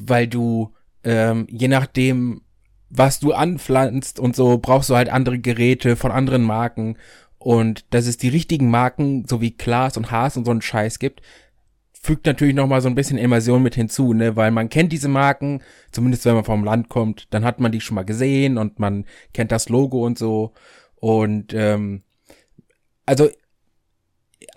[0.00, 0.72] weil du
[1.04, 2.42] ähm, je nachdem,
[2.90, 6.96] was du anpflanzt und so, brauchst du halt andere Geräte von anderen Marken.
[7.38, 11.00] Und dass es die richtigen Marken, so wie Klaas und Haas und so einen Scheiß
[11.00, 11.22] gibt,
[12.02, 15.08] fügt natürlich noch mal so ein bisschen Immersion mit hinzu, ne, weil man kennt diese
[15.08, 18.80] Marken, zumindest wenn man vom Land kommt, dann hat man die schon mal gesehen und
[18.80, 20.52] man kennt das Logo und so.
[20.96, 22.02] Und ähm,
[23.06, 23.30] also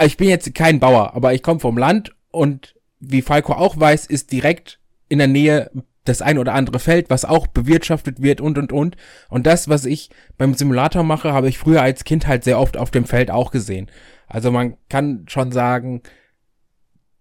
[0.03, 4.07] ich bin jetzt kein Bauer, aber ich komme vom Land und wie Falco auch weiß,
[4.07, 5.69] ist direkt in der Nähe
[6.03, 8.95] das ein oder andere Feld, was auch bewirtschaftet wird und und und.
[9.29, 12.77] Und das, was ich beim Simulator mache, habe ich früher als Kind halt sehr oft
[12.77, 13.89] auf dem Feld auch gesehen.
[14.27, 16.01] Also man kann schon sagen,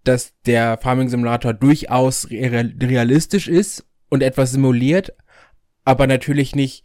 [0.04, 5.12] dass der Farming Simulator durchaus real- realistisch ist und etwas simuliert,
[5.84, 6.84] aber natürlich nicht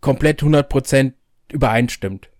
[0.00, 1.14] komplett 100%
[1.52, 2.30] übereinstimmt.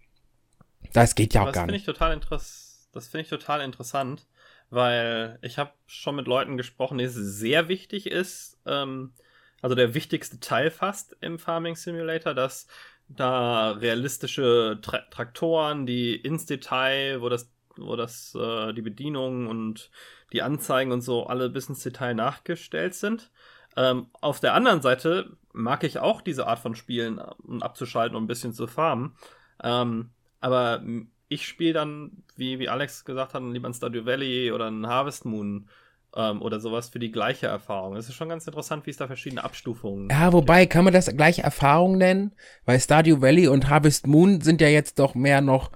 [0.93, 1.77] Das geht ja auch das gar nicht.
[1.77, 4.27] ich total interess das finde ich total interessant,
[4.71, 9.13] weil ich habe schon mit Leuten gesprochen, denen es sehr wichtig ist, ähm,
[9.61, 12.67] also der wichtigste Teil fast im Farming Simulator, dass
[13.09, 19.91] da realistische Tra Traktoren, die ins Detail, wo das, wo das, äh, die Bedienung und
[20.33, 23.31] die Anzeigen und so alle bis ins Detail nachgestellt sind.
[23.77, 28.25] Ähm, auf der anderen Seite mag ich auch diese Art von Spielen, um abzuschalten und
[28.25, 29.17] ein bisschen zu farmen.
[29.63, 30.11] Ähm,
[30.41, 30.83] aber
[31.29, 35.25] ich spiele dann, wie, wie Alex gesagt hat, lieber ein Stardew Valley oder ein Harvest
[35.25, 35.69] Moon
[36.15, 37.97] ähm, oder sowas für die gleiche Erfahrung.
[37.97, 41.15] Es ist schon ganz interessant, wie es da verschiedene Abstufungen Ja, wobei, kann man das
[41.17, 42.33] gleich Erfahrung nennen?
[42.65, 45.73] Weil Stardew Valley und Harvest Moon sind ja jetzt doch mehr noch,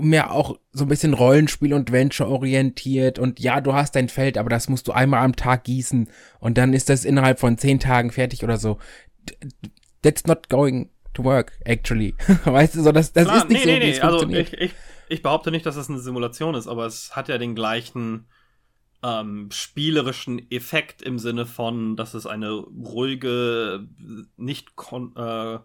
[0.00, 4.38] mehr auch so ein bisschen Rollenspiel und Venture orientiert und ja, du hast dein Feld,
[4.38, 6.08] aber das musst du einmal am Tag gießen
[6.40, 8.78] und dann ist das innerhalb von zehn Tagen fertig oder so.
[10.02, 12.14] That's not going to work, actually.
[12.44, 14.52] weißt du, so, das, das Klar, ist nicht so, wie es Also funktioniert.
[14.52, 14.72] ich, ich,
[15.08, 18.26] ich behaupte nicht, dass es eine Simulation ist, aber es hat ja den gleichen
[19.02, 23.86] ähm, spielerischen Effekt im Sinne von, dass es eine ruhige,
[24.36, 25.58] nicht kon äh,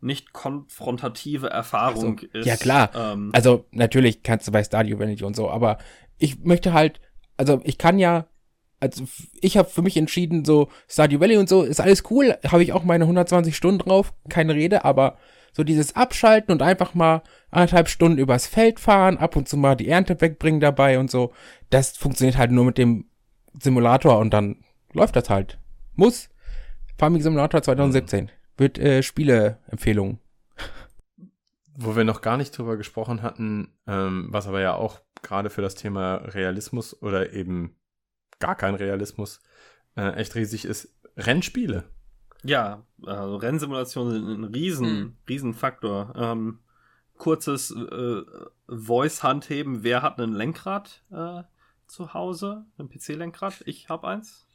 [0.00, 2.38] nicht konfrontative Erfahrung Ach so.
[2.38, 2.46] ist.
[2.46, 2.90] Ja, klar.
[2.94, 5.78] Ähm, Also natürlich kannst du bei Stardew Valley und so, aber
[6.18, 7.00] ich möchte halt,
[7.36, 8.26] also ich kann ja,
[8.80, 9.04] also
[9.40, 12.72] ich habe für mich entschieden, so Stardew Valley und so ist alles cool, habe ich
[12.72, 15.18] auch meine 120 Stunden drauf, keine Rede, aber
[15.52, 19.74] so dieses Abschalten und einfach mal anderthalb Stunden übers Feld fahren, ab und zu mal
[19.74, 21.32] die Ernte wegbringen dabei und so,
[21.70, 23.06] das funktioniert halt nur mit dem
[23.60, 25.58] Simulator und dann läuft das halt.
[25.94, 26.28] Muss.
[26.98, 28.30] Farming Simulator 2017
[28.60, 30.20] wird äh, Spieleempfehlung.
[31.74, 35.62] Wo wir noch gar nicht drüber gesprochen hatten, ähm, was aber ja auch gerade für
[35.62, 37.74] das Thema Realismus oder eben
[38.38, 39.40] gar kein Realismus
[39.96, 41.84] äh, echt riesig ist, Rennspiele.
[42.42, 45.16] Ja, also Rennsimulationen sind ein riesen, Hm.
[45.28, 46.12] riesen Faktor.
[46.16, 46.60] Ähm,
[47.16, 48.22] kurzes äh,
[48.68, 51.42] Voice-Handheben, wer hat ein Lenkrad äh,
[51.86, 52.66] zu Hause?
[52.78, 53.62] Ein PC-Lenkrad?
[53.66, 54.46] Ich habe eins.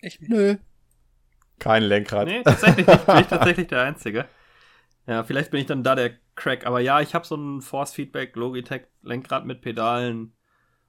[0.00, 0.20] Ich.
[0.20, 0.56] Nö.
[1.58, 2.28] Kein Lenkrad.
[2.28, 3.06] Nee, tatsächlich nicht.
[3.06, 4.26] Bin ich tatsächlich der Einzige.
[5.06, 6.66] Ja, vielleicht bin ich dann da der Crack.
[6.66, 10.32] Aber ja, ich habe so ein Force-Feedback Logitech-Lenkrad mit Pedalen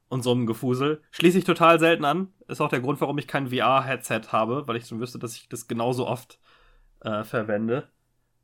[0.09, 1.01] und so einem Gefusel.
[1.11, 2.33] Schließe ich total selten an.
[2.47, 5.49] Ist auch der Grund, warum ich kein VR-Headset habe, weil ich schon wüsste, dass ich
[5.49, 6.39] das genauso oft
[7.01, 7.89] äh, verwende.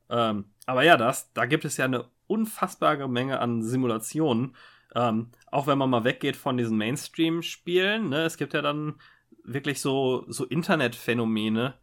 [0.10, 4.56] Ähm, aber ja, das, da gibt es ja eine unfassbare Menge an Simulationen.
[4.96, 8.96] Ähm, auch wenn man mal weggeht von diesen Mainstream-Spielen, ne, es gibt ja dann
[9.44, 11.74] wirklich so, so Internetphänomene,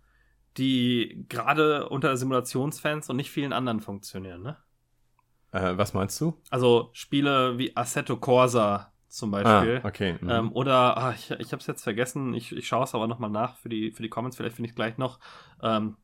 [0.57, 4.57] die gerade unter Simulationsfans und nicht vielen anderen funktionieren, ne?
[5.53, 6.35] Äh, was meinst du?
[6.51, 9.81] Also Spiele wie Assetto Corsa zum Beispiel.
[9.83, 10.17] Ah, okay.
[10.21, 10.31] mhm.
[10.31, 13.31] Ähm, oder, ah, ich, ich habe es jetzt vergessen, ich, ich schaue es aber nochmal
[13.31, 15.19] nach für die, für die Comments, vielleicht finde ich gleich noch.
[15.63, 15.97] Ähm,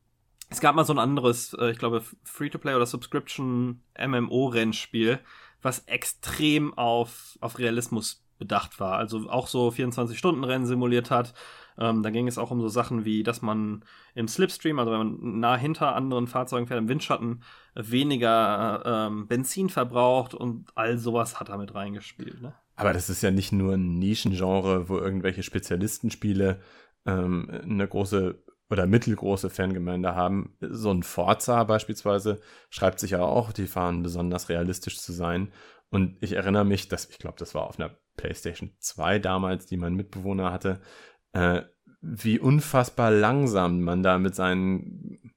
[0.49, 5.19] es gab mal so ein anderes, äh, ich glaube, Free-to-Play oder Subscription MMO-Rennspiel,
[5.61, 8.97] was extrem auf, auf Realismus bedacht war.
[8.97, 11.33] Also auch so 24-Stunden-Rennen simuliert hat.
[11.79, 13.83] Ähm, da ging es auch um so Sachen wie, dass man
[14.15, 17.43] im Slipstream, also wenn man nah hinter anderen Fahrzeugen fährt, im Windschatten,
[17.75, 22.41] weniger ähm, Benzin verbraucht und all sowas hat er mit reingespielt.
[22.41, 22.53] Ne?
[22.75, 26.59] Aber das ist ja nicht nur ein Nischengenre, wo irgendwelche Spezialistenspiele
[27.05, 30.55] ähm, eine große oder mittelgroße Fangemeinde haben.
[30.59, 35.51] So ein Forza beispielsweise schreibt sich ja auch, die fahren besonders realistisch zu sein.
[35.89, 39.77] Und ich erinnere mich, dass, ich glaube, das war auf einer PlayStation 2 damals, die
[39.77, 40.81] mein Mitbewohner hatte,
[41.33, 41.61] äh,
[42.01, 45.33] wie unfassbar langsam man da mit seinen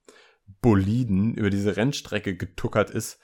[0.60, 3.18] Boliden über diese Rennstrecke getuckert ist,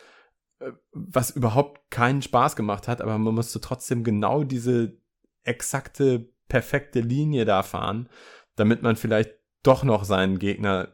[0.58, 4.98] äh, was überhaupt keinen Spaß gemacht hat, aber man musste trotzdem genau diese
[5.44, 8.08] exakte, perfekte Linie da fahren,
[8.56, 10.88] damit man vielleicht doch noch seinen Gegner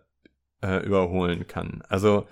[0.62, 1.82] äh, überholen kann.
[1.88, 2.26] Also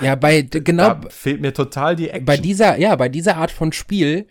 [0.00, 2.24] ja, bei genau fehlt mir total die Action.
[2.24, 4.28] Bei dieser, ja, bei dieser Art von Spiel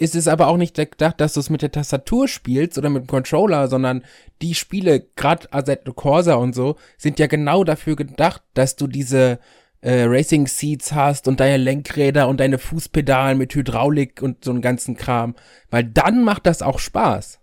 [0.00, 3.02] ist es aber auch nicht gedacht, dass du es mit der Tastatur spielst oder mit
[3.02, 4.02] dem Controller, sondern
[4.40, 9.38] die Spiele, gerade Assetto Corsa und so, sind ja genau dafür gedacht, dass du diese
[9.82, 14.62] äh, Racing Seats hast und deine Lenkräder und deine Fußpedalen mit Hydraulik und so einen
[14.62, 15.36] ganzen Kram.
[15.68, 17.38] Weil dann macht das auch Spaß.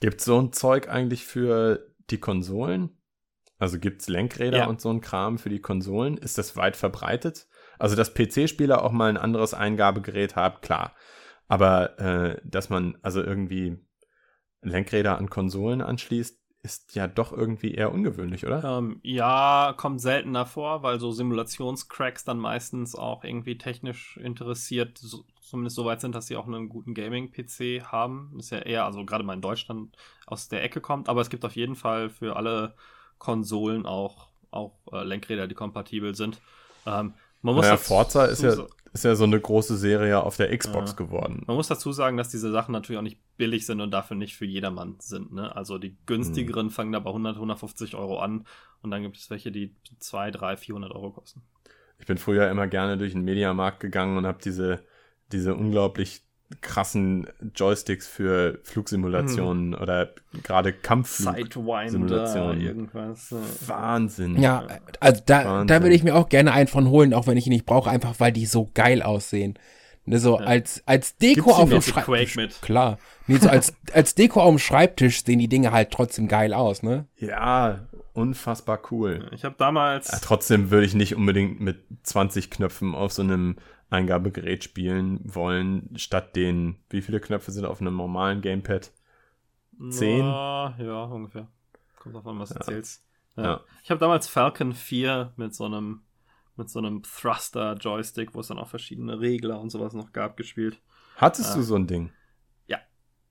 [0.00, 2.90] Gibt so ein Zeug eigentlich für die Konsolen?
[3.58, 4.66] Also gibt's Lenkräder ja.
[4.66, 6.16] und so ein Kram für die Konsolen?
[6.16, 7.46] Ist das weit verbreitet?
[7.78, 10.96] Also, dass PC-Spieler auch mal ein anderes Eingabegerät haben, klar.
[11.48, 13.78] Aber äh, dass man also irgendwie
[14.62, 18.78] Lenkräder an Konsolen anschließt, ist ja doch irgendwie eher ungewöhnlich, oder?
[18.78, 25.24] Ähm, ja, kommt seltener vor, weil so Simulationscracks dann meistens auch irgendwie technisch interessiert, so,
[25.40, 28.34] zumindest so weit sind, dass sie auch einen guten Gaming-PC haben.
[28.38, 29.96] ist ja eher, also gerade mal in Deutschland
[30.26, 32.74] aus der Ecke kommt, aber es gibt auf jeden Fall für alle
[33.18, 36.40] Konsolen auch, auch äh, Lenkräder, die kompatibel sind.
[36.86, 40.56] Ähm, man muss naja, Forza ist ja, ist ja so eine große Serie auf der
[40.56, 40.96] Xbox ja.
[40.96, 41.42] geworden.
[41.46, 44.36] Man muss dazu sagen, dass diese Sachen natürlich auch nicht billig sind und dafür nicht
[44.36, 45.32] für jedermann sind.
[45.32, 45.54] Ne?
[45.54, 46.70] Also die günstigeren hm.
[46.70, 48.46] fangen da bei 100, 150 Euro an
[48.82, 51.42] und dann gibt es welche, die 2, 3, 400 Euro kosten.
[51.98, 54.84] Ich bin früher immer gerne durch den Mediamarkt gegangen und habe diese,
[55.32, 56.22] diese unglaublich
[56.60, 59.82] krassen Joysticks für Flugsimulationen hm.
[59.82, 60.10] oder
[60.42, 62.60] gerade Kampfflugsimulationen.
[62.60, 63.34] irgendwas.
[63.66, 64.40] Wahnsinn.
[64.40, 64.66] Ja,
[65.00, 67.52] also da, da würde ich mir auch gerne einen von holen, auch wenn ich ihn
[67.52, 69.58] nicht brauche, einfach weil die so geil aussehen.
[70.08, 70.46] Ne, so ja.
[70.46, 72.62] als, als Deko auf dem Schreibtisch.
[72.62, 72.98] Klar.
[73.26, 76.82] Nee, so als, als Deko auf dem Schreibtisch sehen die Dinge halt trotzdem geil aus,
[76.82, 77.06] ne?
[77.18, 77.80] Ja,
[78.14, 79.28] unfassbar cool.
[79.32, 80.10] Ich habe damals.
[80.10, 83.56] Ja, trotzdem würde ich nicht unbedingt mit 20 Knöpfen auf so einem
[83.90, 88.92] Eingabegerät spielen wollen, statt den, wie viele Knöpfe sind auf einem normalen Gamepad?
[89.90, 90.24] Zehn?
[90.26, 91.48] Ja, ja ungefähr.
[91.96, 93.04] Kommt auf an, was du zählst.
[93.36, 93.42] Ja.
[93.42, 93.60] ja.
[93.82, 96.02] Ich habe damals Falcon 4 mit so einem
[96.58, 100.80] mit so einem Thruster-Joystick, wo es dann auch verschiedene Regler und sowas noch gab, gespielt.
[101.16, 102.10] Hattest äh, du so ein Ding?
[102.66, 102.78] Ja.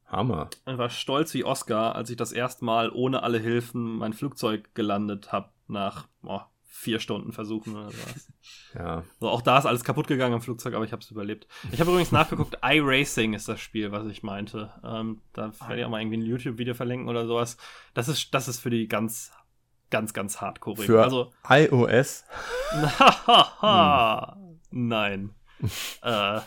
[0.05, 0.49] Hammer.
[0.65, 4.73] Ich war stolz wie Oscar, als ich das erste Mal ohne alle Hilfen mein Flugzeug
[4.73, 8.27] gelandet habe nach oh, vier Stunden versuchen oder sowas.
[8.77, 9.03] Ja.
[9.19, 11.47] So, auch da ist alles kaputt gegangen im Flugzeug, aber ich habe es überlebt.
[11.71, 14.71] Ich habe übrigens nachgeguckt, iRacing ist das Spiel, was ich meinte.
[14.83, 17.57] Ähm, da werde ich auch mal irgendwie ein YouTube-Video verlinken oder sowas.
[17.95, 19.31] Das ist, das ist für die ganz,
[19.89, 20.83] ganz, ganz hardcore.
[20.83, 22.25] Für also, iOS?
[23.61, 24.59] hm.
[24.69, 25.33] Nein.
[26.03, 26.41] äh,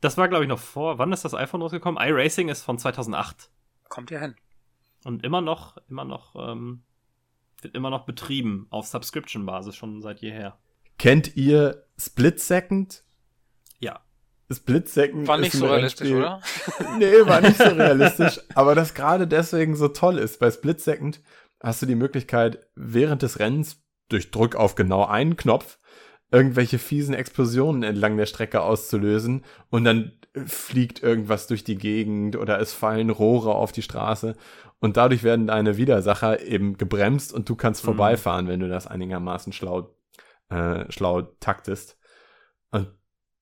[0.00, 0.98] das war, glaube ich, noch vor.
[0.98, 2.02] Wann ist das iPhone rausgekommen?
[2.02, 3.50] iRacing ist von 2008.
[3.88, 4.34] Kommt ja hin.
[5.04, 6.82] Und immer noch, immer noch ähm,
[7.62, 10.58] wird immer noch betrieben auf Subscription-Basis schon seit jeher.
[10.98, 13.04] Kennt ihr Split Second?
[13.78, 14.00] Ja.
[14.50, 16.40] Split Second war nicht so realistisch, oder?
[16.98, 18.40] nee, war nicht so realistisch.
[18.54, 20.40] aber das gerade deswegen so toll ist.
[20.40, 21.20] Bei Split Second
[21.60, 25.78] hast du die Möglichkeit, während des Rennens durch Druck auf genau einen Knopf
[26.30, 30.12] irgendwelche fiesen Explosionen entlang der Strecke auszulösen und dann
[30.46, 34.36] fliegt irgendwas durch die Gegend oder es fallen Rohre auf die Straße
[34.80, 37.86] und dadurch werden deine Widersacher eben gebremst und du kannst mhm.
[37.86, 39.94] vorbeifahren, wenn du das einigermaßen schlau,
[40.50, 41.98] äh, schlau taktest.
[42.70, 42.92] Und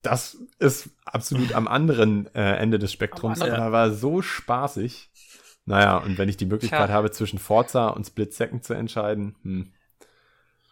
[0.01, 5.11] das ist absolut am anderen äh, Ende des Spektrums, aber war so spaßig.
[5.65, 6.95] Naja, und wenn ich die Möglichkeit ja.
[6.95, 9.73] habe, zwischen Forza und Split Second zu entscheiden, hm.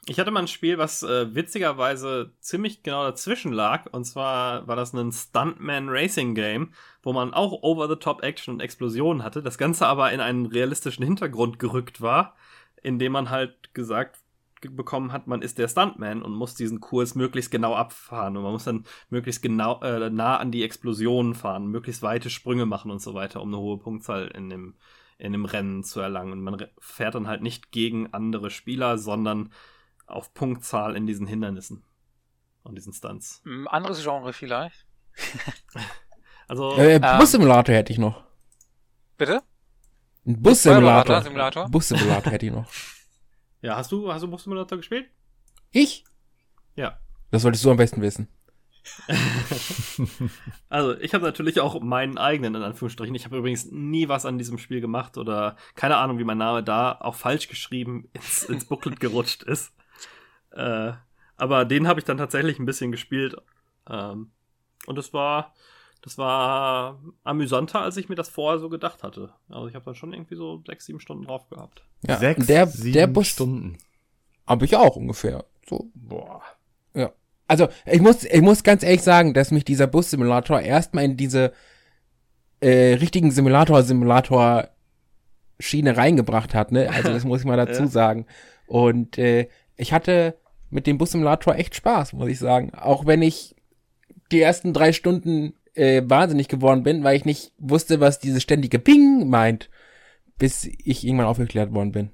[0.08, 3.92] Ich hatte mal ein Spiel, was äh, witzigerweise ziemlich genau dazwischen lag.
[3.92, 9.42] Und zwar war das ein Stuntman Racing Game, wo man auch Over-the-Top-Action und Explosionen hatte.
[9.42, 12.36] Das Ganze aber in einen realistischen Hintergrund gerückt war,
[12.84, 14.20] indem man halt gesagt
[14.62, 18.38] bekommen hat, man ist der Stuntman und muss diesen Kurs möglichst genau abfahren.
[18.38, 22.66] Und man muss dann möglichst genau äh, nah an die Explosionen fahren, möglichst weite Sprünge
[22.66, 24.76] machen und so weiter, um eine hohe Punktzahl in dem,
[25.18, 26.32] in dem Rennen zu erlangen.
[26.32, 29.50] Und man fährt dann halt nicht gegen andere Spieler, sondern
[30.06, 31.84] auf Punktzahl in diesen Hindernissen
[32.64, 33.42] und diesen Stunts.
[33.46, 34.86] Ein anderes Genre vielleicht.
[36.48, 38.24] also äh, Bus Simulator hätte ich noch.
[39.18, 39.42] Bitte?
[40.26, 41.22] Ein Bus-Simulator.
[41.22, 41.70] Simulator?
[41.70, 42.68] Bus-Simulator hätte ich noch.
[43.62, 45.10] Ja, hast du, hast du Bus Simulator gespielt?
[45.72, 46.04] Ich?
[46.76, 47.00] Ja.
[47.32, 48.28] Das solltest du am besten wissen.
[50.70, 53.16] Also, ich habe natürlich auch meinen eigenen, in Anführungsstrichen.
[53.16, 56.62] Ich habe übrigens nie was an diesem Spiel gemacht oder keine Ahnung, wie mein Name
[56.62, 59.74] da auch falsch geschrieben ins, ins Booklet gerutscht ist.
[60.56, 60.94] Äh,
[61.38, 63.36] aber den habe ich dann tatsächlich ein bisschen gespielt.
[63.90, 64.32] Ähm,
[64.88, 65.54] und es war,
[66.02, 69.34] das war amüsanter, als ich mir das vorher so gedacht hatte.
[69.50, 71.84] Also ich habe dann schon irgendwie so sechs, sieben Stunden drauf gehabt.
[72.08, 73.78] Ja, Sechs, der, sieben der Bus Stunden.
[74.48, 75.46] habe ich auch ungefähr.
[75.68, 75.90] So.
[75.96, 76.42] Boah.
[76.94, 77.12] Ja.
[77.48, 81.52] Also, ich muss, ich muss ganz ehrlich sagen, dass mich dieser Bus-Simulator erstmal in diese
[82.62, 86.90] äh, richtigen Simulator-Simulator-Schiene reingebracht hat, ne?
[86.90, 87.88] Also, das muss ich mal dazu Ja.
[87.88, 88.26] sagen.
[88.68, 90.38] Und äh, ich hatte
[90.76, 92.72] mit dem Bus-Simulator echt Spaß, muss ich sagen.
[92.76, 93.56] Auch wenn ich
[94.32, 98.78] die ersten drei Stunden äh, wahnsinnig geworden bin, weil ich nicht wusste, was dieses ständige
[98.80, 99.70] Ping meint,
[100.38, 102.12] bis ich irgendwann aufgeklärt worden bin.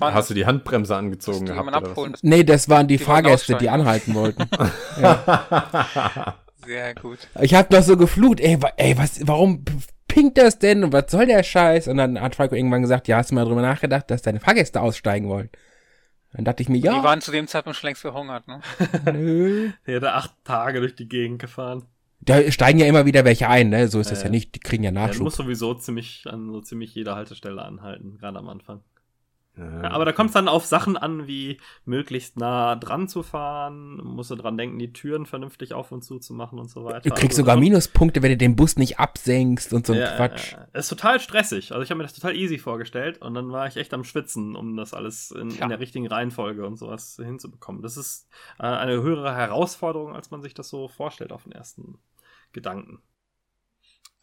[0.00, 1.66] Waren- Hast du die Handbremse angezogen gehabt?
[1.82, 1.94] Oder?
[2.22, 4.44] Nee, das waren die, Die Fahrgäste, die anhalten wollten.
[5.00, 6.34] was?
[6.64, 7.18] Sehr gut.
[7.40, 9.64] Ich hab noch so geflucht, ey, ey, was, warum
[10.06, 11.88] pinkt das denn und was soll der Scheiß?
[11.88, 14.80] Und dann hat Falco irgendwann gesagt, ja, hast du mal drüber nachgedacht, dass deine Fahrgäste
[14.80, 15.50] aussteigen wollen?
[16.32, 18.60] Dann dachte ich mir, Die ja, waren zu dem Zeitpunkt schon längst verhungert, ne?
[19.12, 19.70] nö.
[19.86, 21.84] Der hätte acht Tage durch die Gegend gefahren.
[22.20, 23.88] Da steigen ja immer wieder welche ein, ne?
[23.88, 25.22] So ist das Ja, ja nicht, die kriegen ja Nachschub.
[25.24, 28.80] muss sowieso ziemlich an so ziemlich jeder Haltestelle anhalten, gerade am Anfang.
[29.54, 33.96] Ja, aber da kommt es dann auf Sachen an, wie möglichst nah dran zu fahren,
[34.02, 37.00] musst du dran denken, die Türen vernünftig auf und zu zu machen und so weiter.
[37.00, 40.16] du kriegst Also sogar Minuspunkte, wenn du den Bus nicht absenkst und so ein Ja,
[40.16, 40.52] Quatsch.
[40.52, 41.72] Ja, ist total stressig.
[41.72, 44.56] Also ich habe mir das total easy vorgestellt und dann war ich echt am Schwitzen,
[44.56, 47.82] um das alles in, in der richtigen Reihenfolge und sowas hinzubekommen.
[47.82, 48.28] Das ist
[48.58, 51.98] äh, eine höhere Herausforderung, als man sich das so vorstellt auf den ersten
[52.52, 53.02] Gedanken.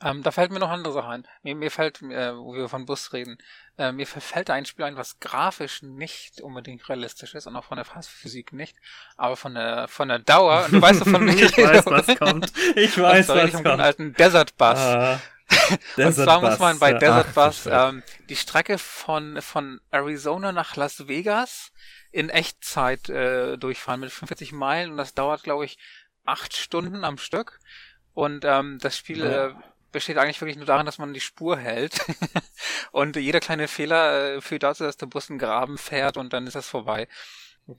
[0.01, 1.27] Ähm, da fällt mir noch eine andere Sache ein.
[1.43, 3.37] Mir, mir fällt, äh, wo wir von Bus reden,
[3.77, 7.75] äh, mir fällt ein Spiel ein, was grafisch nicht unbedingt realistisch ist und auch von
[7.75, 8.77] der Physik nicht,
[9.17, 10.65] aber von der von der Dauer.
[10.65, 12.53] Und du weißt wovon ich ich rede, weiß, was kommt.
[12.75, 13.81] Ich Und weiß, zwar rede ich was um den kommt.
[13.81, 14.77] alten Desert Bus.
[14.79, 15.21] Ah,
[15.69, 16.97] Und Desert zwar muss Bus, man bei ja.
[16.97, 21.71] Desert Ach, Bus ähm, die Strecke von, von Arizona nach Las Vegas
[22.11, 25.77] in Echtzeit äh, durchfahren mit 45 Meilen und das dauert, glaube ich,
[26.25, 27.59] acht Stunden am Stück.
[28.13, 29.53] Und ähm, das Spiel äh,
[29.91, 31.99] besteht eigentlich wirklich nur darin, dass man die Spur hält.
[32.91, 36.47] und jeder kleine Fehler äh, führt dazu, dass der Bus einen Graben fährt und dann
[36.47, 37.07] ist das vorbei.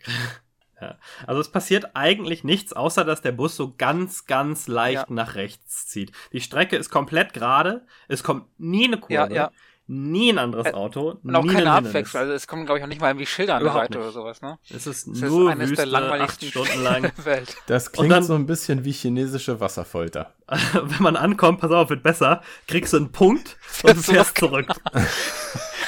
[1.27, 5.15] Also es passiert eigentlich nichts, außer dass der Bus so ganz, ganz leicht Ja.
[5.15, 6.13] nach rechts zieht.
[6.33, 9.51] Die Strecke ist komplett gerade, es kommt nie eine Kurve, Ja, ja.
[9.93, 11.73] Nie ein anderes Äh, Auto, Und auch nie keine.
[11.73, 12.21] Abwechslung.
[12.23, 14.03] Also es kommen, glaube ich, auch nicht mal irgendwie Schilder an der Seite nicht.
[14.05, 14.59] oder sowas, ne?
[14.73, 17.03] Es ist Das nur ist eines Wüste, der langweiligsten acht Stunden lang.
[17.03, 17.57] der Welt.
[17.67, 20.33] Das klingt dann- so ein bisschen wie chinesische Wasserfolter.
[20.73, 24.69] Wenn man ankommt, pass auf, wird besser, kriegst du einen Punkt und fährst zurück.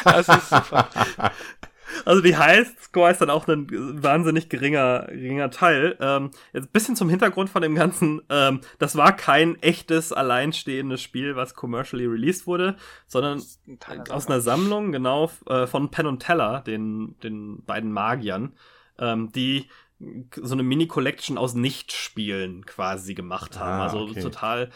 [0.05, 0.89] Das ist super.
[2.05, 5.97] Also die Highscore ist dann auch ein wahnsinnig geringer, geringer Teil.
[6.01, 8.23] Ähm, jetzt ein bisschen zum Hintergrund von dem Ganzen.
[8.29, 12.77] Ähm, das war kein echtes, alleinstehendes Spiel, was commercially released wurde,
[13.07, 13.43] sondern
[13.87, 14.27] Ein aus Sammlung.
[14.27, 18.55] einer Sammlung, genau, äh, von Penn und Teller, den, den beiden Magiern,
[18.99, 19.69] ähm, die
[20.35, 23.81] so eine Mini-Collection aus Nicht-Spielen quasi gemacht haben.
[23.81, 24.21] Ah, also okay.
[24.21, 24.71] total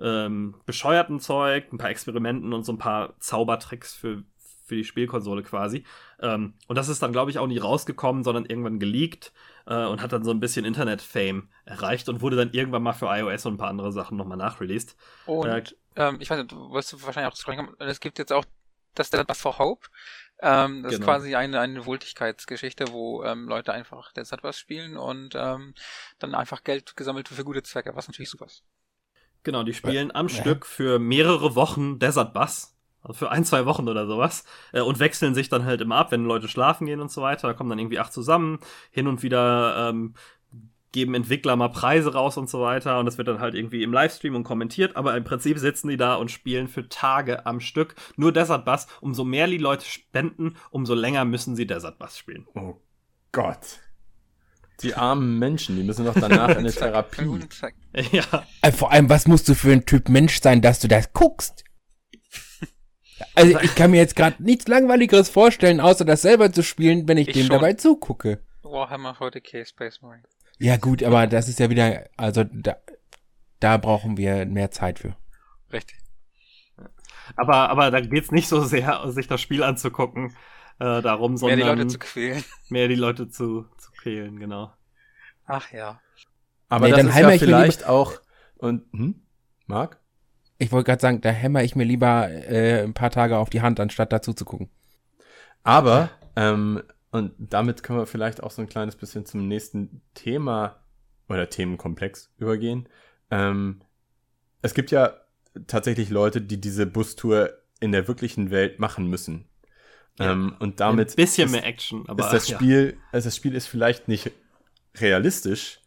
[0.00, 4.24] ähm, bescheuerten Zeug, ein paar Experimenten und so ein paar Zaubertricks für,
[4.66, 5.84] für die Spielkonsole quasi.
[6.22, 9.32] Ähm, und das ist dann, glaube ich, auch nie rausgekommen, sondern irgendwann geleakt
[9.66, 13.06] äh, und hat dann so ein bisschen Internet-Fame erreicht und wurde dann irgendwann mal für
[13.06, 14.96] iOS und ein paar andere Sachen nochmal nachreleased.
[15.24, 18.00] Und Äh, ähm, ich weiß nicht, du wirst du wahrscheinlich auch zu sprechen kommen, es
[18.00, 18.44] gibt jetzt auch
[18.94, 19.88] das Desert Bus for Hope.
[20.40, 21.12] Ähm, das ist Genau.
[21.12, 25.74] quasi eine, eine Wohltätigkeitsgeschichte, wo ähm, Leute einfach Desert Bus spielen und ähm,
[26.18, 28.64] dann einfach Geld gesammelt wird für gute Zwecke, was natürlich super ist.
[29.44, 30.34] Genau, die spielen am ja.
[30.34, 32.74] Stück für mehrere Wochen Desert Bus.
[33.02, 34.44] Also für ein, zwei Wochen oder sowas.
[34.72, 37.48] Äh, und wechseln sich dann halt immer ab, wenn Leute schlafen gehen und so weiter.
[37.48, 38.58] Da kommen dann irgendwie acht zusammen.
[38.90, 40.14] Hin und wieder ähm,
[40.92, 42.98] geben Entwickler mal Preise raus und so weiter.
[42.98, 44.96] Und das wird dann halt irgendwie im Livestream und kommentiert.
[44.96, 48.86] Aber im Prinzip sitzen die da und spielen für Tage am Stück nur Desert Bus.
[49.00, 52.46] Umso mehr die Leute spenden, umso länger müssen sie Desert Bus spielen.
[52.54, 52.76] Oh
[53.32, 53.80] Gott.
[54.82, 57.40] Die armen Menschen, die müssen doch danach in eine Therapie.
[58.10, 58.24] ja.
[58.62, 61.64] Äh, Vor allem, was musst du für ein Typ Mensch sein, dass du das guckst?
[63.34, 67.18] Also ich kann mir jetzt gerade nichts Langweiligeres vorstellen, außer das selber zu spielen, wenn
[67.18, 67.54] ich, Ich dem schon.
[67.54, 68.40] dabei zugucke.
[68.62, 70.22] Warhammer 40k Space Marine.
[70.58, 72.76] Ja gut, aber das ist ja wieder, also da,
[73.60, 75.16] da brauchen wir mehr Zeit für.
[75.72, 75.98] Richtig.
[77.36, 80.34] Aber, aber da geht's nicht so sehr, sich das Spiel anzugucken.
[80.78, 82.44] Äh, darum, Mehr sondern die Leute zu quälen.
[82.68, 84.72] mehr die Leute zu, zu quälen, genau.
[85.46, 86.00] Ach ja.
[86.68, 88.14] Aber Nee, das dann ist ja vielleicht auch.
[88.56, 89.22] Und, hm?
[89.66, 90.00] Marc?
[90.62, 93.62] Ich wollte gerade sagen, da hämmer ich mir lieber äh, ein paar Tage auf die
[93.62, 94.70] Hand, anstatt dazu zu gucken.
[95.64, 100.76] Aber, ähm, und damit können wir vielleicht auch so ein kleines bisschen zum nächsten Thema
[101.28, 102.88] oder Themenkomplex übergehen.
[103.32, 103.80] Ähm,
[104.60, 105.14] es gibt ja
[105.66, 107.50] tatsächlich Leute, die diese Bustour
[107.80, 109.48] in der wirklichen Welt machen müssen.
[110.20, 110.30] Ja.
[110.30, 112.56] Ähm, und damit Ein bisschen ist, mehr Action, aber ist das ja.
[112.56, 114.30] Spiel, also das Spiel ist vielleicht nicht
[114.96, 115.80] realistisch,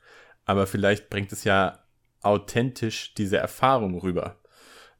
[0.43, 1.79] aber vielleicht bringt es ja
[2.21, 4.35] authentisch diese Erfahrung rüber.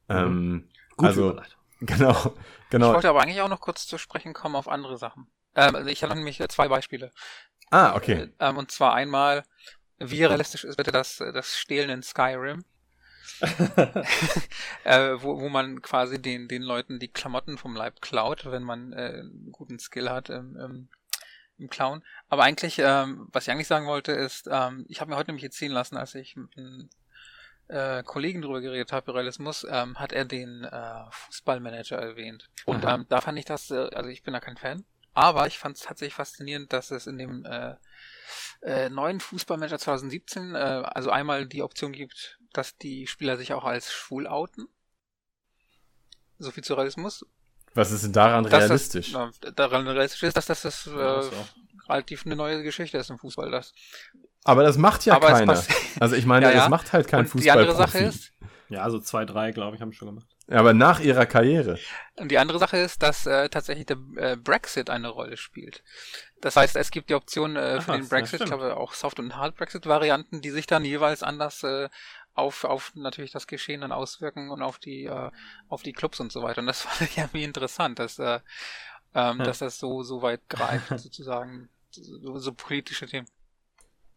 [0.08, 1.60] Ähm, Gute also, Überleitung.
[1.80, 2.94] genau, Ich genau.
[2.94, 5.26] wollte aber eigentlich auch noch kurz zu sprechen kommen auf andere Sachen.
[5.54, 7.10] Ähm, also ich habe nämlich äh, zwei Beispiele.
[7.70, 8.12] Ah, okay.
[8.12, 9.44] Äh, ähm, und zwar einmal,
[9.98, 12.64] wie realistisch ist bitte das, äh, das Stehlen in Skyrim?
[14.84, 18.92] äh, wo, wo man quasi den, den Leuten die Klamotten vom Leib klaut, wenn man
[18.92, 20.88] äh, einen guten Skill hat im, im,
[21.58, 22.02] im Klauen.
[22.28, 25.44] Aber eigentlich, ähm, was ich eigentlich sagen wollte, ist, ähm, ich habe mir heute nämlich
[25.44, 26.88] erzählen lassen, als ich mit einem
[27.68, 32.48] äh, Kollegen drüber geredet habe, Realismus, ähm, hat er den äh, Fußballmanager erwähnt.
[32.64, 32.94] Und Aha.
[32.94, 35.76] ähm, da fand ich das, äh, also ich bin da kein Fan, aber ich fand
[35.76, 37.74] es tatsächlich faszinierend, dass es in dem äh,
[38.62, 43.64] äh, neuen Fußballmanager 2017 äh, also einmal die Option gibt, dass die Spieler sich auch
[43.64, 44.68] als schwul outen.
[46.38, 47.24] So viel zu Realismus.
[47.74, 49.12] Was ist denn daran Dass realistisch?
[49.12, 51.32] Das, na, daran realistisch ist, dass das, äh, auch.
[51.88, 53.50] relativ eine neue Geschichte ist im Fußball.
[53.50, 53.74] Das.
[54.46, 55.62] Aber das macht ja aber keiner.
[56.00, 56.58] Also ich meine, Ja, ja.
[56.60, 58.32] das macht halt kein Und die andere Sache ist,
[58.68, 60.26] Ja, also zwei, drei, glaube ich, haben schon gemacht.
[60.48, 61.78] Aber nach ihrer Karriere.
[62.16, 65.82] Und die andere Sache ist, dass äh, tatsächlich der äh, Brexit eine Rolle spielt.
[66.40, 68.92] Das heißt, es gibt die Option äh, für Aha, den ja, Brexit, ich glaube auch
[68.92, 71.88] Soft- und Hard-Brexit-Varianten, die sich dann jeweils anders äh,
[72.34, 75.30] auf, auf natürlich das Geschehen dann auswirken und auf die, äh,
[75.68, 76.60] auf die Clubs und so weiter.
[76.60, 78.40] Und das fand ich irgendwie interessant, dass, äh,
[79.14, 79.44] ähm, Ja.
[79.44, 83.26] dass das so, so weit greift, sozusagen, so, so politische Themen.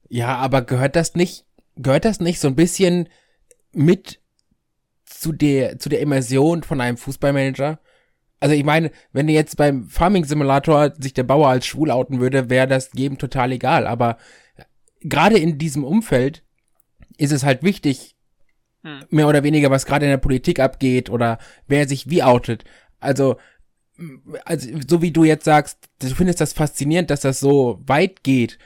[0.09, 1.45] Ja, aber gehört das nicht,
[1.75, 3.09] gehört das nicht so ein bisschen
[3.71, 4.19] mit
[5.05, 7.79] zu der, zu der Immersion von einem Fußballmanager?
[8.39, 12.49] Also ich meine, wenn jetzt beim Farming Simulator sich der Bauer als schwul outen würde,
[12.49, 13.85] wäre das jedem total egal.
[13.85, 14.17] Aber
[15.01, 16.43] gerade in diesem Umfeld
[17.17, 18.15] ist es halt wichtig,
[18.83, 19.03] Hm.
[19.09, 21.37] mehr oder weniger, was gerade in der Politik abgeht oder
[21.67, 22.63] wer sich wie outet.
[22.99, 23.37] Also,
[24.45, 28.57] also so wie du jetzt sagst, du findest das faszinierend, dass das so weit geht.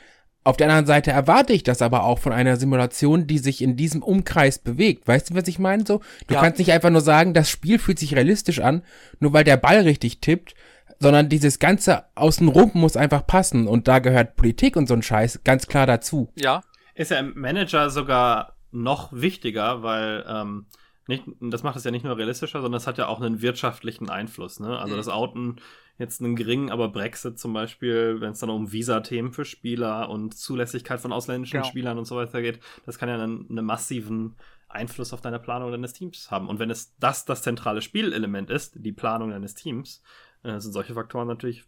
[0.46, 3.78] Auf der anderen Seite erwarte ich das aber auch von einer Simulation, die sich in
[3.78, 5.08] diesem Umkreis bewegt.
[5.08, 5.86] Weißt du, was ich meine?
[5.86, 6.42] So, du Ja.
[6.42, 8.84] kannst nicht einfach nur sagen, das Spiel fühlt sich realistisch an,
[9.20, 10.54] nur weil der Ball richtig tippt,
[11.00, 15.42] sondern dieses ganze Außenrum muss einfach passen und da gehört Politik und so ein Scheiß
[15.44, 16.32] ganz klar dazu.
[16.36, 16.62] Ja,
[16.96, 20.66] Ist ja im Manager sogar noch wichtiger, weil ähm,
[21.08, 24.10] nicht, das macht es ja nicht nur realistischer, sondern es hat ja auch einen wirtschaftlichen
[24.10, 24.60] Einfluss.
[24.60, 24.78] Ne?
[24.78, 24.98] Also Mhm.
[24.98, 25.56] das Outen
[25.98, 30.36] jetzt einen geringen, aber Brexit zum Beispiel, wenn es dann um Visa-Themen für Spieler und
[30.36, 31.68] Zulässigkeit von ausländischen Genau.
[31.68, 34.36] Spielern und so weiter geht, das kann ja einen, einen massiven
[34.70, 36.50] Einfluss auf deine Planung deines Teams haben.
[36.50, 40.02] Und wenn es das das zentrale Spielelement ist, die Planung deines Teams,
[40.44, 41.64] äh, sind solche Faktoren natürlich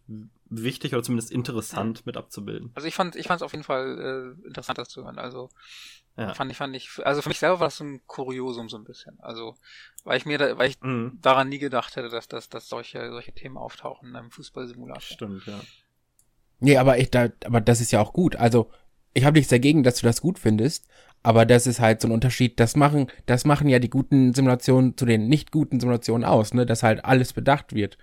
[0.48, 2.72] wichtig oder zumindest interessant mit abzubilden.
[2.74, 5.18] also ich fand, ich fand es auf jeden Fall äh, interessant, das zu hören.
[5.18, 5.50] Also
[6.16, 6.32] Ja.
[6.34, 8.84] fand ich, fand ich, also für mich selber war das so ein Kuriosum so ein
[8.84, 9.18] bisschen.
[9.20, 9.54] Also,
[10.04, 11.18] weil ich mir da, weil ich Mhm.
[11.20, 15.00] daran nie gedacht hätte, dass, dass, dass solche, solche Themen auftauchen in einem Fußballsimulator.
[15.02, 15.60] Stimmt, ja.
[16.60, 18.36] Nee, aber ich, da, aber das ist ja auch gut.
[18.36, 18.70] Also,
[19.12, 20.86] ich habe nichts dagegen, dass du das gut findest,
[21.22, 22.58] aber das ist halt so ein Unterschied.
[22.60, 26.64] Das machen, das machen ja die guten Simulationen zu den nicht guten Simulationen aus, ne,
[26.64, 27.98] dass halt alles bedacht wird.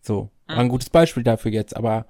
[0.00, 2.06] So, war ein gutes Beispiel dafür jetzt, aber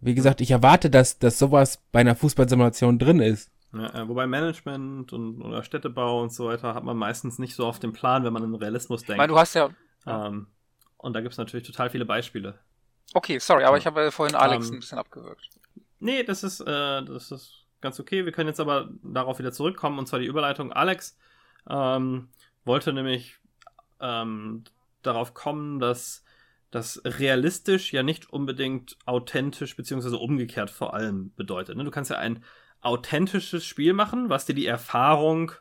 [0.00, 3.50] wie gesagt, ich erwarte, dass, dass sowas bei einer Fußballsimulation drin ist.
[3.74, 7.66] Ja, äh, wobei Management und oder Städtebau und so weiter hat man meistens nicht so
[7.66, 9.18] auf dem Plan, wenn man in Realismus Ich denkt.
[9.18, 9.70] meine, du hast ja,
[10.06, 10.46] ähm,
[10.98, 12.58] und da gibt es natürlich total viele Beispiele.
[13.14, 15.48] okay, sorry, aber ich habe vorhin Alex Ähm, ein bisschen abgewürgt.
[15.98, 18.24] Nee, das ist, äh, das ist ganz okay.
[18.24, 20.72] Wir können jetzt aber darauf wieder zurückkommen, und zwar die Überleitung.
[20.72, 21.16] Alex
[21.68, 22.28] ähm,
[22.64, 23.38] wollte nämlich
[24.00, 24.64] ähm,
[25.02, 26.22] darauf kommen, dass
[26.70, 31.76] das realistisch ja nicht unbedingt authentisch beziehungsweise umgekehrt vor allem bedeutet.
[31.76, 31.84] Ne?
[31.84, 32.42] Du kannst ja ein
[32.84, 35.52] authentisches Spiel machen, was dir die Erfahrung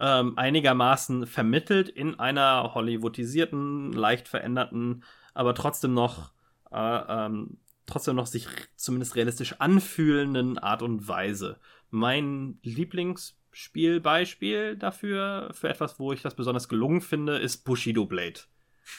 [0.00, 6.32] ähm, einigermaßen vermittelt in einer Hollywoodisierten, leicht veränderten, aber trotzdem noch
[6.70, 11.58] äh, ähm, trotzdem noch sich zumindest realistisch anfühlenden Art und Weise.
[11.90, 18.40] Mein Lieblingsspielbeispiel dafür, für etwas, wo ich das besonders gelungen finde, ist Bushido Blade.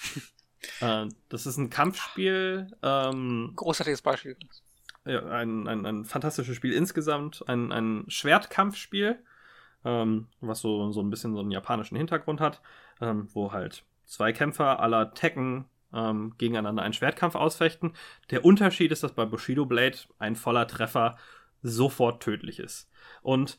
[0.82, 4.36] äh, das ist ein Kampfspiel, ähm, Großartiges Beispiel.
[5.06, 9.20] Ein, ein, ein fantastisches Spiel insgesamt, ein, ein Schwertkampfspiel,
[9.84, 12.62] ähm, was so, so ein bisschen so einen japanischen Hintergrund hat,
[13.02, 17.94] ähm, wo halt zwei Kämpfer aller Tekken ähm, gegeneinander einen Schwertkampf ausfechten.
[18.32, 21.18] Der Unterschied ist, dass bei Bushido Blade ein voller Treffer
[21.62, 22.90] sofort tödlich ist.
[23.22, 23.58] Und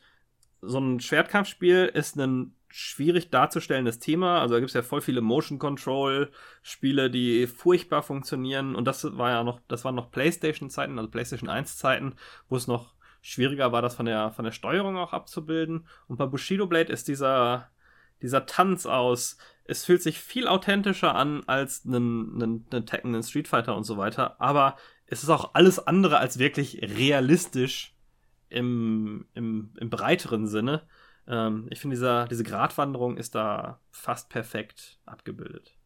[0.62, 4.40] so ein Schwertkampfspiel ist ein schwierig darzustellendes Thema.
[4.40, 6.30] Also da gibt es ja voll viele Motion Control
[6.62, 8.74] Spiele, die furchtbar funktionieren.
[8.74, 12.16] Und das war ja noch, das waren noch PlayStation Zeiten, also PlayStation 1 Zeiten,
[12.48, 15.86] wo es noch schwieriger war, das von der, von der Steuerung auch abzubilden.
[16.06, 17.70] Und bei Bushido Blade ist dieser,
[18.22, 23.22] dieser Tanz aus, es fühlt sich viel authentischer an als ein, ein, ein Tekken, ein
[23.22, 24.40] Street Fighter und so weiter.
[24.40, 27.96] Aber es ist auch alles andere als wirklich realistisch
[28.48, 30.82] im, im, im breiteren Sinne.
[31.28, 35.76] Ähm, ich finde, dieser, diese Gratwanderung ist da fast perfekt abgebildet.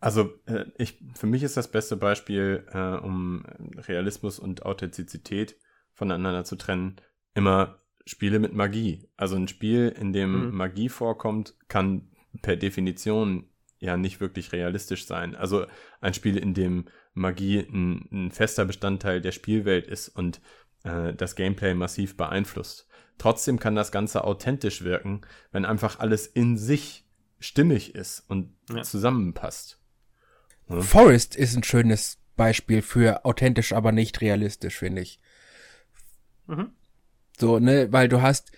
[0.00, 3.44] Also äh, ich, für mich ist das beste Beispiel, äh, um
[3.76, 5.56] Realismus und Authentizität
[5.92, 6.96] voneinander zu trennen,
[7.34, 9.08] immer Spiele mit Magie.
[9.16, 10.56] Also ein Spiel, in dem mhm.
[10.56, 12.10] Magie vorkommt, kann
[12.42, 13.48] per Definition
[13.78, 15.34] ja nicht wirklich realistisch sein.
[15.34, 15.66] Also
[16.00, 20.40] ein Spiel, in dem Magie ein, ein fester Bestandteil der Spielwelt ist und
[20.86, 22.86] äh, das Gameplay massiv beeinflusst.
[23.18, 25.22] Trotzdem kann das Ganze authentisch wirken,
[25.52, 27.04] wenn einfach alles in sich
[27.38, 28.82] stimmig ist und ja.
[28.82, 29.80] zusammenpasst.
[30.68, 30.80] Ja?
[30.80, 35.20] Forest ist ein schönes Beispiel für authentisch, aber nicht realistisch, finde ich.
[36.46, 36.70] Mhm.
[37.38, 38.52] So, ne, weil du hast,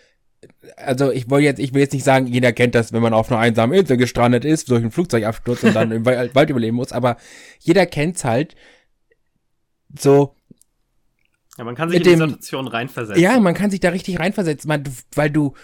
[0.76, 3.30] also ich wollte jetzt, ich will jetzt nicht sagen, jeder kennt das, wenn man auf
[3.30, 7.16] einer einsamen Insel gestrandet ist, durch einen Flugzeugabsturz und dann im Wald überleben muss, aber
[7.60, 8.56] jeder kennt's halt
[9.96, 10.34] so,
[11.58, 13.22] ja, man kann sich in die Situation reinversetzen.
[13.22, 15.54] Ja, man kann sich da richtig reinversetzen, weil du, weil du,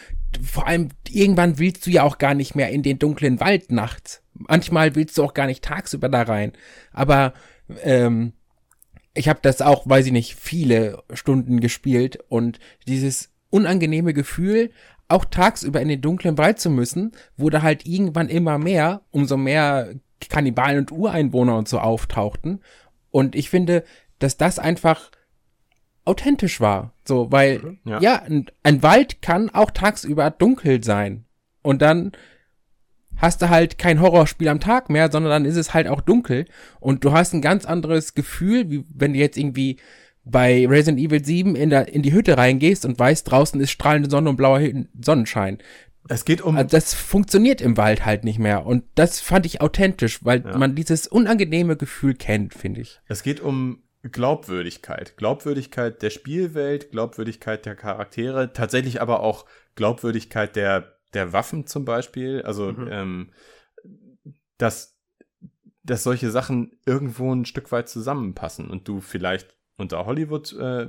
[0.43, 4.23] vor allem irgendwann willst du ja auch gar nicht mehr in den dunklen Wald nachts.
[4.35, 6.53] Manchmal willst du auch gar nicht tagsüber da rein.
[6.93, 7.33] Aber
[7.85, 8.33] ähm,
[9.15, 14.73] ich habe das auch, weiß ich nicht, viele Stunden gespielt und dieses unangenehme Gefühl,
[15.07, 19.95] auch tagsüber in den dunklen Wald zu müssen, wurde halt irgendwann immer mehr, umso mehr
[20.29, 22.63] Kannibalen und Ureinwohner und so auftauchten.
[23.13, 23.85] Und ich finde,
[24.19, 25.13] dass das einfach
[26.05, 26.93] authentisch war.
[27.05, 31.25] So, weil, mhm, ja, ja ein, ein, Wald kann auch tagsüber dunkel sein.
[31.63, 32.13] Und dann
[33.17, 36.47] hast du halt kein Horrorspiel am Tag mehr, sondern dann ist es halt auch dunkel.
[36.81, 39.79] Und du hast ein ganz anderes Gefühl, wie wenn du jetzt irgendwie
[40.25, 44.11] bei Resident Evil 7 in, der, in die Hütte reingehst und weißt, draußen ist strahlende
[44.11, 44.61] Sonne und blauer
[45.01, 45.59] Sonnenschein.
[46.09, 46.57] Es geht um.
[46.57, 48.67] Also das funktioniert im Wald halt nicht mehr.
[48.67, 50.57] Und das fand ich authentisch, weil ja.
[50.59, 53.01] man dieses unangenehme Gefühl kennt, finde ich.
[53.07, 55.17] Es geht um Glaubwürdigkeit.
[55.17, 59.47] Glaubwürdigkeit der Spielwelt, Glaubwürdigkeit der Charaktere, tatsächlich aber auch
[59.77, 62.43] Glaubwürdigkeit der, der Waffen zum Beispiel.
[62.43, 62.89] Also, mhm.
[62.91, 63.31] ähm,
[64.59, 64.99] dass,
[65.83, 70.87] dass solche Sachen irgendwo ein Stück weit zusammenpassen und du vielleicht unter Hollywood äh,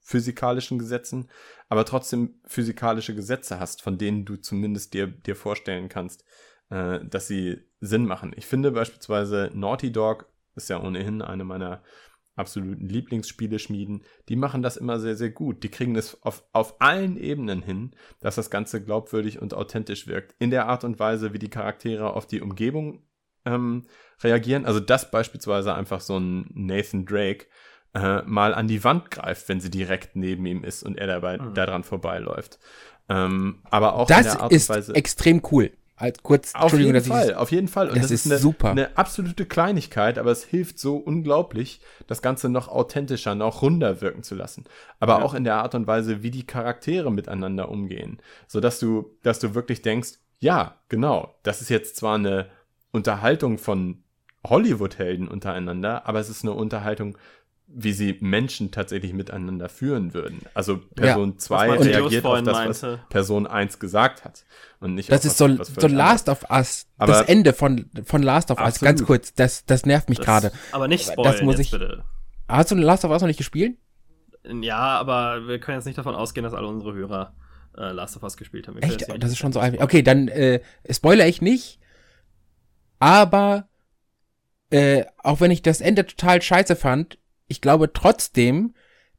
[0.00, 1.28] physikalischen Gesetzen,
[1.68, 6.24] aber trotzdem physikalische Gesetze hast, von denen du zumindest dir, dir vorstellen kannst,
[6.68, 8.32] äh, dass sie Sinn machen.
[8.36, 11.82] Ich finde beispielsweise Naughty Dog ist ja ohnehin eine meiner
[12.40, 15.62] absoluten Lieblingsspiele schmieden, die machen das immer sehr, sehr gut.
[15.62, 20.34] Die kriegen es auf, auf allen Ebenen hin, dass das Ganze glaubwürdig und authentisch wirkt.
[20.38, 23.04] In der Art und Weise, wie die Charaktere auf die Umgebung
[23.44, 23.86] ähm,
[24.22, 24.66] reagieren.
[24.66, 27.46] Also, dass beispielsweise einfach so ein Nathan Drake
[27.94, 31.38] äh, mal an die Wand greift, wenn sie direkt neben ihm ist und er dabei
[31.38, 31.54] mhm.
[31.54, 32.58] daran vorbeiläuft.
[33.08, 34.94] Ähm, aber auch das in der Art und Weise.
[34.94, 35.72] extrem cool.
[36.00, 37.88] Halt kurz, auf jeden Fall, auf jeden Fall.
[37.88, 38.70] Und das, das ist, ist eine, super.
[38.70, 44.22] eine absolute Kleinigkeit, aber es hilft so unglaublich, das Ganze noch authentischer, noch runder wirken
[44.22, 44.64] zu lassen.
[44.98, 45.22] Aber ja.
[45.22, 48.18] auch in der Art und Weise, wie die Charaktere miteinander umgehen.
[48.48, 52.46] So dass du, dass du wirklich denkst, ja, genau, das ist jetzt zwar eine
[52.92, 54.02] Unterhaltung von
[54.46, 57.18] Hollywood-Helden untereinander, aber es ist eine Unterhaltung
[57.72, 60.40] wie sie Menschen tatsächlich miteinander führen würden.
[60.54, 64.44] Also Person 2 ja, reagiert auf das, was Person 1 gesagt hat.
[64.80, 68.22] Und nicht das ist was, so, so Last of Us, aber das Ende von, von
[68.22, 68.88] Last of Us, absolut.
[68.88, 70.52] ganz kurz, das, das nervt mich gerade.
[70.72, 72.04] Aber nicht spoilern das muss ich, bitte.
[72.48, 73.76] Hast du Last of Us noch nicht gespielt?
[74.44, 77.34] Ja, aber wir können jetzt nicht davon ausgehen, dass alle unsere Hörer
[77.76, 78.78] äh, Last of Us gespielt haben.
[78.78, 79.02] Echt?
[79.02, 79.82] Das, das ist schon so einfach.
[79.82, 80.60] Okay, dann äh,
[80.90, 81.78] spoiler ich nicht,
[82.98, 83.68] aber
[84.70, 87.18] äh, auch wenn ich das Ende total scheiße fand,
[87.50, 88.74] ich glaube trotzdem,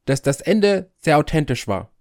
[0.06, 1.92] dass das Ende sehr authentisch war.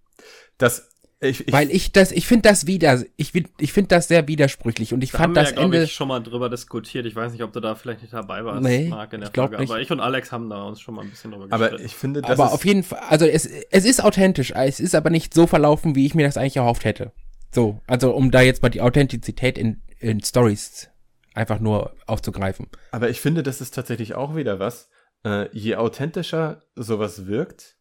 [0.57, 0.91] Das
[1.23, 4.95] ich, ich, Weil ich das, ich finde das wieder, ich, ich finde das sehr widersprüchlich
[4.95, 5.83] und ich da fand haben das wir ja, Ende.
[5.83, 7.05] Ich schon mal drüber diskutiert.
[7.05, 9.37] Ich weiß nicht, ob du da vielleicht nicht dabei warst, nee, Marc, in der ich
[9.37, 9.59] Frage.
[9.59, 9.71] Nicht.
[9.71, 12.23] Aber ich und Alex haben da uns schon mal ein bisschen drüber Aber ich finde,
[12.23, 14.53] das Aber auf jeden Fall, also es, es ist authentisch.
[14.57, 17.13] Es ist aber nicht so verlaufen, wie ich mir das eigentlich erhofft hätte.
[17.55, 20.89] So, also um da jetzt mal die Authentizität in, in Stories
[21.35, 22.69] einfach nur aufzugreifen.
[22.93, 24.89] Aber ich finde, das ist tatsächlich auch wieder was
[25.25, 27.77] äh, je authentischer sowas wirkt,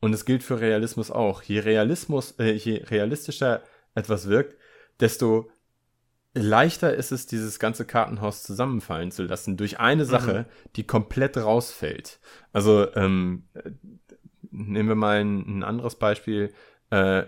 [0.00, 3.62] und es gilt für Realismus auch, je Realismus, äh, je realistischer
[3.94, 4.56] etwas wirkt,
[5.00, 5.50] desto
[6.34, 10.08] leichter ist es, dieses ganze Kartenhaus zusammenfallen zu lassen durch eine mhm.
[10.08, 10.70] Sache, mhm.
[10.76, 12.20] die komplett rausfällt.
[12.52, 13.48] Also ähm,
[14.50, 16.52] nehmen wir mal ein, ein anderes Beispiel.
[16.90, 17.24] Äh,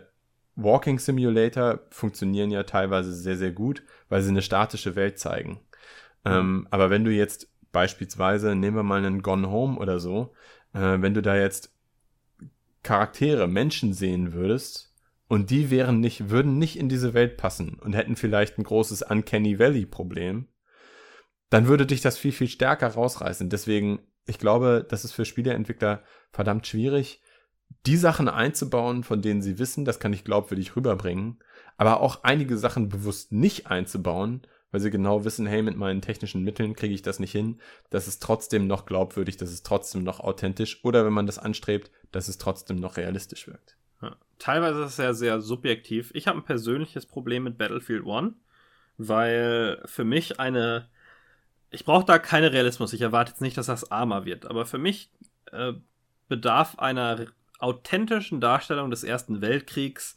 [0.55, 5.61] Walking Simulator funktionieren ja teilweise sehr, sehr gut, weil sie eine statische Welt zeigen.
[6.25, 6.33] Mhm.
[6.33, 10.33] Ähm, aber wenn du jetzt beispielsweise, nehmen wir mal einen Gone Home oder so,
[10.73, 11.73] äh, wenn du da jetzt
[12.83, 14.95] Charaktere, Menschen sehen würdest
[15.29, 19.03] und die wären nicht, würden nicht in diese Welt passen und hätten vielleicht ein großes
[19.03, 20.49] Uncanny Valley Problem,
[21.51, 23.51] dann würde dich das viel, viel stärker rausreißen.
[23.51, 26.03] Deswegen, ich glaube, das ist für Spieleentwickler
[26.33, 27.23] verdammt schwierig,
[27.87, 31.39] die Sachen einzubauen, von denen sie wissen, das kann ich glaubwürdig rüberbringen,
[31.77, 36.43] aber auch einige Sachen bewusst nicht einzubauen, weil sie genau wissen, hey, mit meinen technischen
[36.43, 37.61] Mitteln kriege ich das nicht hin.
[37.91, 40.85] Das ist trotzdem noch glaubwürdig, das ist trotzdem noch authentisch.
[40.85, 43.77] Oder wenn man das anstrebt, dass es trotzdem noch realistisch wirkt.
[44.03, 44.17] Ja.
[44.39, 46.11] Teilweise ist es ja sehr subjektiv.
[46.15, 48.35] Ich habe ein persönliches Problem mit Battlefield One,
[48.97, 50.89] weil für mich eine.
[51.71, 52.93] Ich brauche da keinen Realismus.
[52.93, 54.47] Ich erwarte jetzt nicht, dass das armer wird.
[54.47, 55.11] Aber für mich
[55.53, 55.75] äh,
[56.29, 57.27] bedarf einer
[57.59, 60.17] authentischen Darstellung des Ersten Weltkriegs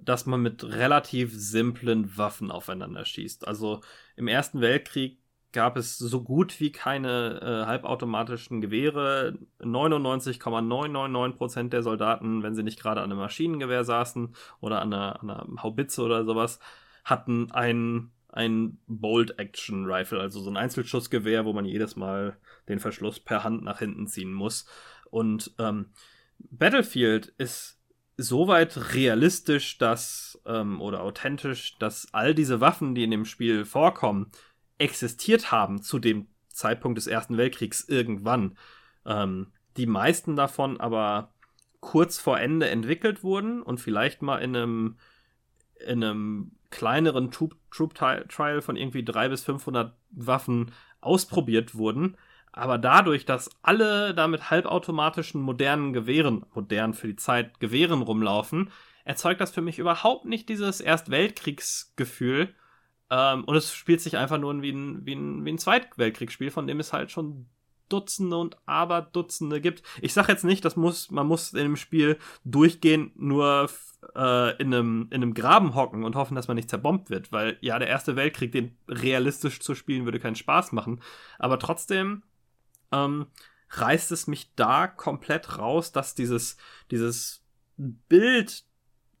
[0.00, 3.46] dass man mit relativ simplen Waffen aufeinander schießt.
[3.46, 3.80] Also
[4.16, 5.18] im Ersten Weltkrieg
[5.52, 9.38] gab es so gut wie keine äh, halbautomatischen Gewehre.
[9.60, 15.30] 99,999% der Soldaten, wenn sie nicht gerade an einem Maschinengewehr saßen oder an einer, an
[15.30, 16.60] einer Haubitze oder sowas,
[17.04, 22.36] hatten ein, ein Bolt-Action-Rifle, also so ein Einzelschussgewehr, wo man jedes Mal
[22.68, 24.66] den Verschluss per Hand nach hinten ziehen muss.
[25.10, 25.86] Und ähm,
[26.38, 27.77] Battlefield ist
[28.18, 34.30] soweit realistisch, dass ähm, oder authentisch, dass all diese Waffen, die in dem Spiel vorkommen,
[34.76, 38.58] existiert haben zu dem Zeitpunkt des Ersten Weltkriegs irgendwann.
[39.06, 41.32] Ähm, die meisten davon aber
[41.80, 44.96] kurz vor Ende entwickelt wurden und vielleicht mal in einem,
[45.86, 52.16] in einem kleineren Troop, Troop Trial von irgendwie 300 bis 500 Waffen ausprobiert wurden
[52.58, 58.70] aber dadurch, dass alle da mit halbautomatischen modernen Gewehren, modern für die Zeit, Gewehren rumlaufen,
[59.04, 62.54] erzeugt das für mich überhaupt nicht dieses Erstweltkriegsgefühl.
[63.10, 66.66] Ähm, und es spielt sich einfach nur wie ein, wie ein, wie ein Zweitweltkriegsspiel, von
[66.66, 67.46] dem es halt schon
[67.88, 69.82] Dutzende und Aberdutzende gibt.
[70.02, 73.70] Ich sag jetzt nicht, das muss, man muss in dem Spiel durchgehend nur
[74.14, 77.56] äh, in, einem, in einem Graben hocken und hoffen, dass man nicht zerbombt wird, weil
[77.60, 81.00] ja, der Erste Weltkrieg, den realistisch zu spielen, würde keinen Spaß machen.
[81.38, 82.24] Aber trotzdem
[82.92, 83.26] ähm,
[83.70, 86.56] reißt es mich da komplett raus, dass dieses,
[86.90, 87.44] dieses
[87.76, 88.64] Bild,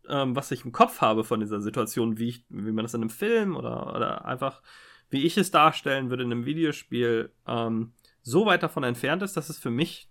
[0.08, 3.02] ähm, was ich im Kopf habe von dieser Situation, wie, ich, wie man das in
[3.02, 4.62] einem Film oder, oder einfach,
[5.10, 7.92] wie ich es darstellen würde in einem Videospiel, ähm,
[8.22, 10.10] so weit davon entfernt ist, dass es für mich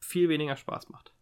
[0.00, 1.12] viel weniger Spaß macht.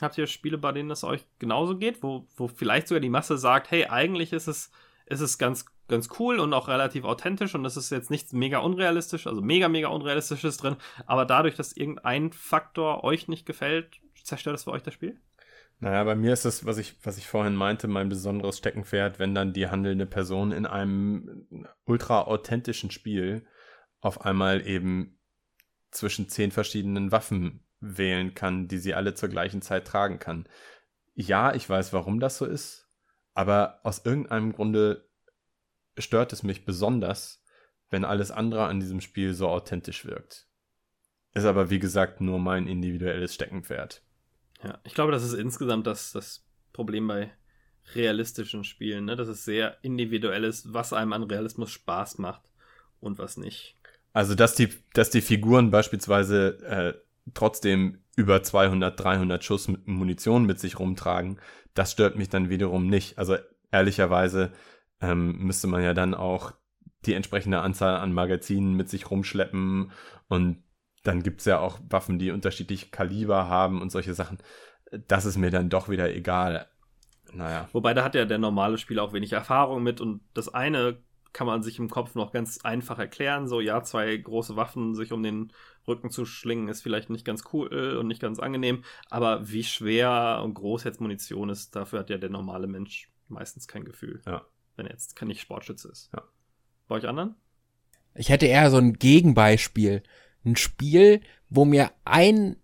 [0.00, 3.38] Habt ihr Spiele, bei denen es euch genauso geht, wo, wo vielleicht sogar die Masse
[3.38, 4.70] sagt, hey, eigentlich ist es,
[5.06, 8.58] ist es ganz ganz cool und auch relativ authentisch und es ist jetzt nichts mega
[8.58, 10.76] unrealistisch, also mega, mega unrealistisches drin,
[11.06, 15.20] aber dadurch, dass irgendein Faktor euch nicht gefällt, zerstört es für euch das Spiel?
[15.78, 19.34] Naja, bei mir ist das, was ich, was ich vorhin meinte, mein besonderes Steckenpferd, wenn
[19.34, 23.46] dann die handelnde Person in einem ultra authentischen Spiel
[24.00, 25.18] auf einmal eben
[25.90, 30.48] zwischen zehn verschiedenen Waffen wählen kann, die sie alle zur gleichen Zeit tragen kann.
[31.14, 32.88] Ja, ich weiß, warum das so ist,
[33.34, 35.08] aber aus irgendeinem Grunde
[35.98, 37.42] stört es mich besonders,
[37.90, 40.46] wenn alles andere an diesem Spiel so authentisch wirkt.
[41.34, 44.02] Ist aber wie gesagt nur mein individuelles Steckenpferd.
[44.62, 47.30] Ja, ich glaube, das ist insgesamt das, das Problem bei
[47.94, 49.16] realistischen Spielen, ne?
[49.16, 52.42] dass es sehr individuell ist, was einem an Realismus Spaß macht
[53.00, 53.76] und was nicht.
[54.12, 56.94] Also, dass die, dass die Figuren beispielsweise äh,
[57.34, 61.38] trotzdem über 200, 300 Schuss Munition mit sich rumtragen,
[61.74, 63.18] das stört mich dann wiederum nicht.
[63.18, 63.36] Also,
[63.70, 64.52] ehrlicherweise,
[65.00, 66.52] ähm, müsste man ja dann auch
[67.04, 69.92] die entsprechende Anzahl an Magazinen mit sich rumschleppen
[70.28, 70.62] und
[71.02, 74.38] dann gibt es ja auch Waffen, die unterschiedliche Kaliber haben und solche Sachen.
[75.06, 76.68] Das ist mir dann doch wieder egal.
[77.32, 77.68] Naja.
[77.72, 80.98] Wobei da hat ja der normale Spieler auch wenig Erfahrung mit und das eine
[81.32, 83.46] kann man sich im Kopf noch ganz einfach erklären.
[83.46, 85.52] So, ja, zwei große Waffen sich um den
[85.86, 88.82] Rücken zu schlingen, ist vielleicht nicht ganz cool und nicht ganz angenehm.
[89.10, 93.68] Aber wie schwer und groß jetzt Munition ist, dafür hat ja der normale Mensch meistens
[93.68, 94.22] kein Gefühl.
[94.26, 96.10] Ja wenn er jetzt nicht Sportschütze ist.
[96.14, 96.22] Ja.
[96.88, 97.34] Bei euch anderen?
[98.14, 100.02] Ich hätte eher so ein Gegenbeispiel.
[100.44, 102.56] Ein Spiel, wo mir ein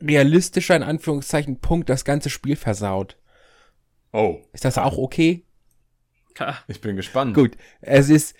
[0.00, 3.16] realistischer, in Anführungszeichen, Punkt das ganze Spiel versaut.
[4.12, 4.40] Oh.
[4.52, 5.44] Ist das auch okay?
[6.66, 7.34] Ich bin gespannt.
[7.34, 7.56] Gut.
[7.80, 8.34] Es ist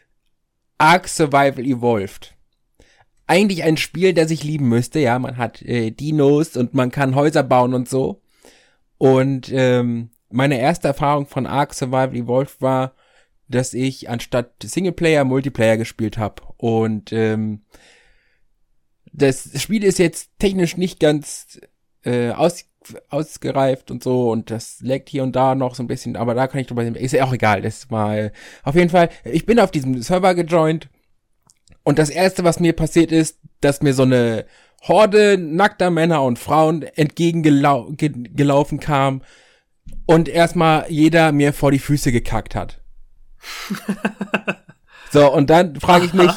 [0.79, 2.35] Ark Survival Evolved.
[3.27, 4.99] Eigentlich ein Spiel, das ich lieben müsste.
[4.99, 8.23] Ja, man hat äh, Dinos und man kann Häuser bauen und so.
[8.99, 12.95] Und ähm, meine erste Erfahrung von Ark Survival Evolved war,
[13.49, 16.43] dass ich anstatt Singleplayer Multiplayer gespielt habe.
[16.57, 17.63] Und ähm,
[19.13, 21.61] das Spiel ist jetzt technisch nicht ganz
[22.05, 22.65] äh, aus,
[23.11, 26.47] ausgereift und so und das leckt hier und da noch so ein bisschen, aber da
[26.47, 28.33] kann ich drüber, ist ja auch egal, das mal,
[28.65, 30.89] auf jeden Fall, ich bin auf diesem Server gejoint
[31.85, 34.47] und das erste, was mir passiert ist, dass mir so eine
[34.83, 39.23] Horde nackter Männer und Frauen entgegengelaufen kam
[40.07, 42.81] und erstmal jeder mir vor die Füße gekackt hat.
[45.11, 46.31] so, und dann frage ich mich,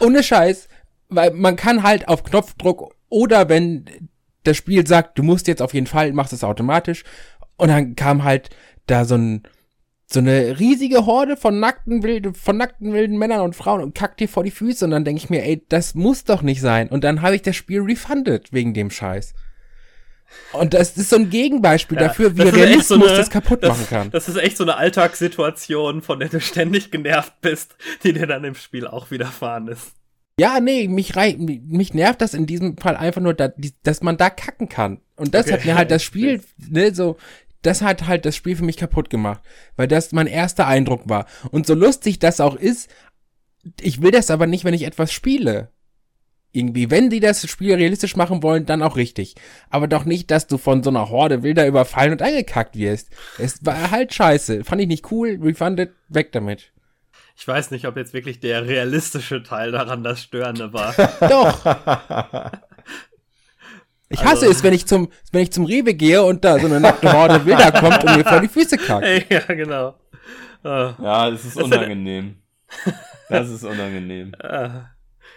[0.00, 0.68] ohne Scheiß,
[1.08, 4.08] weil man kann halt auf Knopfdruck oder wenn
[4.42, 7.04] das Spiel sagt, du musst jetzt auf jeden Fall, machst es automatisch.
[7.56, 8.50] Und dann kam halt
[8.86, 9.42] da so ein,
[10.06, 14.20] so eine riesige Horde von nackten wilden, von nackten wilden Männern und Frauen und kackt
[14.20, 16.88] dir vor die Füße und dann denke ich mir, ey, das muss doch nicht sein.
[16.88, 19.34] Und dann habe ich das Spiel refunded wegen dem Scheiß.
[20.52, 23.70] Und das ist so ein Gegenbeispiel ja, dafür, wie Realismus so eine, das kaputt das,
[23.70, 24.10] machen kann.
[24.10, 28.44] Das ist echt so eine Alltagssituation, von der du ständig genervt bist, die dir dann
[28.44, 29.92] im Spiel auch widerfahren ist.
[30.38, 34.30] Ja, nee, mich, rei mich nervt das in diesem Fall einfach nur, dass, man da
[34.30, 35.00] kacken kann.
[35.16, 35.54] Und das okay.
[35.54, 37.16] hat mir halt das Spiel, ne, so,
[37.62, 39.40] das hat halt das Spiel für mich kaputt gemacht,
[39.76, 41.26] weil das mein erster Eindruck war.
[41.50, 42.90] Und so lustig das auch ist,
[43.80, 45.70] ich will das aber nicht, wenn ich etwas spiele.
[46.54, 49.34] Irgendwie, wenn die das Spiel realistisch machen wollen, dann auch richtig.
[49.70, 53.10] Aber doch nicht, dass du von so einer Horde wilder überfallen und angekackt wirst.
[53.38, 54.62] Es war halt scheiße.
[54.62, 56.70] Fand ich nicht cool, refunded, weg damit.
[57.36, 60.94] Ich weiß nicht, ob jetzt wirklich der realistische Teil daran das Störende war.
[61.20, 62.52] Doch.
[64.08, 66.66] Ich hasse also, es, wenn ich zum, wenn ich zum Rewe gehe und da so
[66.66, 69.04] eine nackte Horde Wilder kommt und mir vor die Füße kackt.
[69.28, 69.96] Ja, genau.
[70.64, 72.36] Uh, ja, das ist unangenehm.
[73.28, 74.32] das ist unangenehm.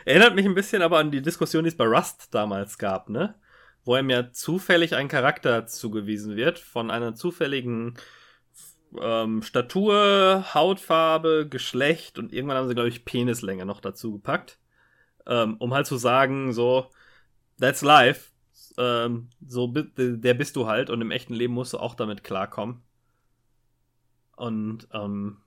[0.07, 3.35] Erinnert mich ein bisschen aber an die Diskussion, die es bei Rust damals gab, ne?
[3.83, 7.97] Wo ihm ja zufällig ein Charakter zugewiesen wird von einer zufälligen
[9.01, 14.59] ähm, Statur, Hautfarbe, Geschlecht und irgendwann haben sie, glaube ich, Penislänge noch dazu gepackt.
[15.25, 16.89] Ähm, um halt zu sagen, so,
[17.59, 18.31] that's life.
[18.77, 22.81] Ähm, so, der bist du halt und im echten Leben musst du auch damit klarkommen.
[24.37, 25.41] Und ähm,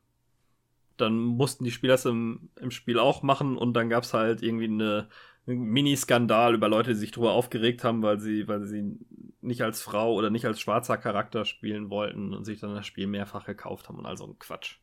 [1.00, 4.42] dann mussten die Spieler das im, im Spiel auch machen und dann gab es halt
[4.42, 5.08] irgendwie eine,
[5.46, 8.98] Mini-Skandal über Leute, die sich darüber aufgeregt haben, weil sie, weil sie
[9.40, 13.06] nicht als Frau oder nicht als schwarzer Charakter spielen wollten und sich dann das Spiel
[13.06, 14.76] mehrfach gekauft haben und also ein Quatsch.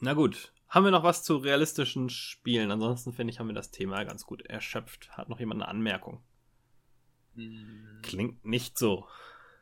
[0.00, 2.70] Na gut, haben wir noch was zu realistischen Spielen?
[2.70, 5.10] Ansonsten finde ich, haben wir das Thema ganz gut erschöpft.
[5.16, 6.22] Hat noch jemand eine Anmerkung?
[7.34, 8.00] Hm.
[8.02, 9.06] Klingt nicht so.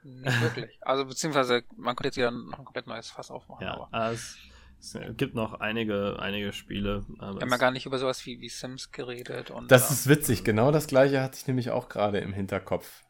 [0.02, 0.78] Nicht wirklich.
[0.80, 3.64] Also beziehungsweise man könnte jetzt wieder noch ein komplett neues Fass aufmachen.
[3.64, 3.88] Ja, aber.
[3.92, 4.38] Also,
[4.84, 7.04] es gibt noch einige, einige Spiele.
[7.08, 9.50] Wir haben ja gar nicht über sowas wie, wie Sims geredet.
[9.50, 13.02] Und, das ist witzig, genau das gleiche hatte ich nämlich auch gerade im Hinterkopf.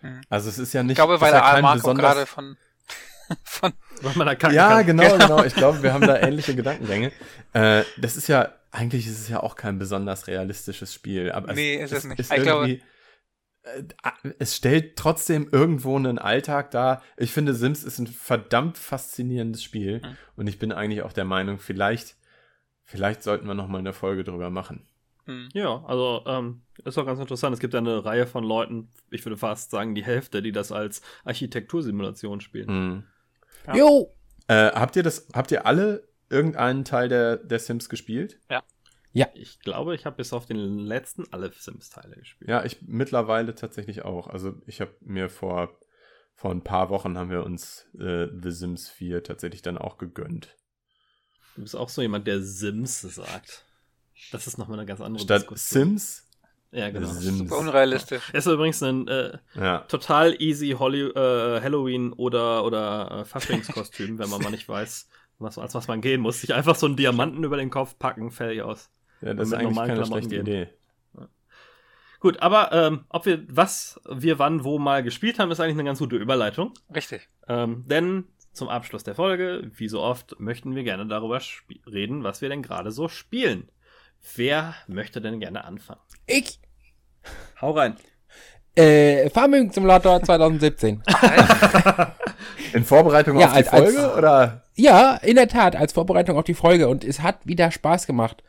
[0.00, 0.20] Hm.
[0.28, 0.92] Also es ist ja nicht.
[0.92, 2.56] Ich glaube, weil der ja Marco gerade von.
[3.42, 3.72] von
[4.52, 5.44] ja, genau, genau, genau.
[5.44, 7.10] Ich glaube, wir haben da ähnliche Gedankengänge.
[7.54, 11.32] Äh, das ist ja, eigentlich ist es ja auch kein besonders realistisches Spiel.
[11.32, 12.20] Aber nee, es, ist es nicht.
[12.20, 12.78] Ist ich glaube,
[14.38, 17.02] es stellt trotzdem irgendwo einen Alltag dar.
[17.16, 20.00] Ich finde, Sims ist ein verdammt faszinierendes Spiel.
[20.00, 20.16] Mhm.
[20.36, 22.16] Und ich bin eigentlich auch der Meinung, vielleicht,
[22.84, 24.86] vielleicht sollten wir noch mal eine Folge drüber machen.
[25.26, 25.48] Mhm.
[25.52, 27.54] Ja, also ähm, ist auch ganz interessant.
[27.54, 30.72] Es gibt ja eine Reihe von Leuten, ich würde fast sagen die Hälfte, die das
[30.72, 32.68] als Architektursimulation spielen.
[32.68, 33.04] Mhm.
[33.66, 33.76] Ja.
[33.76, 34.14] Jo!
[34.48, 38.38] Äh, habt ihr das, habt ihr alle irgendeinen Teil der, der Sims gespielt?
[38.48, 38.62] Ja.
[39.16, 39.28] Ja.
[39.32, 42.50] Ich glaube, ich habe bis auf den letzten alle Sims-Teile gespielt.
[42.50, 44.26] Ja, ich mittlerweile tatsächlich auch.
[44.26, 45.80] Also ich habe mir vor,
[46.34, 50.54] vor ein paar Wochen haben wir uns äh, The Sims 4 tatsächlich dann auch gegönnt.
[51.54, 53.64] Du bist auch so jemand, der Sims sagt.
[54.32, 55.96] Das ist nochmal eine ganz andere Statt Diskussion.
[55.96, 56.28] Sims?
[56.72, 57.08] Ja, genau.
[57.08, 57.38] Sims.
[57.38, 58.22] Super unrealistisch.
[58.34, 59.78] Es ist übrigens ein äh, ja.
[59.88, 65.08] total easy Holly äh, Halloween oder, oder äh, Faschingskostüm, wenn man mal nicht weiß,
[65.38, 66.42] was, als was man gehen muss.
[66.42, 68.90] Sich einfach so einen Diamanten über den Kopf packen, fertig aus.
[69.20, 70.46] Ja, das ist eigentlich keine Klamotten schlechte gehen.
[70.46, 70.68] Idee.
[72.20, 75.84] Gut, aber ähm, ob wir was wir wann wo mal gespielt haben, ist eigentlich eine
[75.84, 76.72] ganz gute Überleitung.
[76.94, 77.28] Richtig.
[77.46, 81.40] Ähm, denn zum Abschluss der Folge, wie so oft, möchten wir gerne darüber
[81.86, 83.68] reden, was wir denn gerade so spielen.
[84.34, 86.00] Wer möchte denn gerne anfangen?
[86.26, 86.58] Ich.
[87.60, 87.96] Hau rein.
[88.74, 91.02] Äh, Farming Simulator 2017.
[92.72, 94.64] in Vorbereitung ja, auf die als, Folge, als, oder?
[94.74, 98.42] Ja, in der Tat, als Vorbereitung auf die Folge und es hat wieder Spaß gemacht.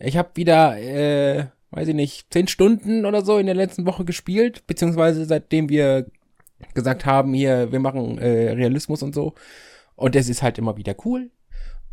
[0.00, 4.04] Ich habe wieder, äh, weiß ich nicht, zehn Stunden oder so in der letzten Woche
[4.04, 6.06] gespielt, beziehungsweise seitdem wir
[6.74, 9.34] gesagt haben, hier, wir machen äh, Realismus und so.
[9.96, 11.30] Und es ist halt immer wieder cool.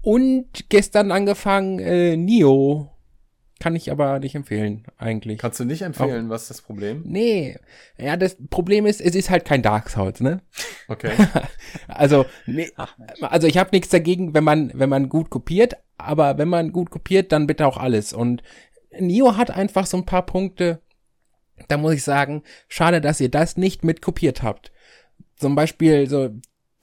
[0.02, 2.90] Und gestern angefangen, äh, Nio.
[3.60, 5.40] Kann ich aber nicht empfehlen, eigentlich.
[5.40, 7.02] Kannst du nicht empfehlen, Auch, was ist das Problem?
[7.06, 7.58] Nee.
[7.98, 10.42] Ja, das Problem ist, es ist halt kein Dark Souls, ne?
[10.88, 11.14] Okay.
[11.88, 12.70] also, nee,
[13.22, 16.92] also ich habe nichts dagegen, wenn man, wenn man gut kopiert, aber wenn man gut
[16.92, 18.14] kopiert, dann bitte auch alles.
[18.14, 18.44] Und
[19.00, 20.82] Nio hat einfach so ein paar Punkte,
[21.68, 24.72] da muss ich sagen, schade, dass ihr das nicht mit kopiert habt.
[25.36, 26.30] zum Beispiel so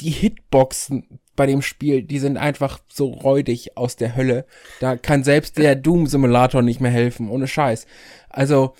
[0.04, 4.46] die Hitboxen bei dem Spiel, die sind einfach so räudig aus der Hölle.
[4.80, 7.86] Da kann selbst der Doom-Simulator nicht mehr helfen, ohne Scheiß.
[8.28, 8.74] Also,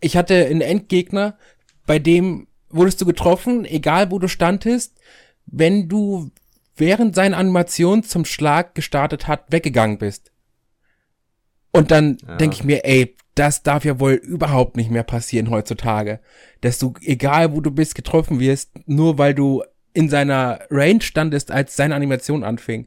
[0.00, 1.38] ich hatte einen Endgegner,
[1.86, 4.98] bei dem wurdest du getroffen, egal wo du standest,
[5.46, 6.30] wenn du
[6.76, 10.32] während seine Animation zum Schlag gestartet hat, weggegangen bist.
[11.70, 12.36] Und dann Ja.
[12.36, 16.20] denke ich mir, ey, das darf ja wohl überhaupt nicht mehr passieren heutzutage.
[16.62, 19.62] Dass du, egal wo du bist, getroffen wirst, nur weil du
[19.96, 22.86] in seiner Range standest, als seine Animation anfing.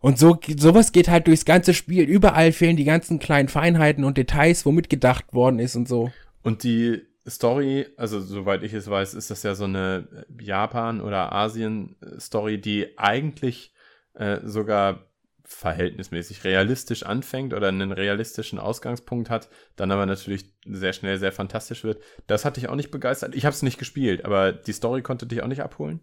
[0.00, 2.04] Und so, sowas geht halt durchs ganze Spiel.
[2.04, 6.12] Überall fehlen die ganzen kleinen Feinheiten und Details, womit gedacht worden ist und so.
[6.42, 11.32] Und die Story, also soweit ich es weiß, ist das ja so eine Japan- oder
[11.32, 13.72] Asien-Story, die eigentlich
[14.14, 15.07] äh, sogar
[15.48, 21.84] verhältnismäßig realistisch anfängt oder einen realistischen Ausgangspunkt hat, dann aber natürlich sehr schnell sehr fantastisch
[21.84, 22.02] wird.
[22.26, 23.34] Das hat dich auch nicht begeistert.
[23.34, 26.00] Ich habe es nicht gespielt, aber die Story konnte dich auch nicht abholen.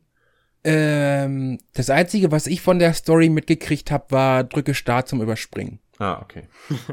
[0.63, 5.79] Ähm, das Einzige, was ich von der Story mitgekriegt habe, war drücke Start zum Überspringen.
[5.99, 6.47] Ah, okay.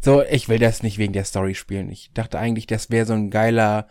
[0.00, 1.90] So, ich will das nicht wegen der Story spielen.
[1.90, 3.88] Ich dachte eigentlich, das wäre so ein geiler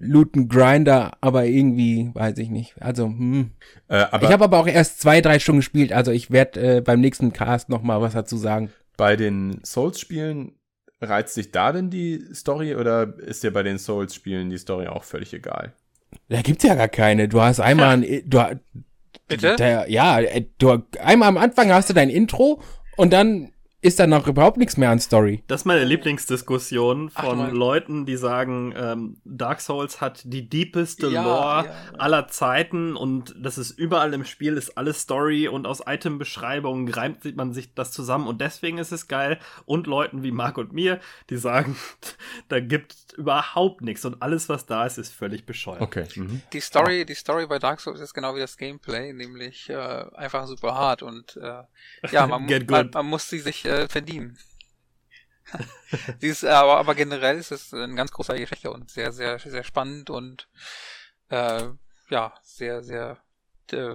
[0.00, 2.80] Looten Grinder, aber irgendwie, weiß ich nicht.
[2.80, 3.52] Also, hm.
[3.88, 6.80] Äh, aber ich habe aber auch erst zwei, drei Stunden gespielt, also ich werde äh,
[6.80, 8.70] beim nächsten Cast noch mal was dazu sagen.
[8.96, 10.52] bei den Souls-Spielen
[11.00, 15.04] reizt dich da denn die Story oder ist dir bei den Souls-Spielen die Story auch
[15.04, 15.72] völlig egal?
[16.28, 17.28] Da gibt's ja gar keine.
[17.28, 18.40] Du hast einmal ein, du,
[19.30, 19.56] Bitte?
[19.56, 22.60] Der, ja, äh, du, einmal am Anfang hast du dein Intro
[22.96, 23.52] und dann
[23.82, 25.42] ist da noch überhaupt nichts mehr an Story.
[25.46, 30.48] Das ist meine Lieblingsdiskussion Ach, von meinst- Leuten, die sagen, ähm, Dark Souls hat die
[30.48, 31.98] deepeste Ja, Lore ja, ja.
[31.98, 37.36] aller Zeiten und das ist überall im Spiel, ist alles Story und aus Itembeschreibungen reimt
[37.36, 39.38] man sich das zusammen und deswegen ist es geil.
[39.64, 41.00] Und Leuten wie Marc und mir,
[41.30, 41.76] die sagen,
[42.48, 45.80] da gibt überhaupt nichts und alles, was da ist, ist völlig bescheuert.
[45.80, 46.06] Okay.
[46.16, 46.42] Mhm.
[46.52, 49.74] Die Story, die Story bei Dark Souls ist genau wie das Gameplay, nämlich äh,
[50.14, 51.62] einfach super hart und äh,
[52.12, 54.38] ja, man, man, man muss sie sich äh, verdienen.
[56.20, 59.64] sie ist, aber, aber generell ist es eine ganz große Geschichte und sehr, sehr, sehr
[59.64, 60.48] spannend und
[61.28, 61.64] äh,
[62.08, 63.18] ja, sehr, sehr
[63.72, 63.94] äh,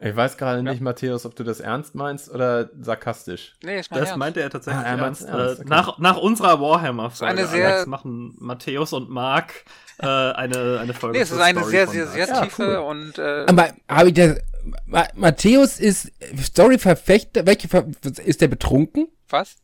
[0.00, 0.70] Ich weiß gerade Ja.
[0.70, 3.56] nicht, Matthäus, ob du das ernst meinst oder sarkastisch.
[3.62, 4.18] nee, ist mein Das Ernst.
[4.18, 5.22] meinte er tatsächlich Ah, er ernst.
[5.22, 5.68] ernst, Äh, okay.
[5.68, 9.64] nach, nach unserer Warhammer-Folge Eine sehr- Alex, machen Matthäus und Marc
[9.98, 12.40] äh, eine, eine Folge Nee, es ist eine Story sehr, sehr, Dark sehr Souls.
[12.40, 12.76] tiefe cool.
[12.76, 14.38] und äh, Aber habe ich das
[14.86, 17.86] Ma Matthäus ist Story-Verfechter, welche Ver
[18.24, 19.08] ist der betrunken?
[19.28, 19.56] was?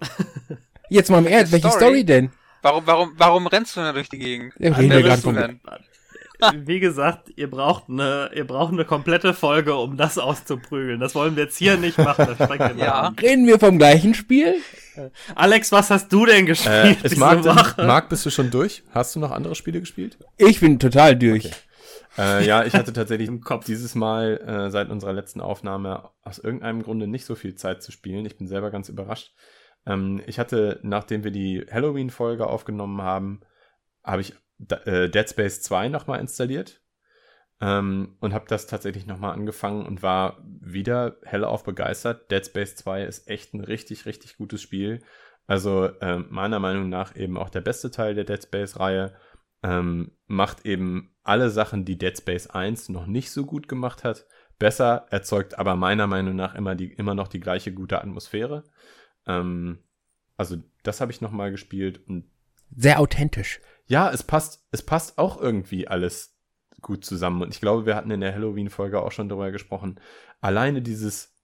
[0.90, 1.80] Jetzt mal im Ernst, welche Story?
[1.84, 2.30] Story denn?
[2.62, 4.54] Warum, warum, warum rennst du denn durch die Gegend?
[4.58, 5.60] Ja, reden wir gerade von- denn?
[6.66, 11.00] Wie gesagt, ihr braucht eine, ihr braucht eine komplette Folge, um das auszuprügeln.
[11.00, 12.28] Das wollen wir jetzt hier nicht machen.
[12.78, 13.12] Ja.
[13.20, 14.54] Reden wir vom gleichen Spiel?
[15.34, 17.76] Alex, was hast du denn Äh, gespielt ist diese Marc?
[17.78, 18.84] Marc, bist du schon durch?
[18.92, 20.16] Hast du noch andere Spiele gespielt?
[20.36, 21.46] Ich bin total durch.
[21.46, 21.54] Okay.
[22.18, 23.64] Äh, ja, ich hatte tatsächlich Im Kopf.
[23.64, 27.92] dieses Mal äh, seit unserer letzten Aufnahme aus irgendeinem Grunde nicht so viel Zeit zu
[27.92, 28.26] spielen.
[28.26, 29.34] Ich bin selber ganz überrascht.
[29.86, 33.40] Ähm, ich hatte, nachdem wir die Halloween-Folge aufgenommen haben,
[34.02, 34.34] habe ich
[34.84, 36.82] äh, Dead Space 2 nochmal installiert
[37.60, 42.30] ähm, und habe das tatsächlich nochmal angefangen und war wieder hellauf begeistert.
[42.30, 45.00] Dead Space 2 ist echt ein richtig, richtig gutes Spiel.
[45.46, 49.14] Also ähm, meiner Meinung nach eben auch der beste Teil der Dead Space-Reihe.
[49.62, 54.26] Ähm, macht eben alle Sachen, die Dead Space 1 noch nicht so gut gemacht hat,
[54.58, 58.64] besser, erzeugt aber meiner Meinung nach immer, die, immer noch die gleiche gute Atmosphäre.
[59.26, 59.78] Ähm,
[60.36, 62.30] also das habe ich nochmal gespielt und
[62.74, 63.60] Sehr authentisch.
[63.86, 66.36] ja, es passt, es passt auch irgendwie alles
[66.80, 67.42] gut zusammen.
[67.42, 70.00] Und ich glaube, wir hatten in der Halloween-Folge auch schon darüber gesprochen.
[70.40, 71.36] Alleine dieses,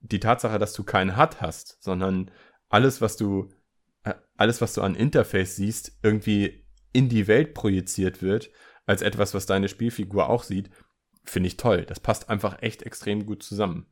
[0.00, 2.30] die Tatsache, dass du keinen HUD hast, sondern
[2.68, 3.50] alles, was du,
[4.04, 8.50] äh, alles, was du an Interface siehst, irgendwie in die Welt projiziert wird,
[8.88, 10.70] als etwas, was deine Spielfigur auch sieht,
[11.22, 11.84] finde ich toll.
[11.84, 13.86] Das passt einfach echt extrem gut zusammen.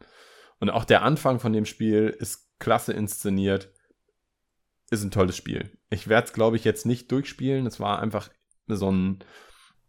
[0.58, 3.72] Und auch der Anfang von dem Spiel ist klasse inszeniert.
[4.90, 5.76] Ist ein tolles Spiel.
[5.90, 7.66] Ich werde es, glaube ich, jetzt nicht durchspielen.
[7.66, 8.30] Es war einfach
[8.66, 9.18] so ein,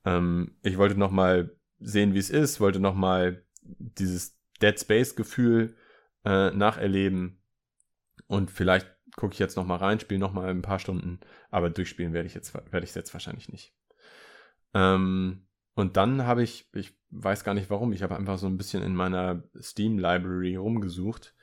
[0.03, 5.15] ähm, ich wollte noch mal sehen, wie es ist, wollte noch mal dieses Dead Space
[5.15, 5.77] Gefühl
[6.25, 7.41] äh, nacherleben
[8.25, 11.19] und vielleicht gucke ich jetzt noch mal rein, spiele noch mal ein paar Stunden,
[11.49, 13.76] aber durchspielen werde ich jetzt werde ich jetzt wahrscheinlich nicht.
[14.77, 15.41] Ähm,
[15.73, 18.83] und dann habe ich, ich weiß gar nicht warum, ich habe einfach so ein bisschen
[18.83, 21.33] in meiner Steam Library rumgesucht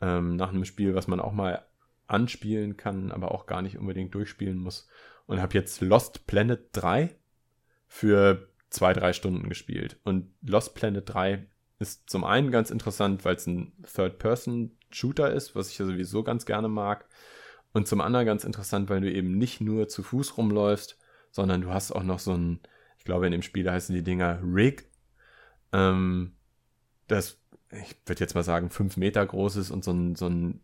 [0.00, 1.64] ähm, nach einem Spiel, was man auch mal
[2.06, 4.88] anspielen kann, aber auch gar nicht unbedingt durchspielen muss.
[5.26, 7.14] Und habe jetzt Lost Planet 3
[7.86, 9.98] für zwei, drei Stunden gespielt.
[10.02, 11.46] Und Lost Planet 3
[11.78, 16.44] ist zum einen ganz interessant, weil es ein Third-Person-Shooter ist, was ich ja sowieso ganz
[16.44, 17.08] gerne mag.
[17.72, 20.98] Und zum anderen ganz interessant, weil du eben nicht nur zu Fuß rumläufst,
[21.34, 22.60] sondern du hast auch noch so ein,
[22.96, 24.88] Ich glaube, in dem Spiel heißen die Dinger Rig.
[25.72, 26.36] Ähm,
[27.08, 27.40] das,
[27.72, 30.60] ich würde jetzt mal sagen, fünf Meter groß ist und so ein, so ein,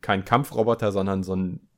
[0.00, 1.68] kein Kampfroboter, sondern so ein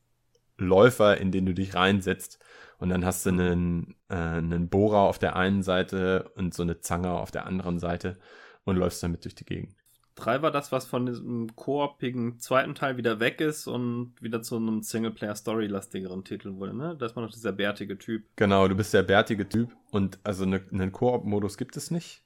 [0.56, 2.38] Läufer, in den du dich reinsetzt.
[2.78, 6.80] Und dann hast du einen, äh, einen Bohrer auf der einen Seite und so eine
[6.80, 8.18] Zange auf der anderen Seite
[8.64, 9.76] und läufst damit durch die Gegend.
[10.20, 14.56] 3 war das, was von diesem koopigen zweiten Teil wieder weg ist und wieder zu
[14.56, 16.96] einem Singleplayer-Story-lastigeren Titel wurde, ne?
[16.98, 18.24] Da ist man noch dieser bärtige Typ.
[18.36, 22.22] Genau, du bist der bärtige Typ und also ne, einen Koop-Modus gibt es nicht.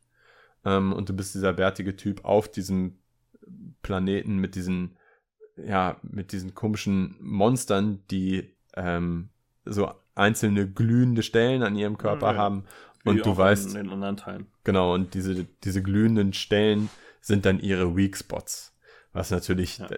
[0.65, 2.99] Ähm, und du bist dieser bärtige Typ auf diesem
[3.83, 4.97] Planeten mit diesen,
[5.57, 9.29] ja, mit diesen komischen Monstern, die ähm,
[9.65, 12.39] so einzelne glühende Stellen an ihrem Körper Ja.
[12.39, 12.65] haben.
[13.03, 13.77] Wie Und du auch weißt.
[14.65, 16.89] Genau, und diese, diese glühenden Stellen
[17.25, 18.73] sind dann ihre Weak Spots.
[19.13, 19.89] Was natürlich, Ja.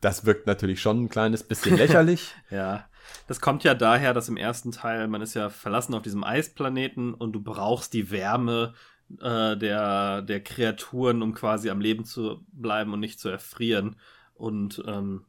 [0.00, 2.34] das wirkt natürlich schon ein kleines bisschen lächerlich.
[2.50, 2.88] Ja,
[3.28, 7.14] das kommt ja daher, dass im ersten Teil, man ist ja verlassen auf diesem Eisplaneten
[7.14, 8.74] und du brauchst die Wärme
[9.20, 13.96] äh, der, der Kreaturen, um quasi am Leben zu bleiben und nicht zu erfrieren.
[14.34, 15.24] Und ähm,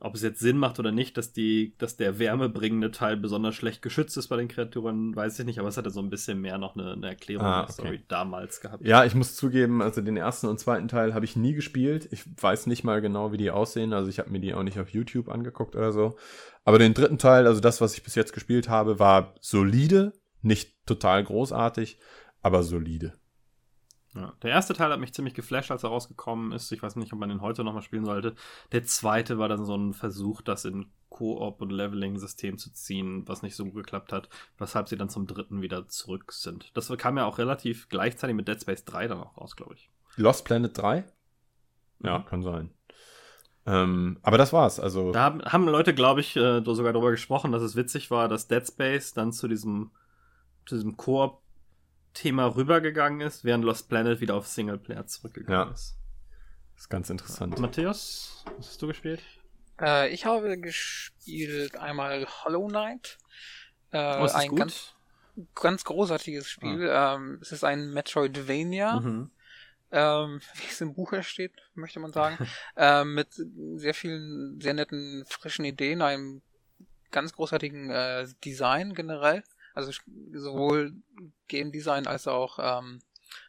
[0.00, 3.82] ob es jetzt Sinn macht oder nicht, dass, die, dass der wärmebringende Teil besonders schlecht
[3.82, 6.58] geschützt ist bei den Kreaturen, weiß ich nicht, aber es hatte so ein bisschen mehr
[6.58, 8.04] noch eine, eine Erklärung Ah, der Story okay.
[8.08, 8.84] damals gehabt.
[8.84, 12.08] ja, ich muss zugeben, also den ersten und zweiten Teil habe ich nie gespielt.
[12.10, 13.92] Ich weiß nicht mal genau, wie die aussehen.
[13.92, 16.16] Also ich habe mir die auch nicht auf YouTube angeguckt oder so.
[16.64, 20.12] Aber den dritten Teil, also das, was ich bis jetzt gespielt habe, war solide.
[20.42, 21.98] Nicht total großartig,
[22.40, 23.19] aber solide.
[24.14, 26.72] Ja, der erste Teil hat mich ziemlich geflasht, als er rausgekommen ist.
[26.72, 28.34] Ich weiß nicht, ob man den heute nochmal spielen sollte.
[28.72, 33.42] Der zweite war dann so ein Versuch, das in Koop- und Leveling-System zu ziehen, was
[33.42, 34.28] nicht so gut geklappt hat,
[34.58, 36.76] weshalb sie dann zum dritten wieder zurück sind.
[36.76, 39.90] Das kam ja auch relativ gleichzeitig mit Dead Space 3 dann auch raus, glaube ich.
[40.16, 41.04] Lost Planet 3?
[42.02, 42.24] Ja, Mhm.
[42.24, 42.70] kann sein.
[43.66, 44.80] Ähm, aber das war's.
[44.80, 48.48] Also Da haben, Leute, glaube ich, äh, sogar darüber gesprochen, dass es witzig war, dass
[48.48, 49.90] Dead Space dann zu diesem,
[50.66, 50.96] zu diesem
[52.14, 55.72] Koop-Thema rübergegangen ist, während Lost Planet wieder auf Singleplayer zurückgegangen Ja.
[55.74, 55.96] ist.
[56.76, 57.58] ist ganz interessant.
[57.58, 59.20] Matthäus, was hast du gespielt?
[59.80, 63.18] Äh, ich habe gespielt einmal Hollow Knight.
[63.92, 64.58] Äh, Oh, ist das ein gut?
[64.58, 64.94] ganz,
[65.54, 66.88] ganz großartiges Spiel.
[66.90, 69.00] Ähm, es ist ein Metroidvania.
[69.00, 69.30] Mhm.
[69.92, 72.38] ähm, wie es im Buche steht, möchte man sagen,
[72.76, 73.28] ähm, mit
[73.76, 76.42] sehr vielen, sehr netten, frischen Ideen, einem
[77.10, 79.42] ganz großartigen äh, Design generell,
[79.74, 79.92] also
[80.32, 80.94] sowohl
[81.48, 83.00] Game Design als auch ähm,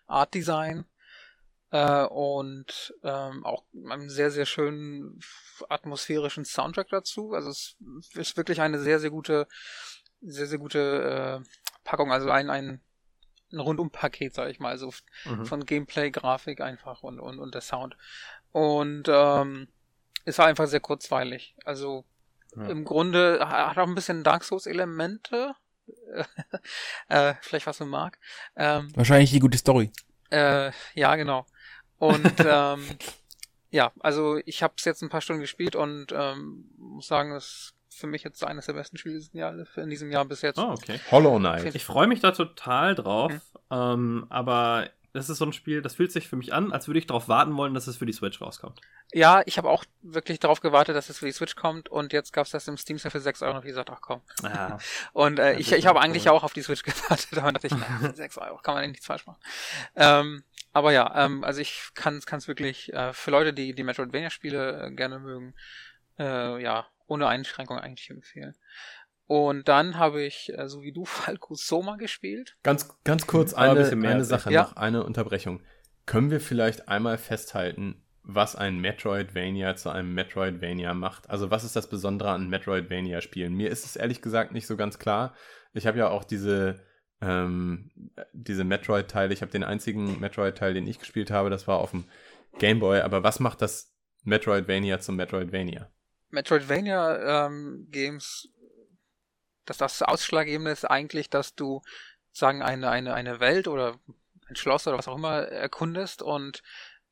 [0.08, 0.86] Art Design
[1.72, 5.20] äh, und ähm, auch einem sehr, sehr schönen
[5.70, 7.34] atmosphärischen Soundtrack dazu.
[7.34, 7.76] Also es
[8.14, 9.48] ist wirklich eine sehr, sehr gute,
[10.22, 11.50] sehr, sehr gute äh,
[11.84, 12.82] Packung, also ein, ein,
[13.52, 14.94] ein Rundum-Paket, sag ich mal, also
[15.26, 15.46] Mhm.
[15.46, 17.98] von Gameplay, Grafik einfach und, und, und der Sound.
[18.52, 19.68] Und ähm,
[20.26, 21.56] ist halt einfach sehr kurzweilig.
[21.66, 22.06] Also
[22.56, 22.68] Ja.
[22.68, 25.56] im Grunde ha- hat auch ein bisschen Dark Souls-Elemente.
[27.10, 28.20] äh, vielleicht was man mag.
[28.56, 29.92] Ähm, Wahrscheinlich die gute Story.
[30.30, 31.46] äh, ja, genau.
[31.98, 32.84] Und ähm,
[33.70, 37.74] ja, also ich habe es jetzt ein paar Stunden gespielt und ähm, muss sagen, das
[37.90, 39.22] ist für mich jetzt eines der besten Spiele
[39.76, 40.58] in diesem Jahr bis jetzt.
[40.58, 41.00] Oh, okay.
[41.12, 41.76] Hollow Knight.
[41.76, 43.42] Ich freue mich da total drauf, Mhm.
[43.70, 47.00] ähm, aber das ist so ein Spiel, das fühlt sich für mich an, als würde
[47.00, 48.80] ich darauf warten wollen, dass es für die Switch rauskommt.
[49.14, 52.32] Ja, ich habe auch wirklich darauf gewartet, dass es für die Switch kommt und jetzt
[52.32, 54.22] gab's das im Steam Sale für 6 Euro und ich gesagt, ach komm.
[54.44, 54.78] Ah,
[55.14, 56.32] Und äh, Ja, ich, ich habe eigentlich cool.
[56.32, 59.08] auch auf die Switch gewartet, aber dachte ich, na, 6 Euro, kann man eigentlich nichts
[59.08, 59.40] falsch machen.
[59.96, 60.44] Ähm,
[60.74, 64.92] aber ja, ähm, also ich kann es wirklich äh, für Leute, die die Metroidvania-Spiele äh,
[64.92, 65.54] gerne mögen,
[66.18, 68.56] äh, ja, ohne Einschränkung eigentlich empfehlen.
[69.32, 72.58] Und dann habe ich, äh, so wie du, Falco Soma gespielt.
[72.64, 74.52] Ganz, ganz kurz Aber ein eine, eine Sache.
[74.52, 74.64] Ja.
[74.64, 75.62] noch, eine Unterbrechung.
[76.06, 81.30] Können wir vielleicht einmal festhalten, was ein Metroidvania zu einem Metroidvania macht?
[81.30, 83.54] Also was ist das Besondere an Metroidvania-Spielen?
[83.54, 85.34] Mir ist es ehrlich gesagt nicht so ganz klar.
[85.72, 86.82] Ich habe ja auch diese,
[87.22, 87.90] ähm,
[88.34, 92.04] diese Metroid-Teile, ich habe den einzigen Metroid-Teil, den ich gespielt habe, das war auf dem
[92.60, 93.00] Game Boy.
[93.00, 93.96] Aber was macht das
[94.26, 95.90] Metroidvania zum Metroidvania?
[96.32, 98.50] Metroidvania-Games,
[99.66, 101.82] dass das Ausschlaggebende ist eigentlich, dass du
[102.32, 104.00] sagen eine eine eine Welt oder
[104.48, 106.62] ein Schloss oder was auch immer erkundest und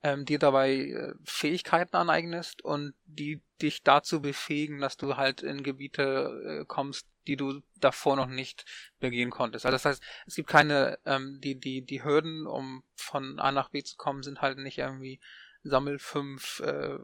[0.01, 5.63] ähm, dir dabei äh, Fähigkeiten aneignest und die dich dazu befähigen, dass du halt in
[5.63, 8.65] Gebiete äh, kommst, die du davor noch nicht
[8.99, 9.65] begehen konntest.
[9.65, 13.69] Also das heißt, es gibt keine ähm, die die die Hürden, um von A nach
[13.69, 15.19] B zu kommen, sind halt nicht irgendwie
[15.63, 16.97] sammel fünf äh,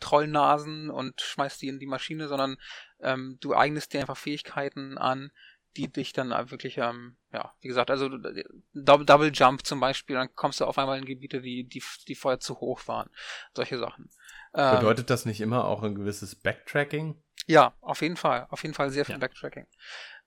[0.00, 2.56] Trollnasen und schmeißt die in die Maschine, sondern
[3.00, 5.30] ähm, du eignest dir einfach Fähigkeiten an,
[5.76, 8.44] die dich dann wirklich, ähm, ja, wie gesagt, also äh,
[8.74, 12.40] Double, Jump zum Beispiel, dann kommst du auf einmal in Gebiete, die, die, die vorher
[12.40, 13.08] zu hoch waren.
[13.54, 14.10] Solche Sachen.
[14.54, 17.22] Ähm, Bedeutet das nicht immer auch ein gewisses Backtracking?
[17.46, 18.46] ja, auf jeden Fall.
[18.50, 19.18] Auf jeden Fall sehr viel Ja.
[19.18, 19.66] Backtracking.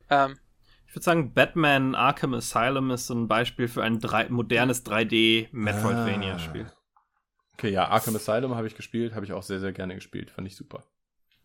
[0.10, 0.40] Ähm,
[0.88, 6.72] Ich würde sagen, Batman Arkham Asylum ist so ein Beispiel für ein drei, modernes 3D-Metroidvania-Spiel.
[7.56, 10.32] Okay, ja, Arkham Asylum habe ich gespielt, habe ich auch sehr, sehr gerne gespielt.
[10.32, 10.84] Fand ich super.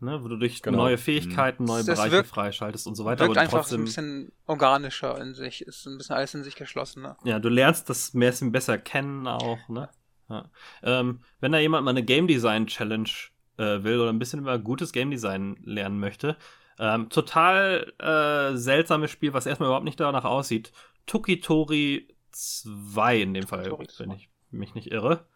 [0.01, 0.79] Ne, wo du durch Genau.
[0.79, 3.25] neue Fähigkeiten, neue Das Bereiche wirkt- freischaltest und so weiter.
[3.25, 6.55] Wirkt Aber einfach trotzdem, ein bisschen organischer in sich, ist ein bisschen alles in sich
[6.55, 7.03] geschlossen.
[7.03, 7.17] Ne?
[7.25, 9.89] ja, du lernst das ein bisschen besser kennen auch, ne?
[10.29, 10.51] Ja.
[10.83, 13.09] Ähm, wenn da jemand mal eine Game Design Challenge
[13.57, 16.37] äh, will oder ein bisschen über gutes Game Design lernen möchte,
[16.79, 20.71] ähm, total äh, seltsames Spiel, was erstmal überhaupt nicht danach aussieht.
[21.07, 24.15] Tukitori 2 in dem Fall, wenn 2.
[24.15, 25.27] ich mich nicht irre.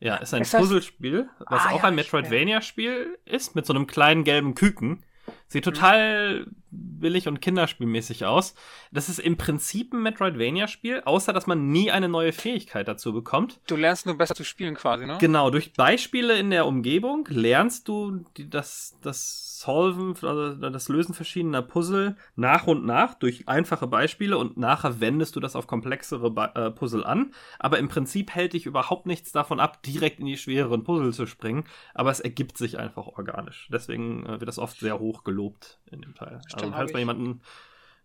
[0.00, 3.72] Ja, ist ein Ist das- Puzzlespiel, was Ah, auch ja, ein Metroidvania-Spiel ist, mit so
[3.74, 5.02] einem kleinen gelben Küken.
[5.48, 5.72] Sieht Mhm.
[5.72, 8.54] total billig und kinderspielmäßig aus.
[8.92, 13.60] Das ist im Prinzip ein Metroidvania-Spiel, außer dass man nie eine neue Fähigkeit dazu bekommt.
[13.66, 15.18] Du lernst nur besser zu spielen quasi, ne?
[15.20, 21.62] Genau, durch Beispiele in der Umgebung lernst du das, das Solven, also das Lösen verschiedener
[21.62, 26.52] Puzzle nach und nach durch einfache Beispiele und nachher wendest du das auf komplexere Ba-
[26.54, 27.32] äh, Puzzle an.
[27.58, 31.26] Aber im Prinzip hält dich überhaupt nichts davon ab, direkt in die schwereren Puzzle zu
[31.26, 31.64] springen.
[31.92, 33.68] Aber es ergibt sich einfach organisch.
[33.72, 36.40] Deswegen äh, wird das oft sehr hoch gelobt in dem Teil.
[36.58, 37.42] Stimmt, also falls mal jemanden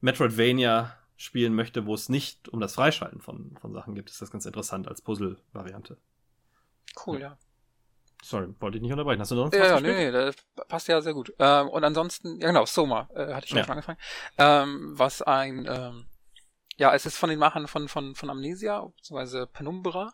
[0.01, 4.31] Metroidvania spielen möchte, wo es nicht um das Freischalten von, von Sachen geht, ist das
[4.31, 5.97] ganz interessant als Puzzle-Variante.
[7.05, 7.37] Cool, ja.
[8.23, 9.19] Sorry, wollte ich nicht unterbrechen.
[9.19, 9.97] Hast du noch Ja, was ja, gespielt?
[9.97, 10.35] nee, nee, das
[10.67, 11.33] passt ja sehr gut.
[11.39, 13.63] Ähm, und ansonsten, ja genau, Soma, äh, hatte ich schon Ja.
[13.65, 13.99] schon angefangen.
[14.37, 16.05] Ähm, was ein, ähm,
[16.77, 20.13] ja, es ist von den Machern von, von, von Amnesia, beziehungsweise Penumbra.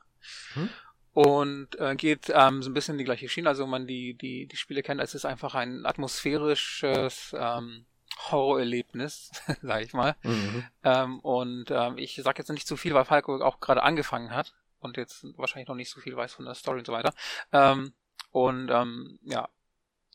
[0.53, 0.69] Hm?
[1.13, 3.49] Und äh, geht ähm, so ein bisschen in die gleiche Schiene.
[3.49, 7.85] Also wenn man die, die, die Spiele kennt, es ist einfach ein atmosphärisches ähm,
[8.19, 9.31] Horrorerlebnis,
[9.61, 10.15] sag ich mal.
[10.23, 10.67] Mhm.
[10.83, 14.53] Ähm, und ähm, ich sag jetzt nicht zu viel, weil Falco auch gerade angefangen hat
[14.79, 17.13] und jetzt wahrscheinlich noch nicht so viel weiß von der Story und so weiter.
[17.51, 17.93] Ähm,
[18.31, 19.49] und ähm, ja,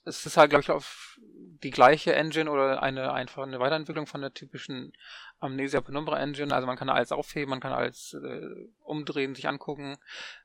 [0.05, 1.19] es ist halt, glaube ich, auf
[1.63, 4.93] die gleiche Engine oder eine einfach eine Weiterentwicklung von der typischen
[5.41, 6.55] Amnesia Penumbra Engine.
[6.55, 9.97] Also man kann alles aufheben, man kann alles äh, umdrehen, sich angucken.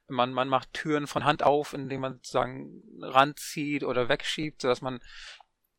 [0.07, 5.01] Man, man macht Türen von Hand auf, indem man sozusagen ranzieht oder wegschiebt, sodass man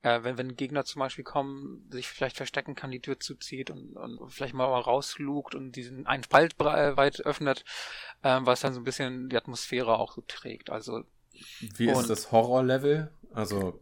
[0.03, 3.97] äh, wenn, wenn Gegner zum Beispiel kommen, sich vielleicht verstecken kann, die Tür zuzieht und,
[3.97, 7.65] und vielleicht mal rauslugt und diesen einen Spalt weit öffnet,
[8.23, 10.71] ähm, was dann so ein bisschen die Atmosphäre auch so trägt.
[10.71, 11.03] Also
[11.77, 13.11] Wie ist das Horror-Level?
[13.33, 13.81] Also,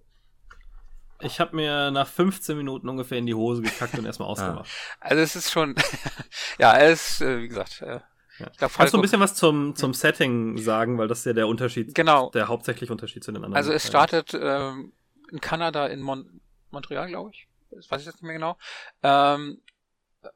[1.21, 4.69] Ich habe mir nach 15 Minuten ungefähr in die Hose gekackt und erstmal ausgemacht.
[5.01, 5.75] Also es ist schon,
[6.59, 8.01] ja, es ist, äh, wie gesagt, äh,
[8.39, 8.49] Ja.
[8.53, 11.33] ich glaube, Kannst du ein bisschen was zum, zum Setting sagen, weil das ist ja
[11.33, 12.31] der Unterschied, genau.
[12.31, 13.55] der hauptsächliche Unterschied zu den anderen.
[13.55, 13.91] Also es Teilen.
[13.91, 14.93] startet ähm,
[15.31, 16.41] in Kanada, in Mon
[16.71, 17.49] Montreal, glaube ich.
[17.71, 18.57] Das weiß ich jetzt nicht mehr genau.
[19.03, 19.61] Ähm,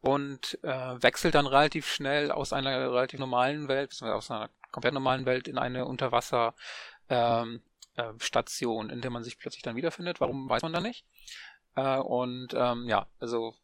[0.01, 5.27] und äh, wechselt dann relativ schnell aus einer relativ normalen Welt, aus einer komplett normalen
[5.27, 6.55] Welt in eine Unterwasser
[7.09, 7.62] ähm,
[7.97, 10.20] äh, Station, in der man sich plötzlich dann wiederfindet.
[10.20, 11.05] Warum weiß man da nicht?
[11.74, 13.55] Äh, und ähm, ja, also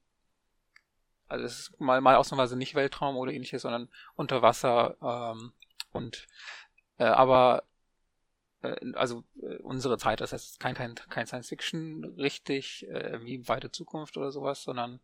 [1.29, 5.53] also es ist mal, mal ausnahmsweise nicht Weltraum oder ähnliches, sondern Unterwasser ähm,
[5.93, 6.27] und
[6.99, 7.65] äh, aber
[8.95, 13.71] also äh, unsere Zeit, das heißt kein, kein, kein Science Fiction richtig, äh, wie weite
[13.71, 15.01] Zukunft oder sowas, sondern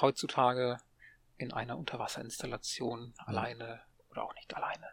[0.00, 0.78] heutzutage
[1.36, 3.80] in einer Unterwasserinstallation alleine
[4.10, 4.86] oder auch nicht alleine.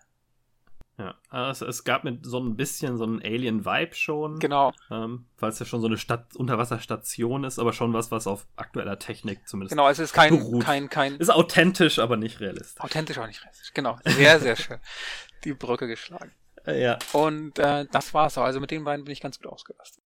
[0.98, 5.50] Ja, also es, gab mit so ein bisschen so einen Alien-Vibe schon, Genau, ähm, weil
[5.50, 9.48] es ja schon so eine Stadt, Unterwasserstation ist, aber schon was, was auf aktueller Technik
[9.48, 9.72] zumindest.
[9.72, 10.64] genau, es ist kein, beruht.
[10.64, 12.84] kein, kein, Ist authentisch, aber nicht realistisch.
[12.84, 13.74] authentisch auch nicht realistisch.
[13.74, 14.80] Genau, sehr, sehr schön.
[15.44, 16.32] Die Brücke geschlagen.
[16.66, 17.00] Ja.
[17.14, 18.44] Und äh, das war's auch.
[18.44, 20.04] Also mit den beiden bin ich ganz gut ausgelastet.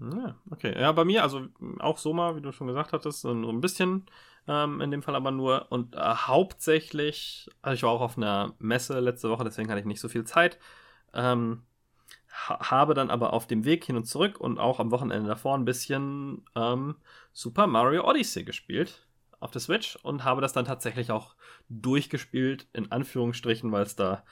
[0.00, 0.78] Ja, okay.
[0.78, 1.46] Ja, bei mir, also
[1.78, 4.06] auch Soma, wie du schon gesagt hattest, so ein bisschen,
[4.48, 8.54] ähm, in dem Fall aber nur und äh, hauptsächlich, also ich war auch auf einer
[8.58, 10.58] Messe letzte Woche, deswegen hatte ich nicht so viel Zeit,
[11.14, 11.62] ähm,
[12.28, 15.56] ha habe dann aber auf dem Weg hin und zurück und auch am Wochenende davor
[15.56, 16.96] ein bisschen ähm,
[17.32, 19.06] Super Mario Odyssey gespielt
[19.40, 21.36] auf der Switch und habe das dann tatsächlich auch
[21.68, 24.24] durchgespielt, in Anführungsstrichen, weil es da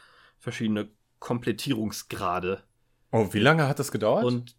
[0.42, 0.88] verschiedene
[1.20, 2.64] Komplettierungsgrade
[3.12, 4.24] oh, wie lange hat das gedauert?
[4.24, 4.56] und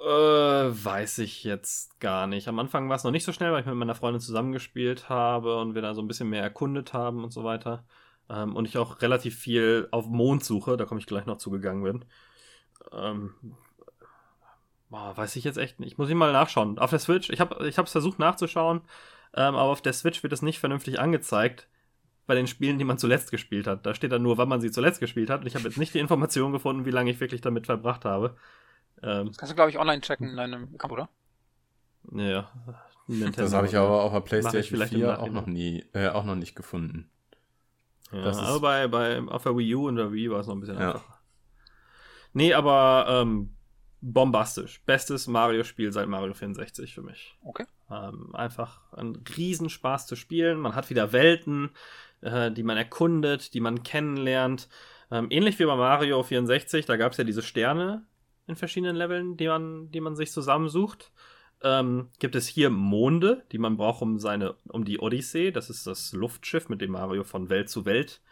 [0.00, 2.48] äh, weiß ich jetzt gar nicht.
[2.48, 5.58] Am Anfang war es noch nicht so schnell, weil ich mit meiner Freundin zusammengespielt habe
[5.58, 7.84] und wir da so ein bisschen mehr erkundet haben und so weiter.
[8.30, 12.04] Ähm, und ich auch relativ viel auf Mondsuche, da komme ich gleich noch zugegangen bin.
[12.92, 13.34] Ähm,
[14.88, 15.98] boah, weiß ich jetzt echt nicht.
[15.98, 16.78] Muss ich mal nachschauen.
[16.78, 18.80] Auf der Switch, ich habe ich es versucht nachzuschauen,
[19.34, 21.68] ähm, aber auf der Switch wird es nicht vernünftig angezeigt
[22.30, 23.84] bei den Spielen, die man zuletzt gespielt hat.
[23.84, 25.40] Da steht dann nur, wann man sie zuletzt gespielt hat.
[25.40, 28.36] Und ich habe jetzt nicht die Information gefunden, wie lange ich wirklich damit verbracht habe.
[29.02, 31.08] Ähm, Das kannst du, glaube ich, online checken in deinem Account, oder?
[32.14, 32.50] ja,
[33.08, 33.42] Nintendo.
[33.42, 36.24] das habe ich aber auf der PlayStation vielleicht im 4 auch noch nie, äh, auch
[36.24, 37.10] noch nicht gefunden.
[38.12, 40.54] Ja, das aber bei, bei, auf der Wii U und der Wii war es noch
[40.54, 40.92] ein bisschen Ja.
[40.92, 41.20] einfacher.
[42.32, 43.54] Nee, aber ähm,
[44.00, 44.80] bombastisch.
[44.86, 47.36] Bestes Mario-Spiel seit Mario 64 für mich.
[47.42, 47.66] Okay.
[47.90, 50.58] Ähm, einfach ein Riesenspaß zu spielen.
[50.60, 51.70] Man hat wieder Welten,
[52.22, 54.68] äh, die man erkundet, die man kennenlernt.
[55.10, 58.06] Ähm, ähnlich wie bei Mario 64, da gab es ja diese Sterne
[58.46, 61.12] in verschiedenen Leveln, die man, die man sich zusammensucht.
[61.62, 65.86] Ähm, gibt es hier Monde, die man braucht, um seine, um die Odyssee, das ist
[65.86, 68.22] das Luftschiff, mit dem Mario von Welt zu Welt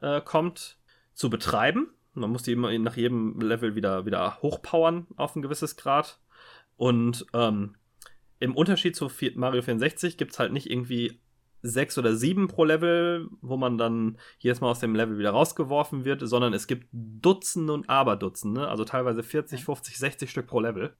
[0.00, 0.78] äh, kommt,
[1.12, 1.88] zu betreiben.
[2.14, 6.20] Man muss die immer nach jedem Level wieder, wieder hochpowern auf ein gewisses Grad.
[6.76, 7.76] Und ähm,
[8.38, 11.20] im Unterschied zu Mario 64 gibt es halt nicht irgendwie
[11.62, 16.04] sechs oder sieben pro Level, wo man dann jedes Mal aus dem Level wieder rausgeworfen
[16.04, 20.94] wird, sondern es gibt Dutzende und Aberdutzende, also teilweise 40, 50, 60 Stück pro Level,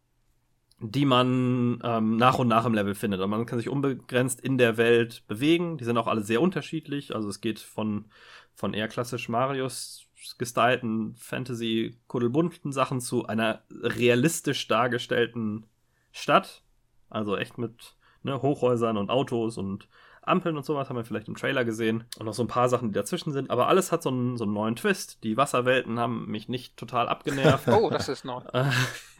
[0.80, 3.20] die man ähm, nach und nach im Level findet.
[3.20, 5.78] Und man kann sich unbegrenzt in der Welt bewegen.
[5.78, 7.14] Die sind auch alle sehr unterschiedlich.
[7.14, 8.06] Also es geht von,
[8.54, 10.04] von eher klassisch Marios
[10.38, 15.66] gestylten Fantasy kuddelbunten Sachen zu einer realistisch dargestellten
[16.10, 16.64] Stadt.
[17.08, 19.88] Also echt mit ne, Hochhäusern und Autos und
[20.28, 22.04] Ampeln und sowas haben wir vielleicht im Trailer gesehen.
[22.18, 23.50] Und noch so ein paar Sachen, die dazwischen sind.
[23.50, 25.22] Aber alles hat so einen, so einen neuen Twist.
[25.24, 27.68] Die Wasserwelten haben mich nicht total abgenervt.
[27.72, 28.40] oh, das ist neu.
[28.52, 28.70] Äh,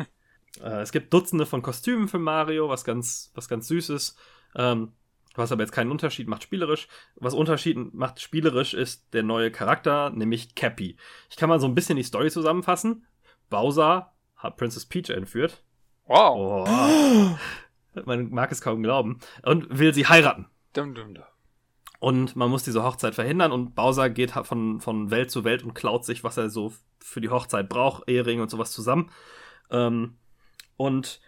[0.62, 4.18] äh, es gibt Dutzende von Kostümen für Mario, was ganz, was ganz süß ist.
[4.54, 4.92] Ähm,
[5.34, 6.88] was aber jetzt keinen Unterschied macht spielerisch.
[7.16, 10.96] Was Unterschied macht spielerisch ist der neue Charakter, nämlich Cappy.
[11.30, 13.06] Ich kann mal so ein bisschen die Story zusammenfassen.
[13.48, 15.62] Bowser hat Princess Peach entführt.
[16.06, 16.68] Wow.
[16.68, 17.38] Oh.
[18.04, 19.20] Man mag es kaum glauben.
[19.42, 20.46] Und will sie heiraten.
[20.72, 21.24] Dum, dum, dum.
[22.00, 25.74] Und man muss diese Hochzeit verhindern und Bowser geht von, von Welt zu Welt und
[25.74, 29.10] klaut sich, was er so für die Hochzeit braucht, Ehering und sowas zusammen.
[29.70, 30.16] Ähm,
[30.76, 31.20] und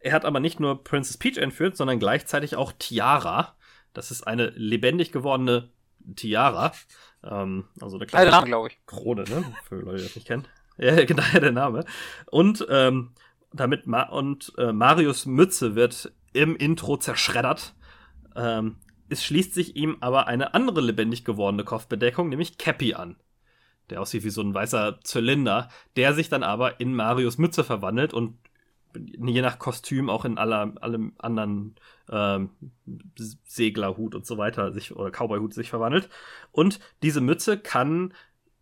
[0.00, 3.54] er hat aber nicht nur Princess Peach entführt, sondern gleichzeitig auch Tiara.
[3.92, 5.70] Das ist eine lebendig gewordene
[6.16, 6.72] Tiara.
[7.22, 8.68] Ähm, also eine kleine Name.
[8.86, 9.44] Krone, ne?
[9.68, 10.46] Für Leute, die das nicht kennen.
[10.78, 11.86] Ja, genau, der Name.
[12.26, 13.14] Und ähm,
[13.50, 17.74] damit Ma und äh, Marius Mütze wird im Intro zerschreddert.
[18.34, 18.76] Ähm,
[19.08, 23.16] es schließt sich ihm aber eine andere lebendig gewordene Kopfbedeckung, nämlich Cappy an.
[23.90, 28.12] Der aussieht wie so ein weißer Zylinder, der sich dann aber in Marius Mütze verwandelt
[28.12, 28.36] und
[28.96, 31.74] je nach Kostüm auch in aller, allem anderen
[32.10, 32.50] ähm,
[33.44, 36.08] Seglerhut und so weiter sich oder Cowboyhut sich verwandelt.
[36.52, 38.14] Und diese Mütze kann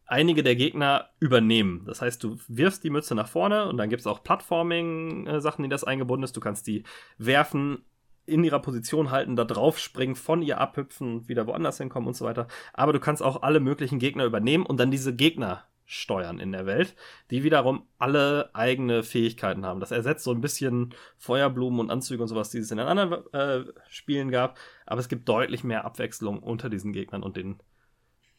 [0.07, 1.85] einige der Gegner übernehmen.
[1.87, 5.71] Das heißt, du wirfst die Mütze nach vorne und dann gibt es auch Plattforming-Sachen, in
[5.71, 6.37] das eingebunden ist.
[6.37, 6.85] Du kannst die
[7.17, 7.85] werfen,
[8.27, 12.25] in ihrer Position halten, da drauf springen, von ihr abhüpfen, wieder woanders hinkommen und so
[12.25, 12.47] weiter.
[12.73, 16.67] Aber du kannst auch alle möglichen Gegner übernehmen und dann diese Gegner steuern in der
[16.67, 16.97] Welt,
[17.31, 19.81] die wiederum alle eigene Fähigkeiten haben.
[19.81, 23.33] Das ersetzt so ein bisschen Feuerblumen und Anzüge und sowas, die es in den anderen
[23.33, 27.59] äh, Spielen gab, aber es gibt deutlich mehr Abwechslung unter diesen Gegnern und den,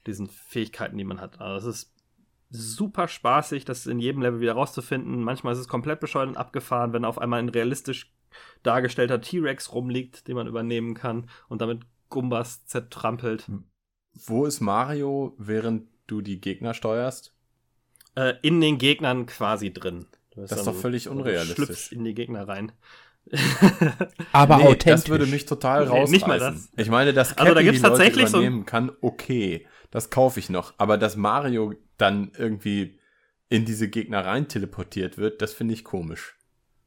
[0.08, 1.40] diesen Fähigkeiten, die man hat.
[1.40, 1.96] Also es ist
[2.50, 5.22] super spaßig, das in jedem Level wieder rauszufinden.
[5.22, 8.15] Manchmal ist es komplett bescheuert und abgefahren, wenn auf einmal ein realistisch
[8.64, 13.46] dargestellter T-Rex rumliegt, den man übernehmen kann und damit Gumbas zertrampelt.
[14.14, 17.34] Wo ist Mario, während du die Gegner steuerst?
[18.16, 20.06] Äh, in den Gegnern quasi drin.
[20.36, 21.56] Das ist doch völlig unrealistisch.
[21.56, 22.72] Du schlüpfst in die Gegner rein.
[24.32, 25.04] Aber nee, authentisch.
[25.04, 26.06] Das würde mich total rausreißen.
[26.06, 26.70] Nee, nicht mal das.
[26.76, 30.10] Ich meine, dass Cappy also, da gibt's die Leute tatsächlich übernehmen so kann, okay, das
[30.10, 30.74] kaufe ich noch.
[30.78, 33.00] Aber dass Mario dann irgendwie
[33.50, 36.38] in diese Gegner rein teleportiert wird, das finde ich komisch.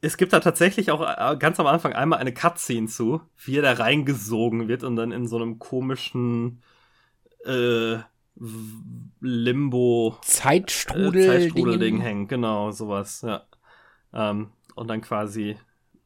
[0.00, 3.62] Es gibt da tatsächlich auch äh, ganz am Anfang einmal eine Cutscene zu, wie er
[3.62, 6.62] da reingesogen wird und dann in so einem komischen
[7.44, 7.98] äh,
[9.20, 12.28] Limbo Zeitstrudel, äh, Zeitstrudel-Ding hängt.
[12.28, 13.42] Genau, sowas, ja.
[14.12, 15.56] Ähm, und dann quasi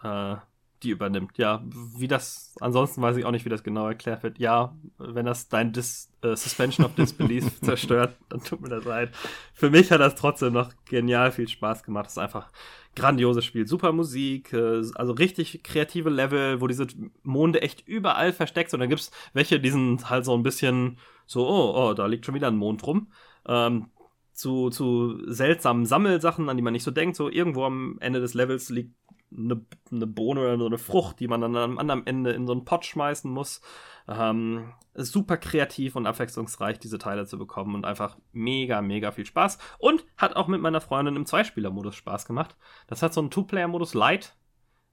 [0.02, 0.36] äh,
[0.82, 1.38] die übernimmt.
[1.38, 1.62] Ja,
[1.96, 4.38] wie das, ansonsten weiß ich auch nicht, wie das genau erklärt wird.
[4.38, 9.10] Ja, wenn das dein Dis, äh, Suspension of Disbelief zerstört, dann tut mir das leid.
[9.52, 12.06] Für mich hat das trotzdem noch genial viel Spaß gemacht.
[12.06, 12.48] Das ist einfach
[12.94, 13.66] grandioses Spiel.
[13.66, 16.86] Super Musik, äh, also richtig kreative Level, wo diese
[17.22, 18.78] Monde echt überall versteckt sind.
[18.78, 22.26] Und dann gibt's welche, die sind halt so ein bisschen so, oh, oh, da liegt
[22.26, 23.08] schon wieder ein Mond rum.
[23.46, 23.86] Ähm,
[24.32, 27.16] zu, zu seltsamen Sammelsachen, an die man nicht so denkt.
[27.16, 28.94] So irgendwo am Ende des Levels liegt
[29.36, 32.52] eine, eine Bohne oder so eine Frucht, die man dann am anderen Ende in so
[32.52, 33.60] einen Pott schmeißen muss.
[34.08, 39.58] Ähm, super kreativ und abwechslungsreich, diese Teile zu bekommen und einfach mega, mega viel Spaß.
[39.78, 42.56] Und hat auch mit meiner Freundin im Zweispieler-Modus Spaß gemacht.
[42.86, 44.36] Das hat so einen Two-Player-Modus Light.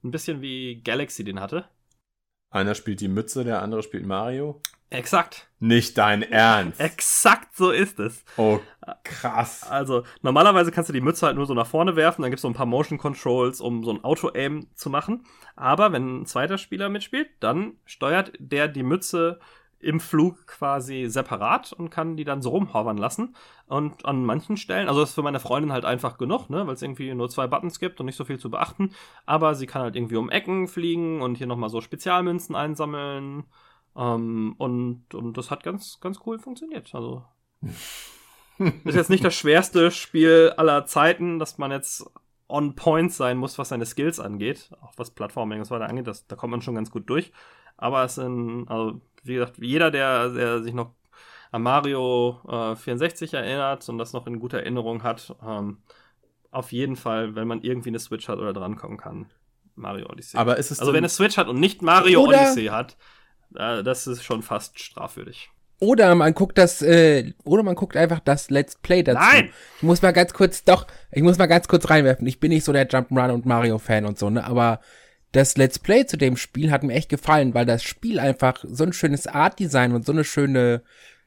[0.03, 1.65] Ein bisschen wie Galaxy den hatte.
[2.49, 4.61] Einer spielt die Mütze, der andere spielt Mario.
[4.91, 5.47] Exakt.
[5.59, 6.79] Nicht dein Ernst.
[6.79, 8.23] Exakt so ist es.
[8.37, 8.59] Oh,
[9.03, 9.67] krass.
[9.69, 12.41] Also, normalerweise kannst du die Mütze halt nur so nach vorne werfen, dann gibt es
[12.41, 15.25] so ein paar Motion Controls, um so ein Auto-Aim zu machen.
[15.55, 19.39] Aber wenn ein zweiter Spieler mitspielt, dann steuert der die Mütze
[19.79, 23.35] im Flug quasi separat und kann die dann so rumhovern lassen.
[23.67, 26.73] Und an manchen Stellen, also das ist für meine Freundin halt einfach genug, ne, weil
[26.73, 28.91] es irgendwie nur zwei Buttons gibt und nicht so viel zu beachten.
[29.25, 33.45] Aber sie kann halt irgendwie um Ecken fliegen und hier nochmal so Spezialmünzen einsammeln.
[33.95, 36.93] Ähm, und, und das hat ganz, ganz cool funktioniert.
[36.93, 37.23] Also.
[38.57, 42.05] ist jetzt nicht das schwerste Spiel aller Zeiten, dass man jetzt
[42.49, 46.07] on point sein muss, was seine Skills angeht, auch was Plattforming und so weiter angeht,
[46.07, 47.31] das, da kommt man schon ganz gut durch.
[47.79, 50.91] Aber es sind, also wie gesagt, jeder, der, der sich noch
[51.51, 55.77] an Mario äh, 64 erinnert und das noch in guter Erinnerung hat, ähm,
[56.51, 59.27] auf jeden Fall, wenn man irgendwie eine Switch hat oder drankommen kann,
[59.75, 60.37] Mario Odyssey.
[60.37, 62.97] Aber ist es also wenn eine Switch hat und nicht Mario oder Odyssey hat,
[63.55, 65.49] äh, das ist schon fast strafwürdig.
[65.79, 69.19] Oder man guckt das, äh, oder man guckt einfach das Let's Play dazu.
[69.19, 69.51] Nein!
[69.77, 72.27] Ich muss mal ganz kurz, doch, ich muss mal ganz kurz reinwerfen.
[72.27, 74.81] Ich bin nicht so der Jump'n'Run und Mario-Fan und so, ne, aber
[75.31, 78.83] das Let's Play zu dem Spiel hat mir echt gefallen, weil das Spiel einfach so
[78.83, 80.81] ein schönes Art-Design und so eine schöne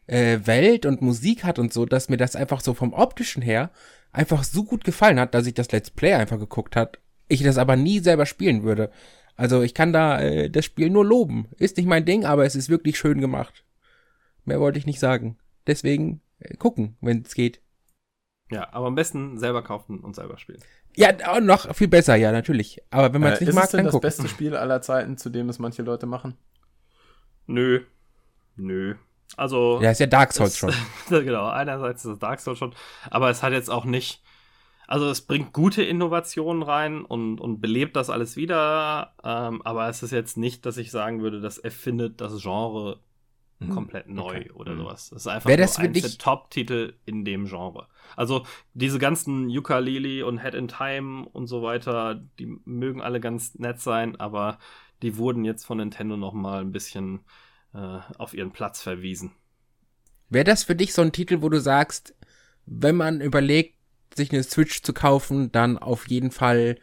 [0.07, 3.71] äh, Welt und Musik hat und so, dass mir das einfach so vom optischen her
[4.13, 6.99] einfach so gut gefallen hat, dass ich das Let's Play einfach geguckt hat.
[7.29, 8.91] Ich das aber nie selber spielen würde.
[9.37, 11.49] Also ich kann da äh, das Spiel nur loben.
[11.57, 13.65] Ist nicht mein Ding, aber es ist wirklich schön gemacht.
[14.45, 15.39] Mehr wollte ich nicht sagen.
[15.67, 17.61] Deswegen äh, gucken, wenn es geht.
[18.51, 20.63] Ja, aber am besten selber kaufen und selber spielen.
[20.95, 22.83] Ja, noch viel besser, ja, natürlich.
[22.91, 24.07] Aber wenn man es äh, nicht mag, es denn dann das gucken.
[24.07, 26.37] beste Spiel aller Zeiten, zu dem es manche Leute machen?
[27.47, 27.81] Nö.
[28.57, 28.95] Nö.
[29.37, 29.81] Also.
[29.83, 30.75] Ja, ist ja Dark Souls es- schon.
[31.09, 32.75] genau, einerseits ist es Dark Souls schon,
[33.11, 34.23] aber es hat jetzt auch nicht.
[34.87, 40.03] Also es bringt gute Innovationen rein und, und belebt das alles wieder, ähm, aber es
[40.03, 43.01] ist jetzt nicht, dass ich sagen würde, das erfindet das Genre.
[43.69, 44.51] Komplett neu Okay.
[44.53, 44.79] oder Mhm.
[44.79, 45.11] sowas.
[45.11, 47.89] Das ist einfach Wär nur das der Top-Titel in dem Genre.
[48.17, 48.45] Also
[48.75, 53.81] diese ganzen Ukulele und Head in Time und so weiter, die mögen alle ganz nett
[53.81, 54.59] sein, aber
[55.03, 57.21] die wurden jetzt von Nintendo noch mal ein bisschen
[57.75, 59.33] äh, auf ihren Platz verwiesen.
[60.29, 62.15] Wäre das für dich so ein Titel, wo du sagst,
[62.67, 63.77] wenn man überlegt,
[64.15, 66.79] sich eine Switch zu kaufen, dann auf jeden Fall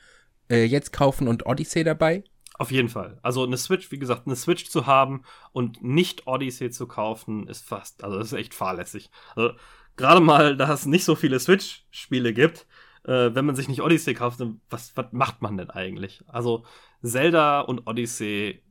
[0.49, 2.23] äh, jetzt kaufen und Odyssey dabei?
[2.59, 3.17] Auf jeden Fall.
[3.21, 5.23] Also eine Switch, wie gesagt, eine Switch zu haben
[5.53, 9.09] und nicht Odyssey zu kaufen, ist fast, also das ist echt fahrlässig.
[9.33, 9.53] Also,
[9.95, 12.67] gerade mal, da es nicht so viele Switch-Spiele gibt,
[13.05, 16.21] äh, wenn man sich nicht Odyssey kauft, dann was, was macht man denn eigentlich?
[16.27, 16.65] Also
[17.01, 18.61] Zelda und Odyssey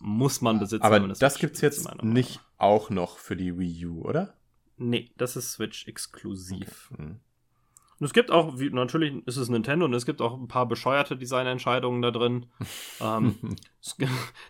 [0.00, 0.82] muss man besitzen.
[0.82, 3.84] Aber wenn man eine das Switch gibt's besitzt, jetzt nicht auch noch für die Wii
[3.84, 4.32] U, oder?
[4.78, 6.90] Nee, das ist Switch-exklusiv.
[6.96, 7.20] Hm.
[7.98, 10.66] Und es gibt auch, wie, natürlich ist es Nintendo und es gibt auch ein paar
[10.66, 12.46] bescheuerte Designentscheidungen da drin.
[13.00, 13.56] ähm,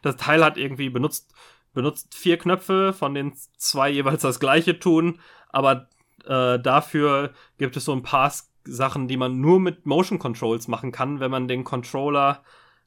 [0.02, 1.32] das Teil hat irgendwie benutzt,
[1.72, 5.20] benutzt vier Knöpfe, von denen zwei jeweils das gleiche tun,
[5.50, 5.88] aber
[6.24, 8.32] äh, dafür gibt es so ein paar
[8.64, 12.42] Sachen, die man nur mit Motion Controls machen kann, wenn man den Controller,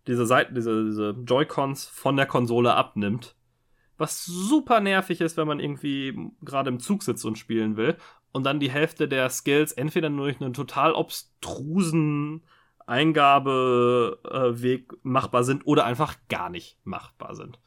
[0.07, 3.35] diese Seiten, diese, diese Joy-Cons von der Konsole abnimmt.
[3.97, 7.97] Was super nervig ist, wenn man irgendwie gerade im Zug sitzt und spielen will
[8.31, 12.43] und dann die Hälfte der Skills entweder nur durch einen total obstrusen
[12.85, 17.59] Eingabeweg machbar sind oder einfach gar nicht machbar sind.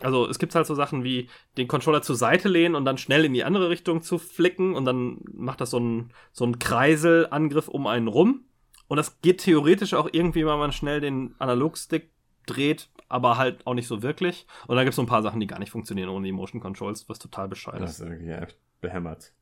[0.00, 3.24] Also es gibt halt so Sachen wie den Controller zur Seite lehnen und dann schnell
[3.24, 7.68] in die andere Richtung zu flicken und dann macht das so einen so einen Kreiselangriff
[7.68, 8.44] um einen rum.
[8.88, 12.10] Und das geht theoretisch auch irgendwie, wenn man schnell den Analogstick
[12.46, 14.46] dreht, aber halt auch nicht so wirklich.
[14.66, 16.60] Und dann gibt es so ein paar Sachen, die gar nicht funktionieren ohne die Motion
[16.60, 18.00] Controls, was total bescheuert Das ist.
[18.00, 19.32] ist irgendwie echt behämmert.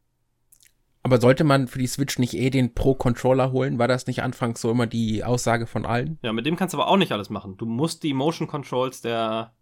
[1.02, 3.78] Aber sollte man für die Switch nicht eh den Pro-Controller holen?
[3.78, 6.18] War das nicht anfangs so immer die Aussage von allen?
[6.22, 7.56] Ja, mit dem kannst du aber auch nicht alles machen.
[7.56, 9.52] Du musst die Motion Controls der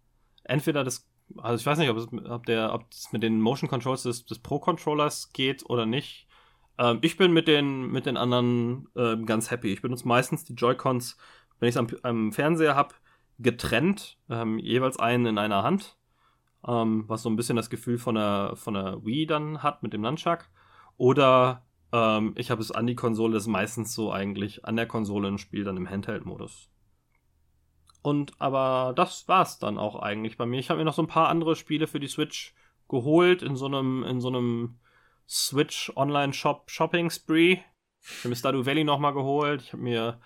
[0.43, 1.07] entweder des
[1.37, 4.25] also ich weiß nicht, ob es ob der ob es mit den Motion Controls des,
[4.25, 6.27] des Pro Controllers geht oder nicht.
[6.77, 9.71] Ähm, ich bin mit den mit den anderen ähm, ganz happy.
[9.71, 11.17] Ich benutze meistens die Joy-Cons,
[11.59, 12.95] wenn ich es am, am Fernseher habe,
[13.39, 15.97] getrennt, ähm, jeweils einen in einer Hand,
[16.67, 19.93] ähm, was so ein bisschen das Gefühl von der von der Wii dann hat mit
[19.93, 20.49] dem Nunchuck.
[21.01, 24.85] Oder ähm, ich habe es an die Konsole, das ist meistens so eigentlich an der
[24.85, 26.69] Konsole ein Spiel dann im Handheld-Modus.
[28.03, 30.59] Und aber das war's dann auch eigentlich bei mir.
[30.59, 32.53] Ich habe mir noch so ein paar andere Spiele für die Switch
[32.87, 34.77] geholt in so einem in so einem
[35.27, 37.57] Switch Online Shop Shopping Spree.
[38.03, 39.63] Ich habe mir Stardew Valley noch mal geholt.
[39.63, 40.21] Ich habe mir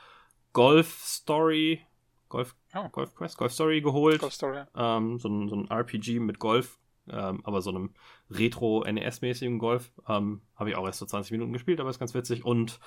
[0.52, 1.86] Golf Story
[2.28, 2.90] Golf Oh.
[2.90, 4.20] Golf Quest Golf Story geholt.
[4.20, 4.66] Golf Story.
[4.76, 7.92] Ähm, so, ein, so ein RPG mit Golf, ähm, aber so einem
[8.30, 9.92] Retro-NES-mäßigen Golf.
[10.08, 12.46] Ähm, Habe ich auch erst so 20 Minuten gespielt, aber ist ganz witzig.
[12.46, 12.80] Und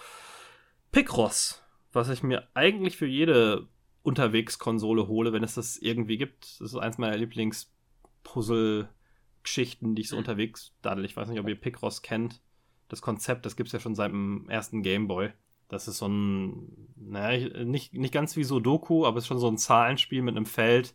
[0.93, 1.63] Picross,
[1.93, 3.67] was ich mir eigentlich für jede
[4.03, 6.61] Unterwegskonsole hole, wenn es das irgendwie gibt.
[6.61, 10.21] Das ist eins meiner Lieblings-Puzzle-Geschichten, die ich so Mhm.
[10.21, 11.05] unterwegs daddel.
[11.05, 12.41] Ich weiß nicht, ob ihr Picross kennt.
[12.89, 15.31] Das Konzept, das gibt's ja schon seit dem ersten Gameboy.
[15.69, 19.49] Das ist so ein, naja, nicht, nicht ganz wie Sudoku, aber es ist schon so
[19.49, 20.95] ein Zahlenspiel mit einem Feld,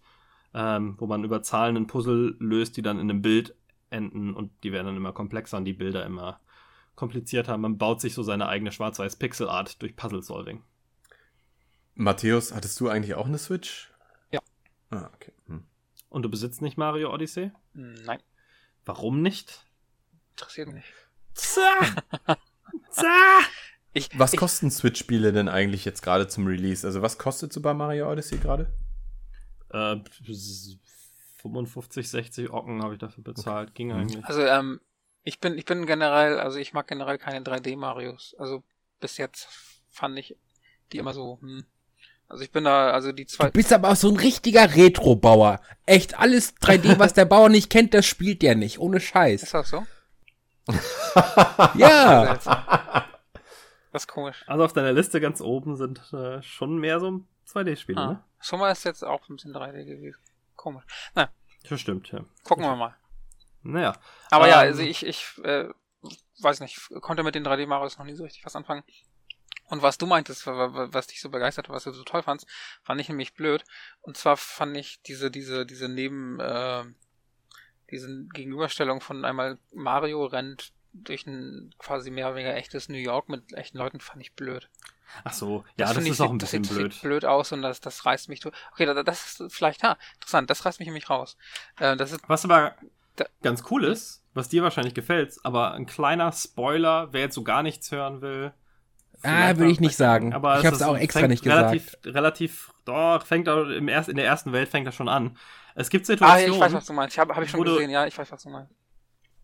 [0.54, 3.56] ähm, wo man über Zahlen ein Puzzle löst, die dann in einem Bild
[3.90, 6.40] enden und die werden dann immer komplexer und die Bilder immer
[6.96, 7.58] komplizierter.
[7.58, 10.64] Man baut sich so seine eigene Schwarz-Weiß-Pixel-Art durch Puzzle-Solving.
[11.96, 13.92] Matthäus, hattest du eigentlich auch eine Switch?
[14.32, 14.40] Ja.
[14.90, 15.32] Ah, okay.
[15.48, 15.64] Hm.
[16.10, 17.52] Und du besitzt nicht Mario Odyssey?
[17.74, 18.20] Nein,
[18.86, 19.66] Warum nicht?
[20.32, 20.86] interessiert mich.
[21.34, 21.96] Zah!
[22.90, 23.40] Zah!
[23.94, 26.86] Ich, Was ich, kosten Switch-Spiele denn eigentlich jetzt gerade zum Release?
[26.86, 28.74] Also was kostet Super Mario Odyssey gerade?
[29.74, 29.98] Äh,
[31.42, 33.76] 55, 60 Ocken habe ich dafür bezahlt.
[33.76, 33.94] Ging Mhm.
[33.94, 34.26] eigentlich.
[34.26, 34.80] Also, ähm,
[35.24, 38.36] ich bin, ich bin generell, also ich mag generell keine 3D-Marios.
[38.38, 38.64] Also
[39.00, 39.48] bis jetzt
[39.90, 40.38] fand ich
[40.92, 41.66] die immer so, hm.
[42.30, 43.46] Also ich bin da, also die zwei.
[43.48, 45.60] Du bist aber auch so ein richtiger Retro-Bauer.
[45.86, 48.80] Echt, alles 3D, was der Bauer nicht kennt, das spielt der nicht.
[48.80, 49.44] Ohne Scheiß.
[49.44, 49.86] Ist das so?
[51.76, 52.38] Ja.
[53.92, 54.44] Das ist komisch.
[54.48, 57.22] Also auf deiner Liste ganz oben sind äh, schon mehr so
[57.54, 58.08] 2D-Spiele, Ah.
[58.08, 58.24] ne?
[58.40, 60.20] Summer ist jetzt auch ein bisschen 3D gewesen.
[60.56, 60.84] Komisch.
[61.16, 61.30] Na,
[61.70, 62.24] Das stimmt, ja.
[62.44, 62.96] gucken wir mal.
[63.64, 63.96] Naja.
[64.32, 65.70] Aber ja, Ähm, also ich, ich äh,
[66.42, 68.84] weiß nicht, konnte mit den 3D-Marios noch nie so richtig was anfangen.
[69.68, 72.46] Und was du meintest, wa- wa- was dich so begeistert, was du so toll fandst,
[72.84, 73.64] fand ich nämlich blöd.
[74.02, 76.84] Und zwar fand ich diese, diese, diese Neben, äh,
[77.90, 83.30] diese Gegenüberstellung von einmal Mario rennt durch ein quasi mehr oder weniger echtes New York
[83.30, 84.70] mit echten Leuten, fand ich blöd.
[85.24, 86.94] Ach so, ja, das, finde ist ich, auch ein sieht- bisschen das sieht, blöd.
[86.94, 88.56] Sieht blöd aus und das, das reißt mich durch.
[88.72, 91.38] Okay, da- das ist vielleicht, ja, interessant, das reißt mich nämlich raus.
[91.80, 92.76] Äh, das ist, Was aber
[93.16, 97.44] Da- ganz cool ist, was dir wahrscheinlich gefällt, aber ein kleiner Spoiler, wer jetzt so
[97.44, 98.54] gar nichts hören will.
[99.22, 100.34] Ah, würde ich nicht sagen.
[100.34, 102.08] Aber Ich es hab's ist- auch extra nicht relativ, gesagt.
[102.08, 105.38] Relativ, doch, fängt auch im erst, in der ersten Welt fängt das schon an.
[105.76, 106.60] Es gibt ah, ich Situationen.
[106.60, 107.16] weiß, was du meinst.
[107.16, 108.74] Ich habe hab ich schon gesehen, ja, ich weiß, was du meinst.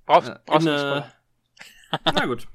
[0.06, 1.14] Brauchst, du nicht Spoiler.
[2.06, 2.48] Na gut,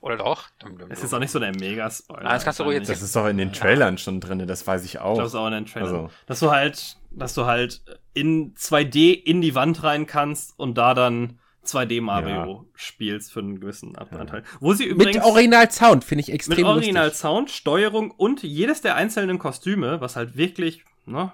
[0.00, 0.48] Oder doch?
[0.88, 2.22] Es ist auch nicht so der Mega-Spoiler.
[2.22, 2.98] Nein, das kannst du ruhig wahrscheinlich.
[2.98, 5.14] Das ist doch in den Trailern schon drin, das weiß ich Ich auch.
[5.14, 5.88] glaube, es ist auch in den Trailern.
[5.88, 6.10] Also.
[6.26, 7.82] Dass du halt, dass du halt
[8.14, 13.60] in 2D in die Wand rein kannst und da dann 2D Mario spielst für einen
[13.60, 14.44] gewissen Anteil.
[14.60, 17.20] Wo sie übrigens Mit Original-Sound finde ich mit extrem Original lustig.
[17.20, 21.32] Sound, Steuerung und jedes der einzelnen Kostüme, was halt wirklich, ne,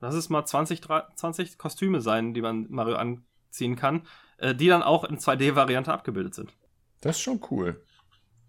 [0.00, 4.02] lass es mal 20, 30, 20 Kostüme sein, die man Mario anziehen kann,
[4.36, 6.52] äh, die dann auch in 2D-Variante abgebildet sind.
[7.00, 7.80] Das ist schon cool.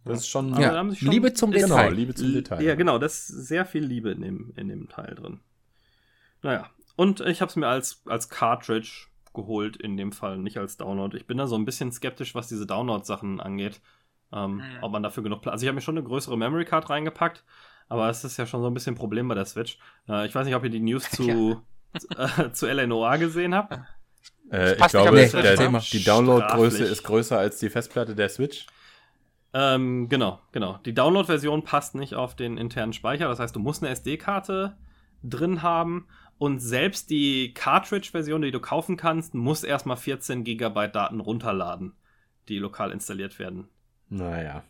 [0.06, 0.54] Das ist schon.
[0.60, 1.94] Ja, sie schon- Liebe zum ist- genau, Detail.
[1.94, 2.62] Liebe zum Detail.
[2.64, 5.40] Ja, genau, das ist sehr viel Liebe in dem, in dem Teil drin.
[6.42, 10.78] Naja, und ich habe es mir als, als Cartridge geholt, in dem Fall, nicht als
[10.78, 11.16] Download.
[11.16, 13.82] Ich bin da so ein bisschen skeptisch, was diese Download-Sachen angeht.
[14.32, 14.84] Ähm, Hm.
[14.84, 15.54] Ob man dafür genug Platz.
[15.54, 17.44] Also ich habe mir schon eine größere Memory Card reingepackt,
[17.88, 19.78] aber es ist ja schon so ein bisschen ein Problem bei der Switch.
[20.08, 21.62] Äh, ich weiß nicht, ob ihr die News zu,
[22.18, 22.88] äh, zu L.A.
[22.88, 23.78] Noir gesehen habt.
[24.52, 25.82] Äh, ich glaube, die der, ne?
[25.92, 28.66] die Downloadgröße ist größer als die Festplatte der Switch.
[29.54, 30.80] Ähm, genau, genau.
[30.86, 33.28] Die Download-Version passt nicht auf den internen Speicher.
[33.28, 34.78] Das heißt, du musst eine SD-Karte
[35.24, 36.08] drin haben.
[36.38, 41.94] Und selbst die Cartridge-Version, die du kaufen kannst, muss erstmal 14 GB Daten runterladen,
[42.48, 43.68] die lokal installiert werden.
[44.08, 44.64] Naja.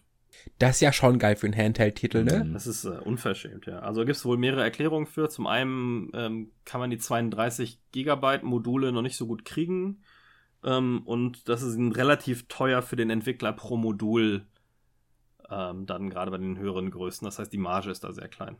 [0.57, 2.43] Das ist ja schon geil für einen Handheld-Titel, ne?
[2.43, 2.53] Mhm.
[2.53, 3.79] Das ist äh, unverschämt, ja.
[3.79, 5.29] Also gibt es wohl mehrere Erklärungen für.
[5.29, 10.03] Zum einen ähm, kann man die 32 GB Module noch nicht so gut kriegen.
[10.63, 14.45] Ähm, und das ist relativ teuer für den Entwickler pro Modul.
[15.49, 17.25] Ähm, dann gerade bei den höheren Größen.
[17.25, 18.57] Das heißt, die Marge ist da sehr klein.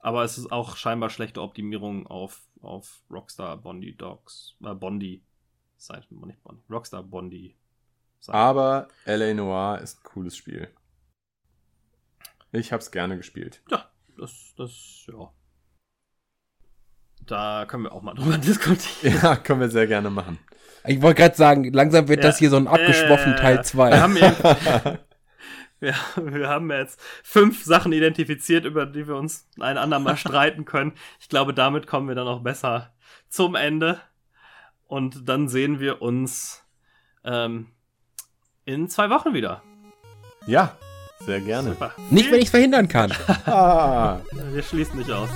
[0.00, 4.56] Aber es ist auch scheinbar schlechte Optimierung auf, auf Rockstar Bondi Dogs.
[4.64, 5.22] Äh, Bondi.
[5.76, 6.62] Seite, nicht Bondi.
[6.68, 7.56] Rockstar Bondi.
[8.18, 8.36] Seite.
[8.36, 9.32] Aber L.A.
[9.32, 10.68] Noir ist ein cooles Spiel.
[12.52, 13.62] Ich hab's gerne gespielt.
[13.70, 15.30] Ja, das, das, ja.
[17.26, 19.18] Da können wir auch mal drüber diskutieren.
[19.22, 20.38] Ja, können wir sehr gerne machen.
[20.86, 22.30] Ich wollte gerade sagen, langsam wird Ja.
[22.30, 23.98] das hier so ein abgeschwoffen Äh, Teil Wir 2.
[24.00, 24.98] haben, eben,
[25.78, 30.94] wir, wir haben jetzt fünf Sachen identifiziert, über die wir uns ein andermal streiten können.
[31.20, 32.94] Ich glaube, damit kommen wir dann auch besser
[33.28, 34.00] zum Ende.
[34.86, 36.64] Und dann sehen wir uns
[37.24, 37.70] ähm,
[38.64, 39.62] in zwei Wochen wieder.
[40.46, 40.76] Ja,
[41.24, 41.70] sehr gerne.
[41.70, 41.92] Super.
[42.10, 43.12] Nicht, wenn ich es verhindern kann.
[43.46, 44.18] Ah.
[44.52, 45.28] Wir schließen nicht aus.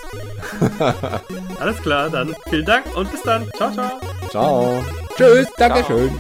[1.60, 3.48] Alles klar, dann vielen Dank und bis dann.
[3.56, 4.00] Ciao, ciao.
[4.30, 4.84] Ciao.
[5.16, 6.10] Tschüss, Dankeschön.